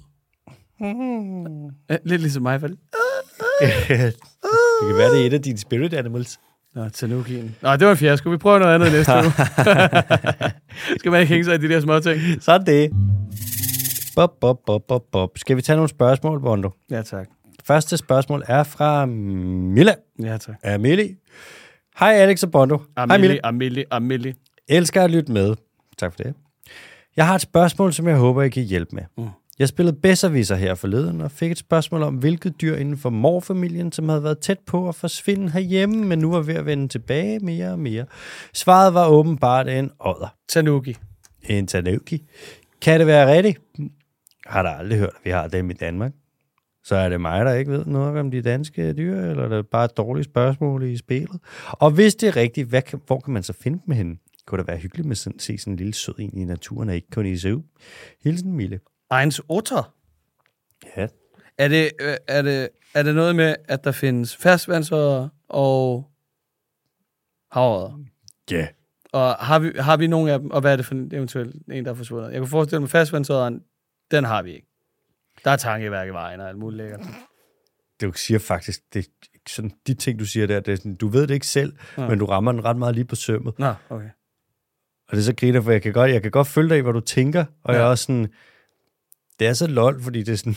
[1.89, 2.82] Ja, lidt ligesom mig, faktisk.
[3.62, 6.39] det kan være, det er et af dine spirit animals.
[6.76, 7.56] Nå, Tanukien.
[7.62, 8.30] Nå, det var en fiasko.
[8.30, 9.32] Vi prøver noget andet næste uge.
[11.00, 12.22] Skal man ikke hænge sig i de der små ting?
[12.43, 12.91] Sådan det.
[14.16, 15.38] Bob, bob, bob, bob, bob.
[15.38, 16.70] Skal vi tage nogle spørgsmål, Bondo?
[16.91, 17.28] Ja, tak.
[17.64, 19.93] Første spørgsmål er fra Milla.
[20.24, 20.56] Ja, tak.
[20.64, 21.16] Amelie.
[22.00, 22.82] Hej Alex og Bondo.
[22.97, 23.16] Hej Mille.
[23.16, 24.34] Amelie, Amelie, Amelie.
[24.70, 25.55] Elsker at lytte med.
[25.97, 26.34] Tak for det.
[27.15, 29.03] Jeg har et spørgsmål, som jeg håber, I kan hjælpe med.
[29.17, 29.30] Mm.
[29.59, 33.91] Jeg spillede Besserwisser her forleden, og fik et spørgsmål om, hvilket dyr inden for morfamilien,
[33.91, 37.39] som havde været tæt på at forsvinde herhjemme, men nu var ved at vende tilbage
[37.39, 38.05] mere og mere.
[38.53, 40.36] Svaret var åbenbart en odder.
[40.49, 40.95] Tanuki.
[41.43, 42.24] En tanuki.
[42.82, 43.59] Kan det være rigtigt?
[44.45, 46.11] Har der aldrig hørt, at vi har dem i Danmark.
[46.84, 49.67] Så er det mig, der ikke ved noget om de danske dyr, eller er det
[49.67, 51.39] bare et dårligt spørgsmål i spillet?
[51.72, 54.15] Og hvis det er rigtigt, hvad hvor kan man så finde dem henne?
[54.50, 56.95] Kunne det være hyggeligt med sådan, se sådan en lille sød en i naturen, og
[56.95, 57.64] ikke kun i zoo?
[58.24, 58.80] Hilsen, Mille.
[59.22, 59.93] Eins Otter.
[60.97, 61.08] Ja,
[61.58, 66.10] Er det, øh, er, det, er det noget med, at der findes ferskvandsodder og
[67.52, 68.00] havredder?
[68.52, 68.68] ja.
[69.14, 71.56] Og har vi, har vi nogle af dem, og hvad er det for en eventuelt
[71.72, 72.32] en, der er forsvundet?
[72.32, 73.64] Jeg kunne forestille mig, ferskvandsodderen,
[74.12, 74.68] den har vi ikke.
[75.43, 77.02] Der er tankeværk i vejen og alt muligt lækkert.
[78.02, 79.08] Du siger faktisk, det,
[79.50, 82.08] sådan, de ting, du siger der, det er sådan, du ved det ikke selv, Ja.
[82.10, 83.60] men du rammer den ret meget lige på sømmet.
[83.60, 84.10] Nå, okay.
[85.10, 86.82] Og det er så griner, for jeg kan godt, jeg kan godt følge dig i,
[86.82, 87.80] hvad du tænker, og ja.
[87.80, 88.28] jeg er også sådan,
[89.39, 90.55] det er så lol, fordi det er sådan,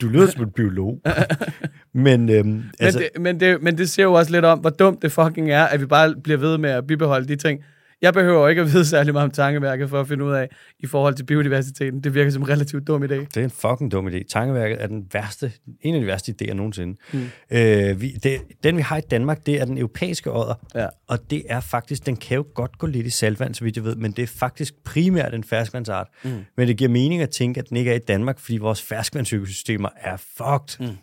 [0.00, 1.00] du lyder som en biolog.
[1.92, 4.70] men øhm, Altså, men, det, men, det, men det siger jo også lidt om, hvor
[4.70, 7.64] dumt det fucking er, at vi bare bliver ved med at bibeholde de ting.
[8.04, 10.48] Jeg behøver ikke at vide særlig meget om tankeværket for at finde ud af,
[10.78, 12.00] i forhold til biodiversiteten.
[12.04, 13.06] Det virker som en relativt dum idé.
[13.14, 14.22] det er en fucking dum idé.
[14.28, 16.96] Tankeværket er den værste, en af de værste idéer nogensinde.
[17.12, 17.26] Mm.
[17.50, 20.86] Øh, vi, det, den vi har i Danmark, det er den europæiske odder, Ja.
[21.08, 23.84] og det er faktisk, den kan jo godt gå lidt i saltvand, så vidt jeg
[23.84, 26.06] ved, men det er faktisk primært en ferskvandsart.
[26.24, 26.30] Mm.
[26.56, 29.88] Men det giver mening at tænke, at den ikke er i Danmark, fordi vores ferskvandsøkosystemer
[29.96, 30.86] er fucked.
[30.86, 30.96] Mm.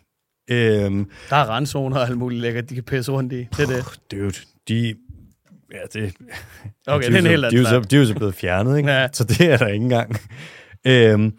[0.54, 3.36] Øhm, Der er randzoner og alt muligt lækkert, de kan pisse rundt i.
[3.56, 3.84] Det er det.
[4.12, 4.32] Dude,
[4.68, 4.94] de...
[5.72, 6.14] Ja, det...
[6.86, 8.90] Okay, de det er en helt anden de, er de er jo blevet fjernet, ikke?
[8.90, 9.08] Ja.
[9.12, 10.16] Så det er der ikke engang.
[10.86, 11.32] Øhm,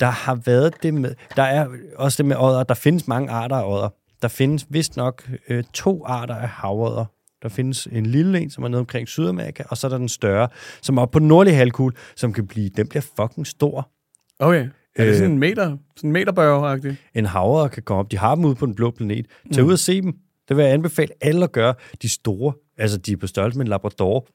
[0.00, 1.14] der har været det med...
[1.36, 2.62] Der er også det med odder.
[2.62, 3.88] Der findes mange arter af odder.
[4.22, 7.04] Der findes vist nok øh, to arter af havodder.
[7.42, 10.08] Der findes en lille en, som er nede omkring Sydamerika, og så er der den
[10.08, 10.48] større,
[10.82, 12.68] som er oppe på den nordlige halvkugle, som kan blive...
[12.76, 13.90] Den bliver fucking stor.
[14.38, 14.68] Okay.
[14.96, 15.16] Er det Øh.
[15.16, 16.96] sådan en meter, sådan en meterbørge-agtig?
[17.14, 18.10] En havre kan komme op.
[18.10, 19.26] De har dem ude på den blå planet.
[19.54, 20.14] Tag ud og se dem.
[20.50, 21.74] Det vil jeg anbefale alle at gøre.
[22.02, 24.26] De store, altså de er på størrelse med en labrador.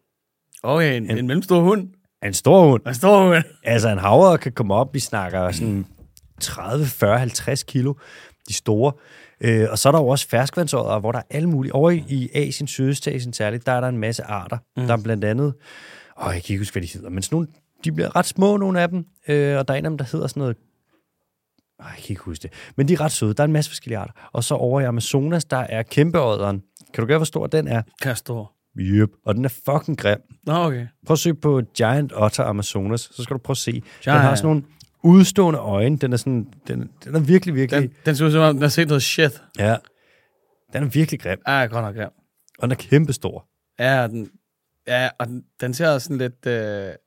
[0.64, 1.90] Okay, en, en mellemstor hund.
[2.26, 2.88] En stor hund.
[2.88, 3.44] En stor hund.
[3.64, 5.86] Altså, en havre kan komme op, vi snakker sådan
[6.42, 7.94] 30, 40, 50 kilo,
[8.48, 8.92] de store.
[9.42, 11.76] Øh, og så er der jo også ferskvandsodder, hvor der er alle mulige.
[11.76, 14.58] Over i, i Asien, Sydøstasien særligt, der er der en masse arter.
[14.78, 14.88] Mm.
[14.88, 15.54] Der er blandt andet,
[16.22, 17.48] åh, jeg kan ikke huske, hvad de hedder, men sådan nogle,
[17.84, 19.06] de bliver ret små, nogle af dem.
[19.28, 20.58] Øh, og der er en af dem, der hedder sådan noget,
[21.80, 22.52] jeg kan ikke huske det.
[22.76, 23.34] Men de er ret søde.
[23.34, 24.14] Der er en masse forskellige arter.
[24.32, 26.62] Og så over i Amazonas, der er kæmpeodderen.
[26.94, 27.82] Kan du gøre, hvor stor den er?
[28.02, 28.52] Castor.
[28.80, 29.10] Yep.
[29.26, 30.18] Og den er fucking grim.
[30.44, 30.88] Nå, okay.
[31.06, 33.72] Prøv at søge på Giant Otter Amazonas, så skal du prøve at se.
[33.72, 34.22] Den Giant.
[34.22, 34.64] har sådan nogle
[35.04, 35.98] udstående øjne.
[35.98, 37.82] Den er, sådan, den, den er virkelig, virkelig...
[37.82, 39.42] Den, den ser ud som om, den har set noget shit.
[39.60, 39.76] Ja.
[40.74, 41.40] Den er virkelig grim.
[41.48, 42.06] Ja, godt nok, ja.
[42.60, 43.48] Og den er kæmpestor.
[43.80, 44.30] Ja, den,
[44.88, 46.54] ja, og den, den ser sådan lidt, øh,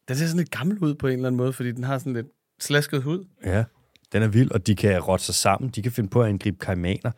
[0.08, 2.12] den ser sådan lidt gammel ud på en eller anden måde, fordi den har sådan
[2.12, 2.26] lidt
[2.60, 3.24] slasket hud.
[3.44, 3.64] Ja,
[4.12, 5.70] den er vild, og de kan rotte sig sammen.
[5.70, 7.10] De kan finde på at angribe kaimaner.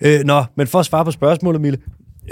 [0.00, 1.78] Øh, nå, men for at svare på spørgsmålet, Mille.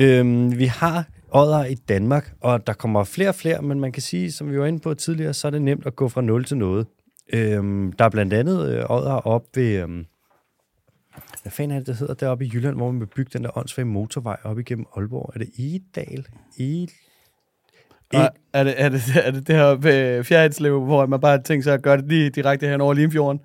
[0.01, 4.03] Øh, vi har odder i Danmark, og der kommer flere og flere, men man kan
[4.03, 6.45] sige, som vi var inde på tidligere, så er det nemt at gå fra 0
[6.45, 6.87] til noget.
[7.33, 9.83] Øh, der er blandt andet øh, odder op ved...
[9.83, 9.89] Øh,
[11.43, 13.59] hvad fanden er det, det hedder deroppe i Jylland, hvor man vil bygge den der
[13.59, 15.33] åndsvage motorvej op igennem Aalborg?
[15.35, 16.27] Er det Idal?
[16.57, 16.89] I...
[18.15, 21.43] Og er det, er det, er det det her ved Fjerdslev, hvor man bare har
[21.43, 23.41] tænkt sig at gøre det lige direkte hen over Limfjorden?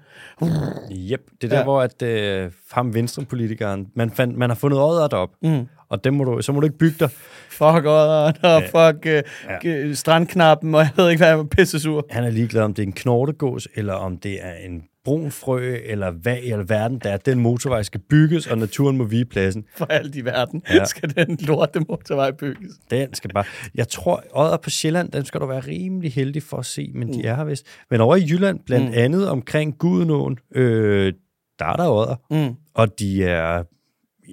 [0.92, 1.64] Yep, det er der, Ja.
[1.64, 5.68] hvor at, øh, ham venstrepolitikeren, man, fandt, man har fundet odder derop, Mm.
[5.90, 7.10] og dem må du, så må du ikke bygge dig.
[7.50, 8.90] Fuck odderen, og Ja.
[8.90, 9.24] fuck øh,
[9.66, 9.94] ja.
[9.94, 12.06] strandknappen, og jeg ved ikke, hvad jeg er pisse sur.
[12.10, 15.78] Han er ligeglad, om det er en knortegås, eller om det er en brun frø,
[15.86, 17.18] eller hvad i alverden der er.
[17.18, 19.66] Den motorvej skal bygges, og naturen må vige pladsen.
[19.76, 20.86] For alt i verden ja.
[20.86, 22.72] Skal den lorte motorvej bygges.
[22.92, 23.44] Den skal bare...
[23.76, 27.14] Jeg tror, odder på Sjælland, den skal du være rimelig heldig for at se, men
[27.14, 27.66] de er her vist.
[27.90, 28.94] Men over i Jylland, blandt Mm.
[28.98, 31.14] andet omkring Gudenåen, øh,
[31.60, 32.16] der er der odder,
[32.50, 32.56] Mm.
[32.74, 33.64] og de er...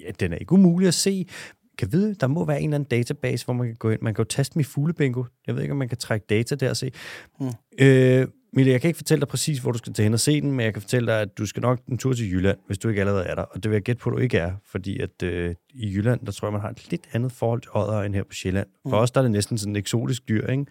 [0.05, 1.27] Ja, den er ikke umulig at se.
[1.77, 4.01] Kan vide, der må være en eller anden database, hvor man kan gå ind.
[4.01, 5.23] Man kan jo taste dem i fuglebingo.
[5.47, 6.91] Jeg ved ikke, om man kan trække data der og se.
[7.39, 7.47] Mm.
[7.79, 10.41] Øh, Mille, jeg kan ikke fortælle dig præcis, hvor du skal tage hen og se
[10.41, 12.77] den, men jeg kan fortælle dig, at du skal nok en tur til Jylland, hvis
[12.77, 13.41] du ikke allerede er der.
[13.41, 16.25] Og det vil jeg gætte på, at du ikke er, fordi at øh, i Jylland,
[16.25, 18.67] der tror jeg, man har et lidt andet forhold til odder end her på Sjælland.
[18.83, 18.93] For Mm.
[19.03, 20.65] os der er det næsten sådan et eksotisk dyr, ikke?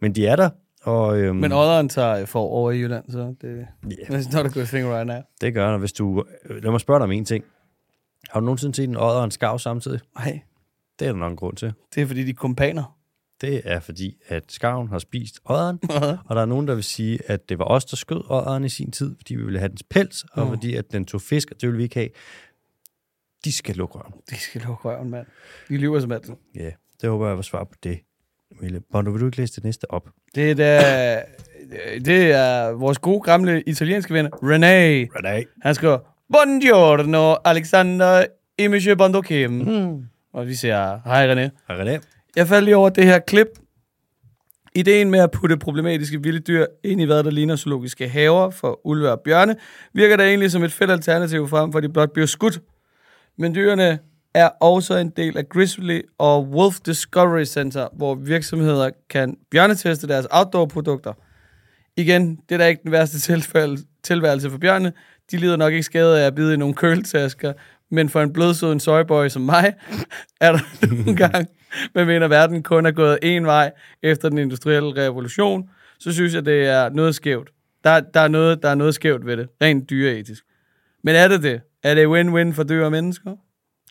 [0.00, 0.50] Men de er der,
[0.82, 4.58] og øhm, Men odderen tager for over i Jylland, så det ja, er not a
[4.58, 5.20] good thing right now.
[5.40, 6.24] det gør der, hvis du...
[6.50, 7.44] Lad mig spørge dig om en ting.
[8.30, 10.00] Har du nogensinde set en odder og en skarv samtidig?
[10.18, 10.40] Nej,
[10.98, 11.72] Det er der nok en grund til.
[11.94, 12.96] det er fordi, de er kompaner.
[13.42, 15.78] Det er fordi, at skarven har spist odderen,
[16.28, 18.68] og der er nogen, der vil sige, at det var os, der skød odderen i
[18.68, 20.48] sin tid, fordi vi ville have dens pels, og Mm.
[20.52, 22.08] fordi at den tog fisk, og det ville vi ikke have.
[23.44, 24.12] De skal lukke røven.
[24.30, 25.26] de skal lukke røven, mand.
[25.68, 26.34] De lyver som altid.
[26.54, 26.70] Ja,
[27.00, 27.98] det håber jeg var svar på det.
[28.60, 30.08] Mille, Bondo, vil du ikke læse det næste op?
[30.34, 31.22] Det er, da,
[31.98, 34.32] det er vores gode gamle italienske ven, René.
[35.16, 35.44] Ready?
[35.62, 35.98] Han skriver,
[36.32, 38.24] Buongiorno, Alexander
[38.58, 39.50] i Monsieur Bondo Kim.
[39.50, 40.06] Mm.
[40.32, 41.50] Og vi siger, hej René.
[41.70, 42.00] René?
[42.36, 43.46] Jeg faldt lige over det her klip.
[44.74, 48.80] Ideen med at putte problematiske vilde dyr ind i hvad der ligner zoologiske haver for
[48.86, 49.56] ulve og bjørne,
[49.94, 52.60] virker da egentlig som et fedt alternativ frem for at de blot bliver skudt.
[53.38, 53.98] Men dyrene
[54.34, 60.26] er også en del af Grizzly og Wolf Discovery Center, hvor virksomheder kan bjørneteste deres
[60.30, 61.12] outdoor-produkter.
[61.96, 64.92] Igen, det er da ikke den værste tilfælde, tilværelse for bjørne.
[65.30, 67.52] De lider nok ikke skade af at bide i nogle køletasker,
[67.92, 69.74] men for en blødsøden soyboy som mig,
[70.40, 70.58] er der
[71.04, 71.46] nogle gange,
[71.94, 73.72] man mener, verden kun er gået en vej
[74.02, 77.50] efter den industrielle revolution, så synes jeg, det er noget skævt.
[77.84, 80.44] Der, der, er, noget, der er noget skævt ved det, rent dyreetisk.
[81.04, 81.60] Men er det det?
[81.82, 83.36] Er det win-win for dyr og mennesker?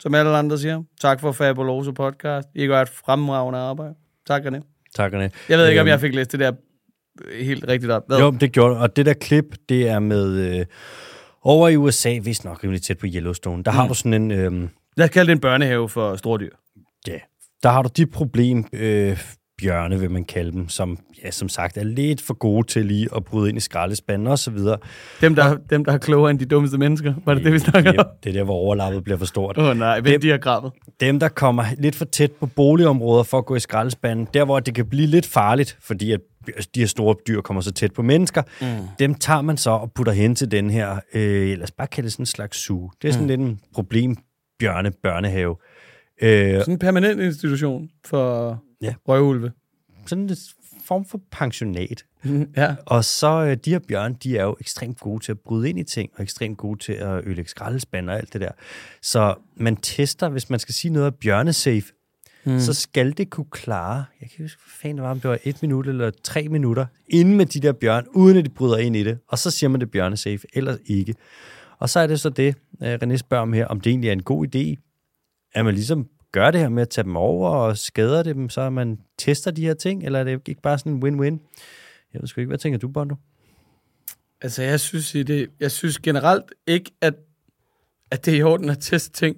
[0.00, 0.82] Som alle andre siger.
[1.00, 2.48] Tak for Fabuloso podcast.
[2.54, 3.94] I gør et fremragende arbejde.
[4.26, 4.88] Tak, René.
[4.94, 5.28] Tak, René.
[5.48, 6.52] Jeg ved ikke, om Øhm, jeg fik læst det der
[7.42, 8.02] helt rigtigt op.
[8.06, 8.18] Hvad?
[8.18, 8.78] Jo, det gjorde.
[8.78, 10.58] Og det der klip, det er med...
[10.58, 10.66] Øh,
[11.42, 13.76] over i USA, vist nok rimelig tæt på Yellowstone, der mm.
[13.76, 14.30] har du sådan en...
[14.30, 16.50] Øh, Lad os kalde det en børnehave for store dyr.
[17.06, 17.18] ja,
[17.62, 19.18] der har du de problem, øh,
[19.62, 23.08] bjørne vil man kalde dem, som ja, som sagt er lidt for gode til lige
[23.16, 24.78] at bryde ind i skraldespanden og så videre.
[25.20, 27.14] Dem, der, dem, der er klogere end de dummeste mennesker.
[27.24, 28.06] Var det det, vi snakker om?
[28.24, 29.58] Det er der, hvor overlappet bliver for stort.
[29.58, 30.00] Åh oh, nej,
[30.30, 30.72] har gravet.
[31.00, 34.60] Dem, der kommer lidt for tæt på boligområder for at gå i skraldespanden, der hvor
[34.60, 36.20] det kan blive lidt farligt, fordi at
[36.74, 38.88] de her store dyr kommer så tæt på mennesker, mm.
[38.98, 42.04] dem tager man så og putter hen til den her, øh, lad os bare kalde
[42.04, 42.90] det sådan en slags suge.
[43.02, 43.28] Det er sådan mm.
[43.28, 44.16] lidt en problem
[44.58, 45.56] bjørne børnehave.
[46.22, 48.94] Øh, Sådan en permanent institution for Ja.
[49.08, 49.52] røvulve.
[50.06, 50.36] sådan en
[50.84, 52.04] form for pensionat.
[52.56, 52.74] ja.
[52.86, 55.78] Og så øh, de her bjørne, de er jo ekstremt gode til at bryde ind
[55.78, 58.50] i ting, og ekstremt gode til at ødelægge skraldespand og alt det der.
[59.02, 61.92] Så man tester, hvis man skal sige noget af bjørnesafe,
[62.44, 62.60] mm.
[62.60, 65.30] så skal det kunne klare, jeg kan ikke huske, hvad fanden det var, om det
[65.30, 68.76] var et minut eller tre minutter, inden med de der bjørn, uden at de bryder
[68.76, 69.18] ind i det.
[69.28, 71.14] Og så siger man det bjørnesafe, eller ikke.
[71.78, 74.12] Og så er det så det, øh, René spørger om her, om det egentlig er
[74.12, 74.92] en god idé,
[75.54, 78.70] at man ligesom gør det her med at tage dem over og skader dem, så
[78.70, 81.38] man tester de her ting, eller er det ikke bare sådan en win-win?
[82.12, 83.14] Jeg ved sgu ikke, hvad tænker du, Bondo?
[84.40, 87.14] Altså, jeg synes, i det, jeg synes generelt ikke, at,
[88.10, 89.36] at det er i orden at teste ting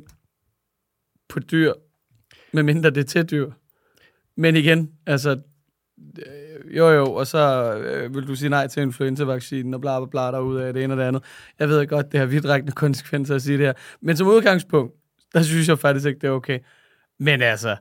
[1.28, 1.72] på dyr,
[2.54, 3.50] medmindre det er til dyr.
[4.36, 5.30] Men igen, altså,
[6.18, 10.06] øh, jo jo, og så øh, vil du sige nej til influenza-vaccinen og bla bla
[10.10, 11.22] bla derude af det ene og det andet.
[11.58, 13.72] Jeg ved godt, det har vidtrækkende konsekvenser at sige det her.
[14.00, 14.94] Men som udgangspunkt,
[15.34, 16.58] der synes jeg faktisk ikke, det er okay.
[17.18, 17.76] Men altså,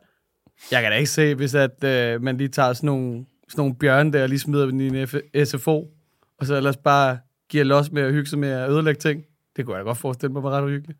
[0.71, 3.75] Jeg kan da ikke se, hvis at, øh, man lige tager sådan nogle, sådan nogle
[3.75, 5.87] bjørne der, og lige smider dem i en F- SFO,
[6.37, 7.17] og så ellers bare
[7.49, 9.23] giver los med at hygge sig med at ødelægge ting.
[9.55, 10.99] Det kunne jeg da godt forestille mig var ret uhyggeligt.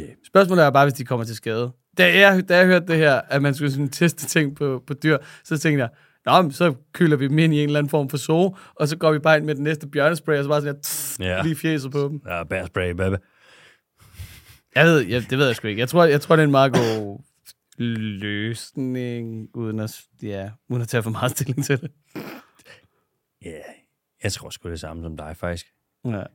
[0.00, 0.08] Yeah.
[0.26, 1.70] Spørgsmålet er bare, hvis de kommer til skade.
[2.00, 4.94] Da jeg, da jeg hørte det her, at man skulle sådan teste ting på, på
[4.94, 5.90] dyr, så tænkte jeg,
[6.26, 8.88] Nå, men så kylder vi dem ind i en eller anden form for zoo, og
[8.88, 11.16] så går vi bare ind med den næste bjørnespray, og så bare sådan her, tss,
[11.20, 11.42] Ja.
[11.42, 12.22] lige fjeset på dem.
[12.26, 13.16] Ja, bærspray, baby.
[14.74, 15.80] Jeg ved, jeg, det ved jeg sgu ikke.
[15.80, 17.20] Jeg tror, jeg tror det er en meget god
[17.78, 21.90] løsning, uden at, ja, uden at tage for meget stilling til det.
[23.44, 23.60] Ja, yeah.
[24.22, 25.66] jeg tror sgu det samme som dig, faktisk.
[26.04, 26.10] Ja.
[26.10, 26.26] Jeg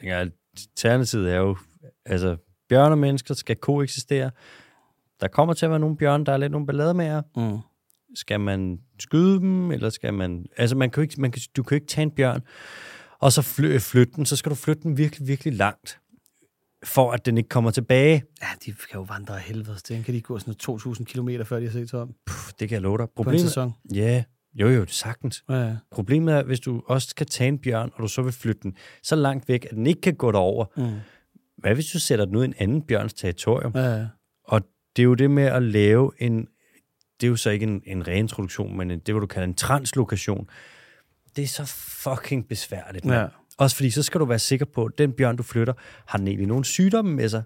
[0.00, 1.56] tænker, at alternativet er jo,
[2.06, 2.36] altså,
[2.68, 4.30] bjørn og mennesker skal koexistere.
[5.22, 7.22] Der kommer til at være nogle bjørn, der er lidt nogle ballade med jer.
[7.36, 7.58] Mm.
[8.14, 10.46] Skal man skyde dem, eller skal man...
[10.56, 12.40] Altså, man kan ikke, man kan, du kan ikke tage en bjørn,
[13.20, 14.26] og så fly, flytte den.
[14.26, 16.00] Så skal du flytte den virkelig, virkelig langt,
[16.84, 18.22] for at den ikke kommer tilbage.
[18.42, 19.76] Ja, de kan jo vandre af helvede.
[19.88, 22.68] Det kan de gå sådan noget 2.000 km, før de har set Tom Puh, det
[22.68, 23.06] kan jeg love dig.
[23.06, 23.72] på en Problemet, sæson.
[23.94, 24.24] ja,
[24.54, 25.44] jo jo, det sagtens.
[25.48, 25.76] Ja, ja.
[25.90, 28.76] Problemet er, hvis du også skal tage en bjørn, og du så vil flytte den
[29.02, 30.64] så langt væk, at den ikke kan gå derover.
[30.76, 30.92] Mm.
[31.58, 33.72] Hvad hvis du sætter den ud i en anden bjørns territorium?
[33.74, 34.06] Ja, ja.
[34.96, 36.46] Det er jo det med at lave en,
[37.20, 39.54] det er jo så ikke en, en reintroduktion, men en, det, hvad du kalder en
[39.54, 40.48] translokation.
[41.36, 41.64] Det er så
[42.02, 43.04] fucking besværligt.
[43.04, 43.20] mand.
[43.20, 43.26] Ja.
[43.58, 45.72] Også fordi, så skal du være sikker på, at den bjørn, du flytter,
[46.06, 47.42] har den egentlig nogle sygdomme med sig,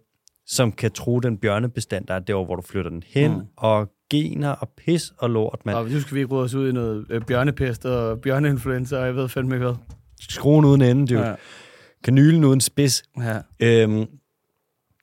[0.47, 3.41] som kan tro den bjørnebestand, der er derovre, hvor du flytter den hen, Mm.
[3.57, 5.75] og gener og pis og lort, man.
[5.75, 9.07] Og nu skal vi ikke råde os ud i noget øh, bjørnepest og bjørneinfluenza, og
[9.07, 9.77] jeg ved fandme ikke hvad.
[10.21, 11.21] Skruen uden ende, dude.
[11.21, 11.29] Ja.
[11.29, 11.35] Ja.
[12.05, 13.03] Kanylen uden spids.
[13.21, 13.39] Ja.
[13.61, 14.07] Øhm,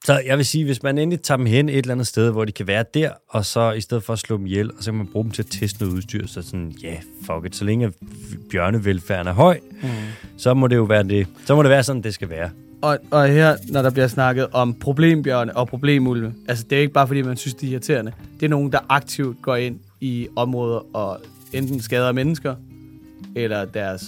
[0.04, 2.44] så jeg vil sige, hvis man endelig tager dem hen et eller andet sted, hvor
[2.44, 4.90] de kan være der, og så i stedet for at slå dem ihjel, og så
[4.90, 7.56] kan man bruge dem til at teste noget udstyr, så sådan, ja, yeah, fuck it,
[7.56, 7.92] så længe
[8.50, 9.88] bjørnevelfærden er høj, Mm.
[10.36, 11.26] så må det jo være det.
[11.46, 12.50] Så må det være sådan, det skal være.
[12.82, 16.92] Og, og her, når der bliver snakket om problembjørne og problemulve, altså det er ikke
[16.92, 18.12] bare fordi, man synes, de er irriterende.
[18.40, 21.20] Det er nogen, der aktivt går ind i områder og
[21.52, 22.54] enten skader mennesker,
[23.36, 24.04] eller deres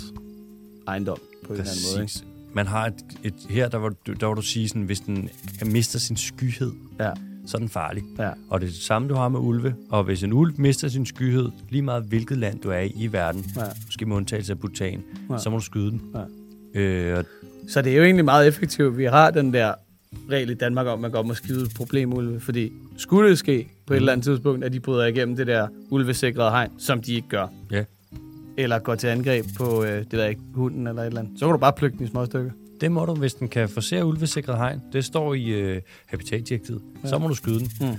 [0.89, 2.03] ejendom på en eller anden måde.
[2.03, 2.26] Ikke?
[2.57, 5.29] Man har et, et her, der var, der var du sige sådan, hvis den
[5.67, 7.11] mister sin skyhed, Ja,
[7.47, 8.03] så er den farlig.
[8.19, 8.31] ja.
[8.51, 9.75] Og det er det samme, du har med ulve.
[9.91, 13.13] Og hvis en ulv mister sin skyhed, lige meget hvilket land du er i i
[13.13, 13.63] verden, Ja.
[13.87, 15.39] måske med undtagelse af Bhutan, Ja.
[15.39, 16.01] så må du skyde den.
[16.75, 16.81] Ja.
[16.81, 17.25] Øh, og
[17.69, 18.99] Så det er jo egentlig meget effektivt.
[18.99, 19.75] Vi har den der
[20.31, 23.93] regel i Danmark om, at man godt må skyde problemulve, fordi skulle det ske på
[23.93, 27.29] et eller andet tidspunkt, at de bryder igennem det der ulvesikrede hegn, som de ikke
[27.29, 27.85] gør, ja,
[28.59, 31.47] eller går til angreb på, øh, det der ikke, hunden eller et eller andet, så
[31.47, 32.51] kan du bare plukke den i små stykker.
[32.81, 34.81] det må du, hvis den kan forsere ulvesikret hegn.
[34.93, 36.83] Det står i øh, habitatdirektivet.
[37.05, 37.09] Ja.
[37.09, 37.71] Så må du skyde den.
[37.81, 37.97] Mm.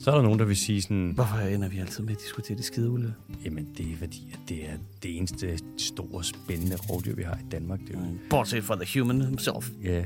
[0.00, 2.56] Så er der nogen, der vil sige sådan, Hvorfor ender vi altid med at diskutere
[2.56, 3.14] de skide ulve?
[3.44, 4.72] jamen det er fordi, at det er
[5.02, 7.80] det eneste store, spændende rovdyr, vi har i Danmark.
[7.80, 9.70] Det er jo, Bortset fra the human himself.
[9.84, 10.02] ja,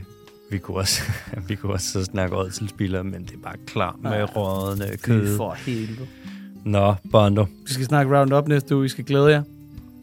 [0.50, 1.02] vi kunne også,
[1.48, 4.24] vi kunne også så snakke ådselspillere, men det er bare klar med Ja.
[4.24, 5.20] rådende Kød.
[5.20, 5.36] kød.
[5.36, 6.06] For helvede.
[6.64, 7.42] Nå, Bondo.
[7.66, 8.84] Vi skal snakke Roundup næste uge.
[8.86, 9.42] I skal glæde jer.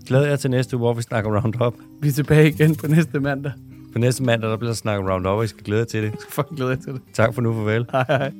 [0.05, 1.73] Glæder jeg til næste uge, hvor vi snakker Roundup.
[2.01, 3.51] Vi er tilbage igen på næste mandag.
[3.93, 6.11] På næste mandag, der bliver snakket Roundup, og I skal glæde jer til det.
[6.11, 7.01] Jeg skal fucking glæde jer til det.
[7.13, 7.85] Tak for nu, farvel.
[7.91, 8.31] Hej hej.